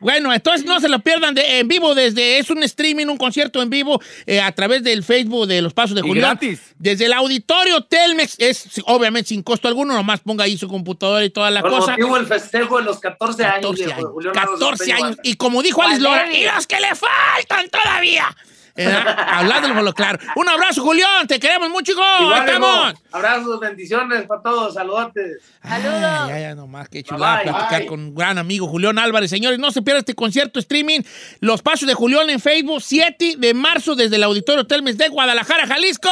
Bueno, 0.04 0.34
entonces 0.34 0.66
no 0.66 0.80
se 0.80 0.90
lo 0.90 1.00
pierdan 1.00 1.34
de, 1.34 1.60
en 1.60 1.68
vivo 1.68 1.96
desde, 1.96 2.38
es 2.38 2.50
un 2.50 2.62
streaming, 2.64 3.08
un 3.08 3.18
concierto 3.18 3.62
en 3.62 3.70
vivo 3.70 4.02
eh, 4.26 4.40
a 4.42 4.52
través 4.52 4.84
del 4.84 5.04
Facebook 5.04 5.48
de 5.48 5.62
Los 5.62 5.74
Pasos 5.74 5.96
de 5.96 6.02
Julián. 6.02 6.38
gratis. 6.38 6.60
Desde 6.78 7.06
el 7.06 7.14
auditorio 7.14 7.84
Telmex, 7.86 8.36
es 8.40 8.82
obviamente 8.86 9.30
sin 9.30 9.42
costo 9.44 9.68
alguno, 9.68 9.94
nomás 9.94 10.20
ponga 10.20 10.44
ahí 10.44 10.58
su 10.58 10.68
computadora 10.68 11.24
y 11.24 11.30
toda 11.30 11.50
la 11.50 11.62
Por 11.62 11.72
cosa. 11.72 11.92
motivo 11.92 12.16
del 12.18 12.28
festejo 12.28 12.78
de 12.78 12.84
los 12.84 13.00
14 13.00 13.44
años. 13.46 13.56
14 13.56 13.84
viejo, 13.86 13.98
años. 14.00 14.12
Julio 14.12 14.34
Narro 14.34 14.52
14 14.60 14.66
Norteño 14.88 15.06
años. 15.06 15.18
Y 15.24 15.36
como 15.36 15.62
dijo 15.64 15.82
Alex 15.82 16.02
Lora, 16.02 16.32
y 16.34 16.46
los 16.46 16.68
que 16.68 16.80
le 16.80 16.90
faltan 16.96 17.70
todavía. 17.70 18.36
Eh, 18.76 18.92
Hablándolo 19.28 19.76
por 19.76 19.84
lo 19.84 19.94
claro. 19.94 20.18
Un 20.36 20.50
abrazo, 20.50 20.82
Julián. 20.82 21.28
Te 21.28 21.40
queremos 21.40 21.70
mucho, 21.70 21.92
hijo. 21.92 22.02
Igual, 22.22 22.34
Ahí 22.42 22.48
estamos. 22.48 22.94
Abrazos, 23.12 23.60
bendiciones 23.60 24.26
para 24.26 24.42
todos, 24.42 24.74
saludotes. 24.74 25.42
Saludos. 25.62 26.28
Ya, 26.30 26.40
ya, 26.40 26.56
nomás, 26.56 26.90
qué 26.90 27.04
chulada 27.04 27.36
Bye, 27.38 27.44
bye. 27.46 27.54
platicar 27.54 27.86
con 27.86 28.00
un 28.00 28.16
gran 28.16 28.38
amigo 28.40 28.68
Julián 28.68 28.98
Álvarez. 28.98 29.30
Señores, 29.30 29.60
no 29.60 29.72
se 29.72 29.84
pierda 29.84 30.00
este 30.00 30.16
concierto 30.16 30.60
streaming. 30.60 31.02
Los 31.40 31.62
Pasos 31.62 31.88
de 31.88 31.94
Julián 31.94 32.30
en 32.32 32.40
Facebook, 32.40 32.82
7 32.82 33.36
de 33.38 33.54
marzo, 33.54 33.94
desde 33.96 34.16
el 34.16 34.24
Auditorio 34.24 34.66
Telmes 34.66 34.98
de 34.98 35.08
Guadalajara, 35.10 35.68
Jalisco. 35.68 36.10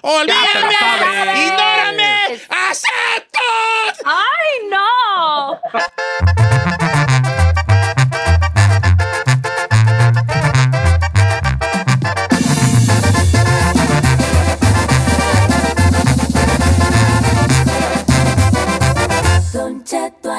¡Olvídame! 0.00 0.74
¡Ignórame! 1.44 2.40
¡Acepto! 2.70 3.38
¡Ay, 4.04 4.68
no! 4.70 5.60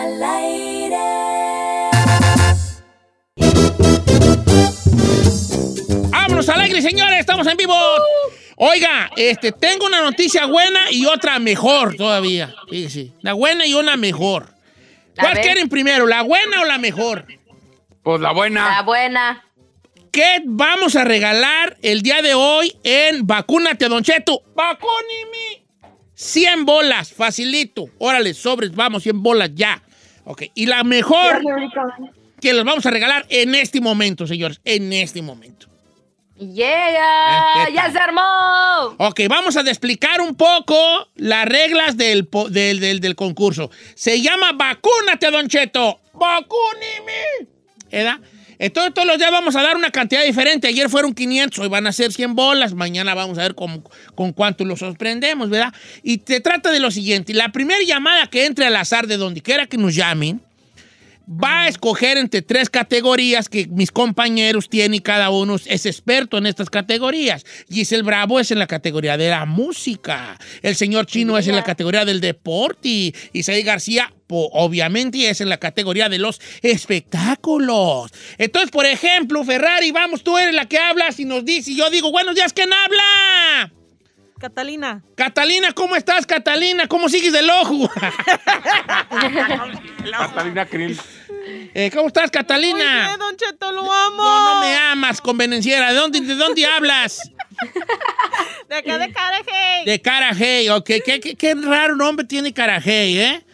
Al 0.07 0.23
aire. 0.23 0.97
¡Vámonos 6.11 6.47
al 6.49 6.61
aire, 6.61 6.81
señores! 6.81 7.19
¡Estamos 7.19 7.45
en 7.47 7.57
vivo! 7.57 7.75
Oiga, 8.55 9.11
este, 9.15 9.51
tengo 9.51 9.85
una 9.85 10.01
noticia 10.01 10.45
buena 10.45 10.91
y 10.91 11.05
otra 11.05 11.39
mejor 11.39 11.95
todavía. 11.95 12.53
Fíjese. 12.69 13.11
La 13.21 13.33
buena 13.33 13.65
y 13.67 13.73
una 13.73 13.97
mejor. 13.97 14.53
A 15.17 15.21
¿Cuál 15.21 15.41
quieren 15.41 15.69
primero, 15.69 16.07
la 16.07 16.21
buena 16.23 16.61
o 16.61 16.65
la 16.65 16.77
mejor? 16.77 17.25
Pues 18.03 18.21
la 18.21 18.29
La 18.29 18.33
buena. 18.33 18.81
buena. 18.83 19.43
¿Qué 20.11 20.41
vamos 20.45 20.95
a 20.95 21.03
regalar 21.03 21.77
el 21.81 22.01
día 22.01 22.21
de 22.21 22.33
hoy 22.33 22.75
en 22.83 23.27
Vacúnate, 23.27 23.87
Don 23.89 24.03
Cheto? 24.03 24.41
¡Vacúnime! 24.55 25.65
100 26.15 26.65
bolas, 26.65 27.13
facilito. 27.13 27.85
Órale, 27.99 28.33
sobres, 28.33 28.73
vamos, 28.73 29.03
100 29.03 29.21
bolas 29.21 29.51
ya. 29.53 29.83
Ok, 30.29 30.43
y 30.55 30.65
la 30.65 30.83
mejor 30.83 31.41
que 32.41 32.53
les 32.53 32.63
vamos 32.65 32.85
a 32.85 32.91
regalar 32.91 33.25
en 33.29 33.55
este 33.55 33.79
momento, 33.79 34.27
señores, 34.27 34.59
en 34.65 34.91
este 34.91 35.21
momento. 35.21 35.67
Yeah, 36.37 37.65
¿qué 37.65 37.73
ya 37.73 37.83
tal? 37.83 37.91
se 37.93 37.97
armó. 37.97 38.95
Ok, 38.99 39.21
vamos 39.27 39.57
a 39.57 39.61
explicar 39.61 40.21
un 40.21 40.35
poco 40.35 40.75
las 41.15 41.45
reglas 41.47 41.97
del, 41.97 42.29
del, 42.49 42.79
del- 42.79 42.99
del 42.99 43.15
concurso. 43.15 43.71
Se 43.95 44.21
llama 44.21 44.51
Vacúnate, 44.53 45.31
Don 45.31 45.47
Cheto. 45.47 45.99
¡Vacúnime! 46.13 47.47
¿Verdad? 47.89 48.19
Entonces 48.59 48.93
todos 48.93 49.07
los 49.07 49.17
días 49.17 49.31
vamos 49.31 49.55
a 49.55 49.61
dar 49.61 49.75
una 49.75 49.91
cantidad 49.91 50.23
diferente. 50.23 50.67
Ayer 50.67 50.89
fueron 50.89 51.13
500, 51.13 51.59
hoy 51.59 51.69
van 51.69 51.87
a 51.87 51.91
ser 51.91 52.11
100 52.11 52.35
bolas. 52.35 52.73
Mañana 52.73 53.13
vamos 53.13 53.37
a 53.37 53.43
ver 53.43 53.55
con, 53.55 53.83
con 54.15 54.33
cuánto 54.33 54.65
los 54.65 54.79
sorprendemos, 54.79 55.49
¿verdad? 55.49 55.73
Y 56.03 56.19
te 56.19 56.39
trata 56.41 56.71
de 56.71 56.79
lo 56.79 56.91
siguiente. 56.91 57.33
La 57.33 57.51
primera 57.51 57.81
llamada 57.85 58.27
que 58.27 58.45
entre 58.45 58.65
al 58.65 58.75
azar 58.75 59.07
de 59.07 59.17
donde 59.17 59.41
quiera 59.41 59.67
que 59.67 59.77
nos 59.77 59.95
llamen, 59.95 60.41
va 61.27 61.63
a 61.63 61.67
escoger 61.67 62.17
entre 62.17 62.41
tres 62.41 62.69
categorías 62.69 63.49
que 63.49 63.67
mis 63.67 63.91
compañeros 63.91 64.69
tienen 64.69 64.95
y 64.95 64.99
cada 65.01 65.29
uno 65.29 65.55
es 65.55 65.85
experto 65.85 66.37
en 66.37 66.45
estas 66.45 66.69
categorías. 66.69 67.45
Giselle 67.69 68.03
Bravo 68.03 68.39
es 68.39 68.51
en 68.51 68.59
la 68.59 68.67
categoría 68.67 69.17
de 69.17 69.29
la 69.29 69.45
música. 69.45 70.39
El 70.61 70.75
señor 70.75 71.05
Chino 71.05 71.37
es 71.37 71.47
en 71.47 71.55
la 71.55 71.63
categoría 71.63 72.05
del 72.05 72.21
deporte. 72.21 73.13
Isaí 73.33 73.63
García, 73.63 74.13
obviamente, 74.29 75.29
es 75.29 75.41
en 75.41 75.49
la 75.49 75.57
categoría 75.57 76.09
de 76.09 76.17
los 76.19 76.41
espectáculos. 76.61 78.11
Entonces, 78.37 78.71
por 78.71 78.85
ejemplo, 78.85 79.43
Ferrari, 79.43 79.91
vamos, 79.91 80.23
tú 80.23 80.37
eres 80.37 80.53
la 80.53 80.67
que 80.67 80.77
hablas 80.77 81.19
y 81.19 81.25
nos 81.25 81.45
dice, 81.45 81.71
y 81.71 81.75
yo 81.77 81.89
digo, 81.89 82.11
buenos 82.11 82.35
días, 82.35 82.53
¿quién 82.53 82.71
habla? 82.73 83.71
Catalina. 84.39 85.01
Catalina, 85.15 85.71
¿cómo 85.73 85.95
estás, 85.95 86.27
Catalina? 86.27 86.87
¿Cómo 86.87 87.09
sigues 87.09 87.33
del 87.33 87.49
ojo? 87.49 87.89
Catalina 90.11 90.65
Krill. 90.65 90.99
Eh, 91.73 91.89
¿Cómo 91.93 92.07
estás, 92.07 92.25
Muy 92.25 92.31
Catalina? 92.31 93.07
bien, 93.07 93.19
Don 93.19 93.35
Cheto, 93.37 93.71
lo 93.71 93.91
amo. 93.91 94.23
No, 94.23 94.55
no 94.55 94.61
me 94.61 94.75
amas, 94.75 95.21
convenenciera. 95.21 95.91
¿De 95.91 95.97
dónde, 95.97 96.21
de 96.21 96.35
dónde 96.35 96.65
hablas? 96.65 97.31
De 98.69 98.75
acá 98.75 98.97
de 98.97 99.11
Carajay. 99.11 99.85
De 99.85 100.01
Carajay, 100.01 100.69
ok. 100.69 100.85
¿Qué, 101.05 101.19
qué, 101.19 101.35
qué 101.35 101.55
raro 101.55 101.95
nombre 101.95 102.25
tiene 102.25 102.53
Carajay, 102.53 103.17
¿eh? 103.19 103.45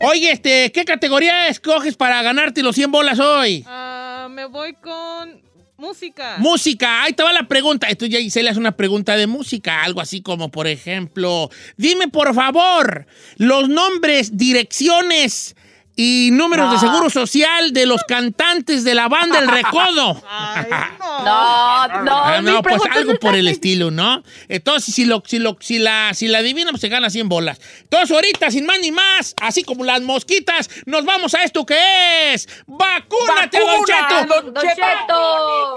Oye, 0.00 0.32
este, 0.32 0.72
¿qué 0.72 0.84
categoría 0.84 1.48
escoges 1.48 1.96
para 1.96 2.22
ganarte 2.22 2.62
los 2.62 2.74
100 2.74 2.90
bolas 2.90 3.18
hoy? 3.18 3.64
Ah, 3.66 4.28
me 4.30 4.46
voy 4.46 4.74
con 4.74 5.42
música. 5.76 6.36
Música, 6.38 7.02
ahí 7.02 7.12
te 7.12 7.22
va 7.22 7.32
la 7.32 7.48
pregunta. 7.48 7.88
Esto 7.88 8.06
ya 8.06 8.18
hice 8.18 8.42
le 8.42 8.50
hace 8.50 8.60
una 8.60 8.76
pregunta 8.76 9.16
de 9.16 9.26
música, 9.26 9.82
algo 9.82 10.00
así 10.00 10.20
como, 10.20 10.50
por 10.50 10.66
ejemplo, 10.66 11.50
dime 11.76 12.08
por 12.08 12.34
favor 12.34 13.06
los 13.36 13.68
nombres, 13.68 14.36
direcciones 14.36 15.56
y 16.02 16.30
números 16.32 16.72
de 16.72 16.78
seguro 16.78 17.10
social 17.10 17.74
de 17.74 17.84
los 17.84 18.02
cantantes 18.04 18.84
de 18.84 18.94
la 18.94 19.08
banda 19.08 19.38
El 19.38 19.48
Recodo. 19.48 20.22
Ay, 20.30 20.64
no. 20.98 21.24
No, 21.24 22.02
no, 22.04 22.24
Ah, 22.24 22.40
no, 22.40 22.62
pues 22.62 22.80
algo 22.90 23.18
por 23.18 23.34
el 23.34 23.46
estilo, 23.48 23.90
¿no? 23.90 24.22
Entonces, 24.48 24.94
si, 24.94 25.04
lo, 25.04 25.22
si, 25.26 25.38
lo, 25.38 25.58
si, 25.60 25.78
la, 25.78 26.14
si 26.14 26.28
la 26.28 26.38
adivina, 26.38 26.70
pues 26.70 26.80
se 26.80 26.88
gana 26.88 27.10
100 27.10 27.28
bolas. 27.28 27.60
Entonces, 27.82 28.10
ahorita, 28.12 28.50
sin 28.50 28.64
más 28.64 28.80
ni 28.80 28.90
más, 28.92 29.34
así 29.42 29.62
como 29.62 29.84
las 29.84 30.00
mosquitas, 30.00 30.70
nos 30.86 31.04
vamos 31.04 31.34
a 31.34 31.44
esto 31.44 31.66
que 31.66 32.32
es 32.32 32.48
¡Vacúnate, 32.66 33.58
Don 33.58 33.84
Cheto! 33.84 34.42
Don 34.42 34.54
Cheto. 34.54 35.74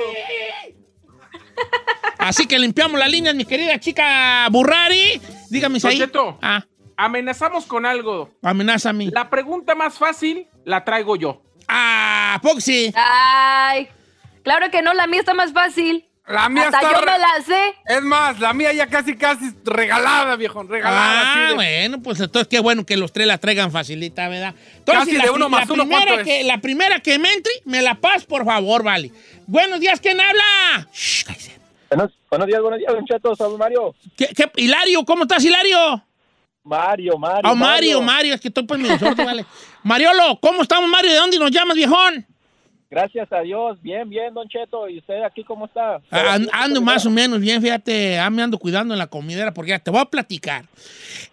Así 2.18 2.48
que 2.48 2.58
limpiamos 2.60 2.98
las 2.98 3.12
líneas, 3.12 3.36
mi 3.36 3.44
querida 3.44 3.78
chica 3.78 4.48
Burrari. 4.50 5.20
Dígame, 5.50 5.80
Don 5.80 5.92
ahí. 5.92 5.98
Cheto. 5.98 6.38
Ah, 6.42 6.64
Amenazamos 6.98 7.66
con 7.66 7.86
algo. 7.86 8.30
amenaza 8.41 8.89
a 8.89 8.94
mí. 8.94 9.10
La 9.12 9.30
pregunta 9.30 9.76
más 9.76 9.98
fácil 9.98 10.48
la 10.66 10.84
traigo 10.84 11.16
yo. 11.16 11.41
Ah, 11.68 12.39
Foxy. 12.41 12.94
Ay, 12.96 13.88
claro 14.44 14.70
que 14.72 14.82
no, 14.82 14.94
la 14.94 15.08
mía 15.08 15.20
está 15.22 15.34
más 15.34 15.52
fácil. 15.54 16.06
La 16.26 16.48
mía 16.48 16.64
Hasta 16.70 16.78
está 16.80 16.94
yo 16.94 17.06
me 17.06 17.20
la 17.20 17.41
sé. 17.46 17.76
Es 17.86 18.02
más, 18.02 18.39
la 18.39 18.54
mía 18.54 18.72
ya 18.72 18.88
casi, 18.88 19.18
casi 19.18 19.52
regalada, 19.66 20.38
viejo. 20.38 20.64
Regalada. 20.64 21.34
Ah, 21.46 21.50
de- 21.50 21.56
bueno, 21.56 22.02
pues 22.02 22.20
entonces 22.22 22.48
qué 22.48 22.60
bueno 22.62 22.86
que 22.86 22.96
los 22.96 23.12
tres 23.12 23.28
la 23.28 23.38
traigan 23.38 23.72
facilita, 23.72 24.30
¿verdad? 24.30 24.56
Entonces, 24.78 25.04
Casi 25.06 25.18
la, 25.18 25.26
de 25.26 25.30
uno 25.32 25.50
más 25.50 25.68
la 25.68 25.74
uno, 25.74 25.84
primera 25.84 26.24
que, 26.24 26.44
la 26.46 26.60
primera 26.62 27.00
que 27.02 27.20
me 27.20 27.30
entre, 27.34 27.52
me 27.66 27.82
la 27.82 27.96
pas, 27.96 28.24
por 28.26 28.46
favor, 28.46 28.84
vale. 28.84 29.12
Buenos 29.48 29.82
días, 29.82 30.00
¿quién 30.00 30.22
habla? 30.22 30.88
Shh. 30.94 31.26
Buenos, 31.89 32.12
buenos 32.30 32.48
días, 32.48 32.62
buenos 32.62 32.80
días, 32.80 32.94
Don 32.94 33.06
Cheto. 33.06 33.36
Saludos, 33.36 33.60
Mario. 33.60 33.94
¿Qué, 34.16 34.28
qué- 34.36 34.52
Hilario, 34.56 35.04
¿cómo 35.04 35.24
estás, 35.24 35.44
Hilario? 35.44 36.04
Mario, 36.64 37.18
Mario. 37.18 37.41
Ah, 37.51 37.55
Mario, 37.55 38.01
Mario, 38.01 38.34
es 38.36 38.41
que 38.41 38.47
estoy 38.47 38.66
medio 38.78 38.97
sordo, 38.97 39.26
vale. 39.26 39.45
Mariolo, 39.84 40.39
¿cómo 40.41 40.61
estamos, 40.61 40.89
Mario? 40.89 41.11
¿De 41.11 41.18
dónde 41.18 41.38
nos 41.39 41.51
llamas, 41.51 41.76
viejón? 41.76 42.26
Gracias 42.89 43.32
a 43.34 43.39
Dios. 43.39 43.82
Bien, 43.82 44.07
bien, 44.07 44.34
Don 44.34 44.47
Cheto. 44.47 44.88
¿Y 44.88 44.99
usted 44.99 45.24
aquí 45.24 45.43
cómo 45.43 45.66
está? 45.66 45.95
Ah, 46.11 46.34
an- 46.36 46.47
ando 46.53 46.80
más 46.82 47.05
o 47.05 47.09
menos 47.09 47.39
bien, 47.39 47.61
fíjate, 47.61 48.20
ah, 48.20 48.30
me 48.30 48.43
ando 48.43 48.57
cuidando 48.59 48.93
en 48.93 48.99
la 48.99 49.07
comidera 49.07 49.51
porque 49.53 49.72
ya 49.72 49.80
te 49.80 49.89
voy 49.89 49.99
a 49.99 50.05
platicar. 50.05 50.64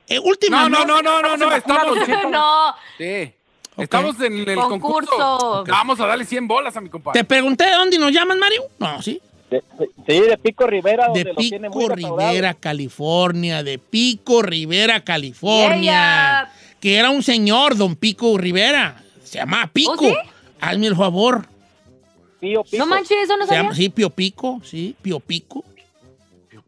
Eh, 0.09 0.19
última 0.19 0.69
No, 0.69 0.85
no, 0.85 0.87
no, 0.87 1.03
no, 1.03 1.23
no, 1.23 1.37
no. 1.37 1.55
Estamos. 1.55 1.97
No, 2.31 2.75
Sí. 2.99 3.33
Estamos 3.77 4.21
en 4.21 4.47
el 4.49 4.57
concurso. 4.57 5.11
Concurso. 5.11 5.65
Vamos 5.69 6.01
a 6.01 6.07
darle 6.07 6.25
100 6.25 6.49
bolas 6.49 6.77
a 6.77 6.81
mi 6.81 6.91
compadre. 6.91 7.19
Te 7.21 7.25
pregunté 7.25 7.65
de 7.67 7.73
dónde 7.75 7.99
nos 7.99 8.11
llamas, 8.13 8.37
Mario. 8.37 8.65
No, 8.79 9.01
sí. 9.01 9.21
De- 9.51 9.63
de- 9.79 9.91
sí, 10.07 10.21
de 10.29 10.39
Pico 10.39 10.67
Rivera, 10.67 11.07
donde 11.07 11.25
De 11.25 11.33
lo 11.33 11.37
tiene 11.37 11.69
muy 11.69 11.89
Pico. 11.95 12.17
Rivera, 12.17 12.55
California, 12.55 13.63
de 13.65 13.79
Pico 13.79 14.43
Rivera, 14.43 15.03
California. 15.03 15.81
Yeah. 15.81 16.53
Que 16.81 16.97
era 16.97 17.11
un 17.11 17.23
señor, 17.23 17.77
don 17.77 17.97
Pico 17.97 18.39
Rivera. 18.39 19.03
Se 19.25 19.39
llamaba 19.39 19.67
Pico. 19.73 19.93
¿Oh, 19.99 19.99
sí? 19.99 20.15
Hazme 20.61 20.87
el 20.87 20.97
favor. 20.97 21.47
Pío 22.39 22.63
Pico. 22.65 22.77
no 22.79 22.87
manches, 22.87 23.19
eso 23.25 23.37
no 23.37 23.43
Se 23.45 23.49
sabía. 23.49 23.63
llama, 23.65 23.75
sí, 23.75 23.89
Pio 23.91 24.09
Pico, 24.11 24.61
sí, 24.65 24.95
Pio 25.03 25.21
Pico. 25.21 25.65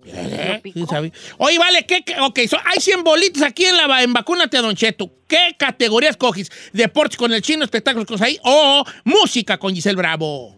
Eh, 0.05 0.59
Pio 0.61 0.62
Pico. 0.62 0.78
sí, 0.80 0.87
sabía. 0.91 1.12
Oye, 1.39 1.59
vale, 1.59 1.87
¿qué, 1.87 2.03
qué- 2.03 2.18
ok, 2.20 2.41
so- 2.49 2.59
hay 2.64 2.80
100 2.80 3.05
bolitos 3.05 3.43
aquí 3.43 3.64
en 3.64 3.76
la 3.76 4.03
en 4.03 4.12
Vacúnate, 4.12 4.59
Don 4.59 4.74
Cheto. 4.74 5.11
¿Qué 5.28 5.55
categoría 5.59 6.11
escoges? 6.11 6.51
¿Deportes 6.72 7.16
con 7.16 7.33
el 7.33 7.41
chino, 7.43 7.64
espectáculos 7.64 8.07
con 8.07 8.22
ahí 8.22 8.39
o 8.45 8.85
música 9.05 9.57
con 9.59 9.72
Giselle 9.74 9.97
Bravo? 9.97 10.57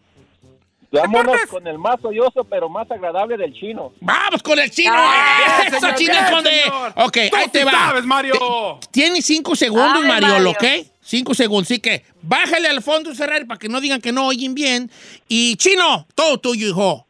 Vámonos 1.01 1.36
con 1.51 1.66
el 1.66 1.78
más 1.78 1.97
odioso, 2.03 2.45
pero 2.45 2.68
más 2.68 2.90
agradable 2.90 3.36
del 3.36 3.53
chino. 3.53 3.92
¡Vamos 4.01 4.42
con 4.42 4.59
el 4.59 4.70
chino! 4.70 4.92
Ah, 4.95 5.64
¡Eso, 5.66 5.80
señor, 5.80 5.95
chino, 5.97 6.12
bien, 6.12 6.45
señor. 6.45 6.92
Ok, 6.97 7.18
Tú 7.30 7.36
ahí 7.36 7.49
te 7.53 7.64
va. 7.64 7.70
sabes, 7.72 8.05
Mario. 8.05 8.78
Tienes 8.90 9.24
cinco 9.26 9.57
segundos, 9.57 10.03
Ay, 10.03 10.09
Mariolo, 10.09 10.51
¿ok? 10.51 10.62
Mario. 10.62 10.84
Cinco 11.01 11.34
segundos. 11.34 11.66
Así 11.70 11.80
que 11.80 12.05
bájale 12.22 12.68
al 12.68 12.82
fondo 12.82 13.14
Ferrari 13.14 13.45
para 13.45 13.59
que 13.59 13.68
no 13.68 13.80
digan 13.80 14.01
que 14.01 14.12
no 14.12 14.26
oyen 14.26 14.55
bien. 14.55 14.90
Y 15.28 15.57
chino, 15.57 16.07
todo 16.14 16.38
tuyo, 16.38 16.68
hijo. 16.68 17.07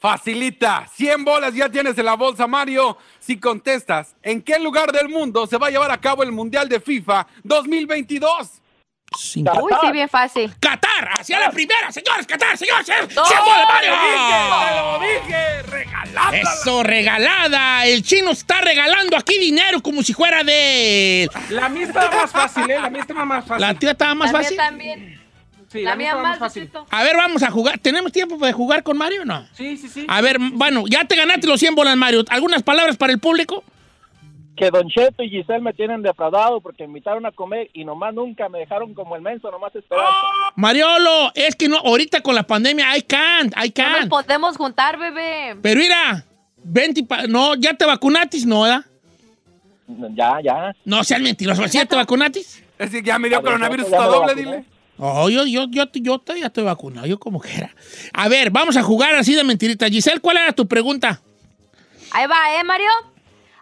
Facilita. 0.00 0.88
100 0.94 1.24
bolas 1.24 1.54
ya 1.54 1.68
tienes 1.68 1.98
en 1.98 2.04
la 2.04 2.14
bolsa, 2.14 2.46
Mario. 2.46 2.96
Si 3.18 3.38
contestas, 3.38 4.14
¿en 4.22 4.42
qué 4.42 4.58
lugar 4.58 4.92
del 4.92 5.08
mundo 5.08 5.46
se 5.46 5.58
va 5.58 5.66
a 5.66 5.70
llevar 5.70 5.90
a 5.90 6.00
cabo 6.00 6.22
el 6.22 6.30
Mundial 6.32 6.68
de 6.68 6.80
FIFA 6.80 7.26
2022? 7.42 8.48
Cinco. 9.16 9.52
Uy, 9.62 9.72
sí, 9.80 9.92
bien 9.92 10.08
fácil. 10.08 10.52
Qatar, 10.60 11.10
hacia 11.18 11.38
la 11.40 11.50
primera, 11.50 11.90
señores, 11.90 12.26
Qatar, 12.26 12.56
señores. 12.56 12.86
¡Cien 12.86 12.98
¡No! 13.14 13.24
cien 13.24 13.40
bolas, 13.44 13.66
¡Te 13.80 13.88
Mario! 13.90 14.92
lo 14.92 14.98
dije! 15.00 15.62
¡Regalada! 15.62 16.36
Eso, 16.36 16.82
regalada. 16.82 17.86
El 17.86 18.02
chino 18.02 18.30
está 18.30 18.60
regalando 18.60 19.16
aquí 19.16 19.38
dinero 19.38 19.80
como 19.80 20.02
si 20.02 20.12
fuera 20.12 20.44
de 20.44 21.24
él. 21.24 21.30
La 21.50 21.68
mía 21.68 21.86
estaba 21.86 22.10
más 22.10 22.30
fácil, 22.30 22.70
¿eh? 22.70 22.78
La 22.80 22.90
mía 22.90 23.00
estaba 23.00 23.24
más 23.24 23.44
fácil. 23.44 23.60
La 23.60 23.74
tía 23.74 23.90
estaba 23.92 24.14
más 24.14 24.32
la 24.32 24.38
mía 24.38 24.42
fácil. 24.44 24.56
también. 24.56 25.20
Sí, 25.70 25.82
la 25.82 25.96
mía 25.96 26.08
estaba 26.08 26.22
más, 26.22 26.38
fácil. 26.38 26.70
A 26.90 27.02
ver, 27.02 27.16
vamos 27.16 27.42
a 27.42 27.50
jugar. 27.50 27.78
¿Tenemos 27.78 28.12
tiempo 28.12 28.36
de 28.38 28.52
jugar 28.52 28.82
con 28.82 28.96
Mario 28.96 29.22
o 29.22 29.24
no? 29.24 29.46
Sí, 29.54 29.76
sí, 29.76 29.88
sí. 29.88 30.06
A 30.08 30.20
ver, 30.20 30.38
bueno, 30.38 30.84
ya 30.88 31.04
te 31.04 31.14
ganaste 31.16 31.46
los 31.46 31.60
100 31.60 31.74
bolas, 31.74 31.96
Mario. 31.96 32.24
¿Algunas 32.30 32.62
palabras 32.62 32.96
para 32.96 33.12
el 33.12 33.18
público? 33.18 33.64
Que 34.58 34.70
Don 34.70 34.88
Cheto 34.88 35.22
y 35.22 35.30
Giselle 35.30 35.60
me 35.60 35.72
tienen 35.72 36.02
defraudado 36.02 36.60
porque 36.60 36.82
me 36.82 36.88
invitaron 36.88 37.24
a 37.26 37.30
comer 37.30 37.70
y 37.72 37.84
nomás 37.84 38.12
nunca 38.12 38.48
me 38.48 38.58
dejaron 38.58 38.92
como 38.92 39.14
el 39.14 39.22
menso, 39.22 39.50
nomás 39.50 39.74
esperando. 39.74 40.10
Mariolo, 40.56 41.30
es 41.34 41.54
que 41.54 41.68
no, 41.68 41.78
ahorita 41.78 42.20
con 42.22 42.34
la 42.34 42.42
pandemia, 42.42 42.96
I 42.96 43.02
can't, 43.02 43.54
I 43.56 43.72
No 43.76 43.88
nos 43.88 43.98
can't. 43.98 44.08
podemos 44.10 44.56
juntar, 44.56 44.98
bebé. 44.98 45.56
Pero 45.62 45.80
mira, 45.80 46.24
vente 46.64 47.04
pa- 47.04 47.26
no, 47.28 47.54
¿ya 47.54 47.74
te 47.74 47.84
vacunatis? 47.86 48.44
No, 48.44 48.62
¿verdad? 48.62 48.84
Ya, 50.14 50.38
ya. 50.42 50.74
No 50.84 51.04
seas 51.04 51.20
mentiroso, 51.20 51.62
¿sí 51.68 51.78
ya 51.78 51.86
te 51.86 51.94
vacunatis? 51.96 52.62
Es 52.78 52.90
decir, 52.90 53.04
ya 53.04 53.18
me 53.18 53.28
dio 53.28 53.38
A 53.38 53.40
ver, 53.40 53.52
coronavirus 53.52 53.90
lo 53.90 54.02
doble, 54.10 54.34
dile. 54.34 54.64
Oh, 54.98 55.30
yo, 55.30 55.44
yo, 55.46 55.66
yo, 55.70 55.84
yo, 55.92 56.20
yo 56.26 56.34
ya 56.34 56.46
estoy 56.46 56.64
vacunado, 56.64 57.06
yo 57.06 57.18
como 57.20 57.38
quiera. 57.40 57.70
A 58.12 58.28
ver, 58.28 58.50
vamos 58.50 58.76
a 58.76 58.82
jugar 58.82 59.14
así 59.14 59.34
de 59.34 59.44
mentirita. 59.44 59.86
Giselle, 59.88 60.20
¿cuál 60.20 60.38
era 60.38 60.52
tu 60.52 60.66
pregunta? 60.66 61.20
Ahí 62.10 62.26
va, 62.26 62.36
¿eh, 62.58 62.64
Mario? 62.64 62.90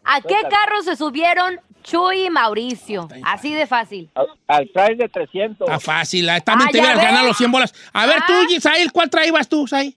¿A 0.06 0.20
qué 0.20 0.36
carro 0.48 0.82
se 0.82 0.96
subieron 0.96 1.60
Chuy 1.82 2.26
y 2.26 2.30
Mauricio? 2.30 3.08
Así 3.24 3.52
de 3.52 3.66
fácil. 3.66 4.10
Al, 4.14 4.70
al 4.74 4.96
de 4.96 5.08
300. 5.08 5.68
Está 5.68 5.80
fácil, 5.80 6.28
ah, 6.28 6.40
también 6.40 6.84
Ah, 6.84 6.94
ganado 6.94 7.26
los 7.28 7.36
100 7.36 7.50
bolas. 7.52 7.74
A 7.92 8.06
ver, 8.06 8.16
tú, 8.26 8.32
Ah. 8.32 8.44
Giselle, 8.48 8.90
¿cuál 8.90 9.10
traías 9.10 9.48
tú, 9.48 9.66
Sai? 9.66 9.96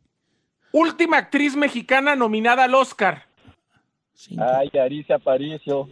Última 0.71 1.17
actriz 1.17 1.55
mexicana 1.55 2.15
nominada 2.15 2.63
al 2.65 2.75
Oscar. 2.75 3.25
Cinco. 4.13 4.43
Ay, 4.43 4.69
Aricia 4.79 5.15
Aparicio. 5.15 5.87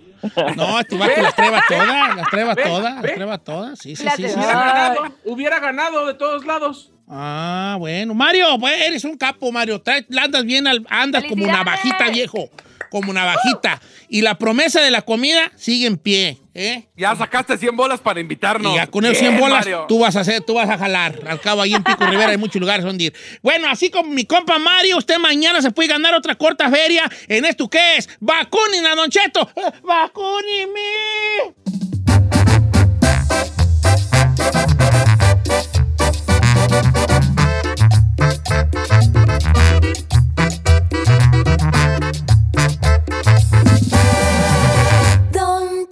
No, 0.55 0.80
este 0.80 0.97
vato 0.97 1.22
las 1.22 1.36
treba 1.36 1.61
todas, 1.68 2.15
las 2.15 2.30
treba 2.30 2.53
Ve, 2.55 2.63
todas, 2.63 3.01
las 3.01 3.13
treba 3.13 3.38
todas. 3.38 3.80
Sí, 3.80 3.95
sí, 3.95 4.05
sí, 4.15 4.28
sí. 4.28 4.36
Hubiera 4.36 4.53
ganado, 4.53 5.01
hubiera 5.24 5.59
ganado 5.59 6.05
de 6.05 6.13
todos 6.13 6.45
lados. 6.45 6.91
Ah, 7.07 7.78
bueno. 7.80 8.13
Mario, 8.13 8.57
pues 8.59 8.74
eres 8.82 9.05
un 9.05 9.18
capo, 9.18 9.49
Mario. 9.51 9.82
Andas 10.22 10.43
bien, 10.43 10.65
andas 10.89 11.24
como 11.24 11.45
una 11.45 11.63
bajita, 11.63 12.09
viejo 12.09 12.49
como 12.89 13.13
navajita. 13.13 13.81
Y 14.09 14.21
la 14.21 14.38
promesa 14.38 14.81
de 14.81 14.91
la 14.91 15.01
comida 15.01 15.51
sigue 15.55 15.88
en 15.88 15.97
pie. 15.97 16.39
¿eh? 16.53 16.88
Ya 16.95 17.15
sacaste 17.15 17.57
100 17.57 17.75
bolas 17.75 17.99
para 17.99 18.19
invitarnos. 18.19 18.73
Y 18.73 18.75
ya 18.75 18.88
con 18.88 19.05
esos 19.05 19.19
100 19.19 19.39
bolas 19.39 19.65
tú 19.88 19.99
vas 19.99 20.15
a 20.15 20.21
hacer, 20.21 20.41
tú 20.41 20.55
vas 20.55 20.69
a 20.69 20.77
jalar. 20.77 21.19
Al 21.27 21.39
cabo, 21.39 21.61
ahí 21.61 21.73
en 21.73 21.83
Pico 21.83 22.05
Rivera 22.05 22.31
hay 22.31 22.38
muchos 22.38 22.59
lugares 22.59 22.83
donde 22.83 23.05
ir. 23.05 23.13
Bueno, 23.41 23.69
así 23.69 23.89
como 23.89 24.11
mi 24.11 24.25
compa 24.25 24.59
Mario, 24.59 24.97
usted 24.97 25.17
mañana 25.19 25.61
se 25.61 25.71
puede 25.71 25.89
ganar 25.89 26.13
otra 26.15 26.35
corta 26.35 26.69
feria 26.69 27.09
en 27.27 27.45
esto 27.45 27.69
que 27.69 27.97
es 27.97 28.09
Vacúnina, 28.19 28.95
Don 28.95 29.09
Cheto. 29.09 29.49
Eh, 29.55 29.71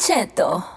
Ceto. 0.06 0.75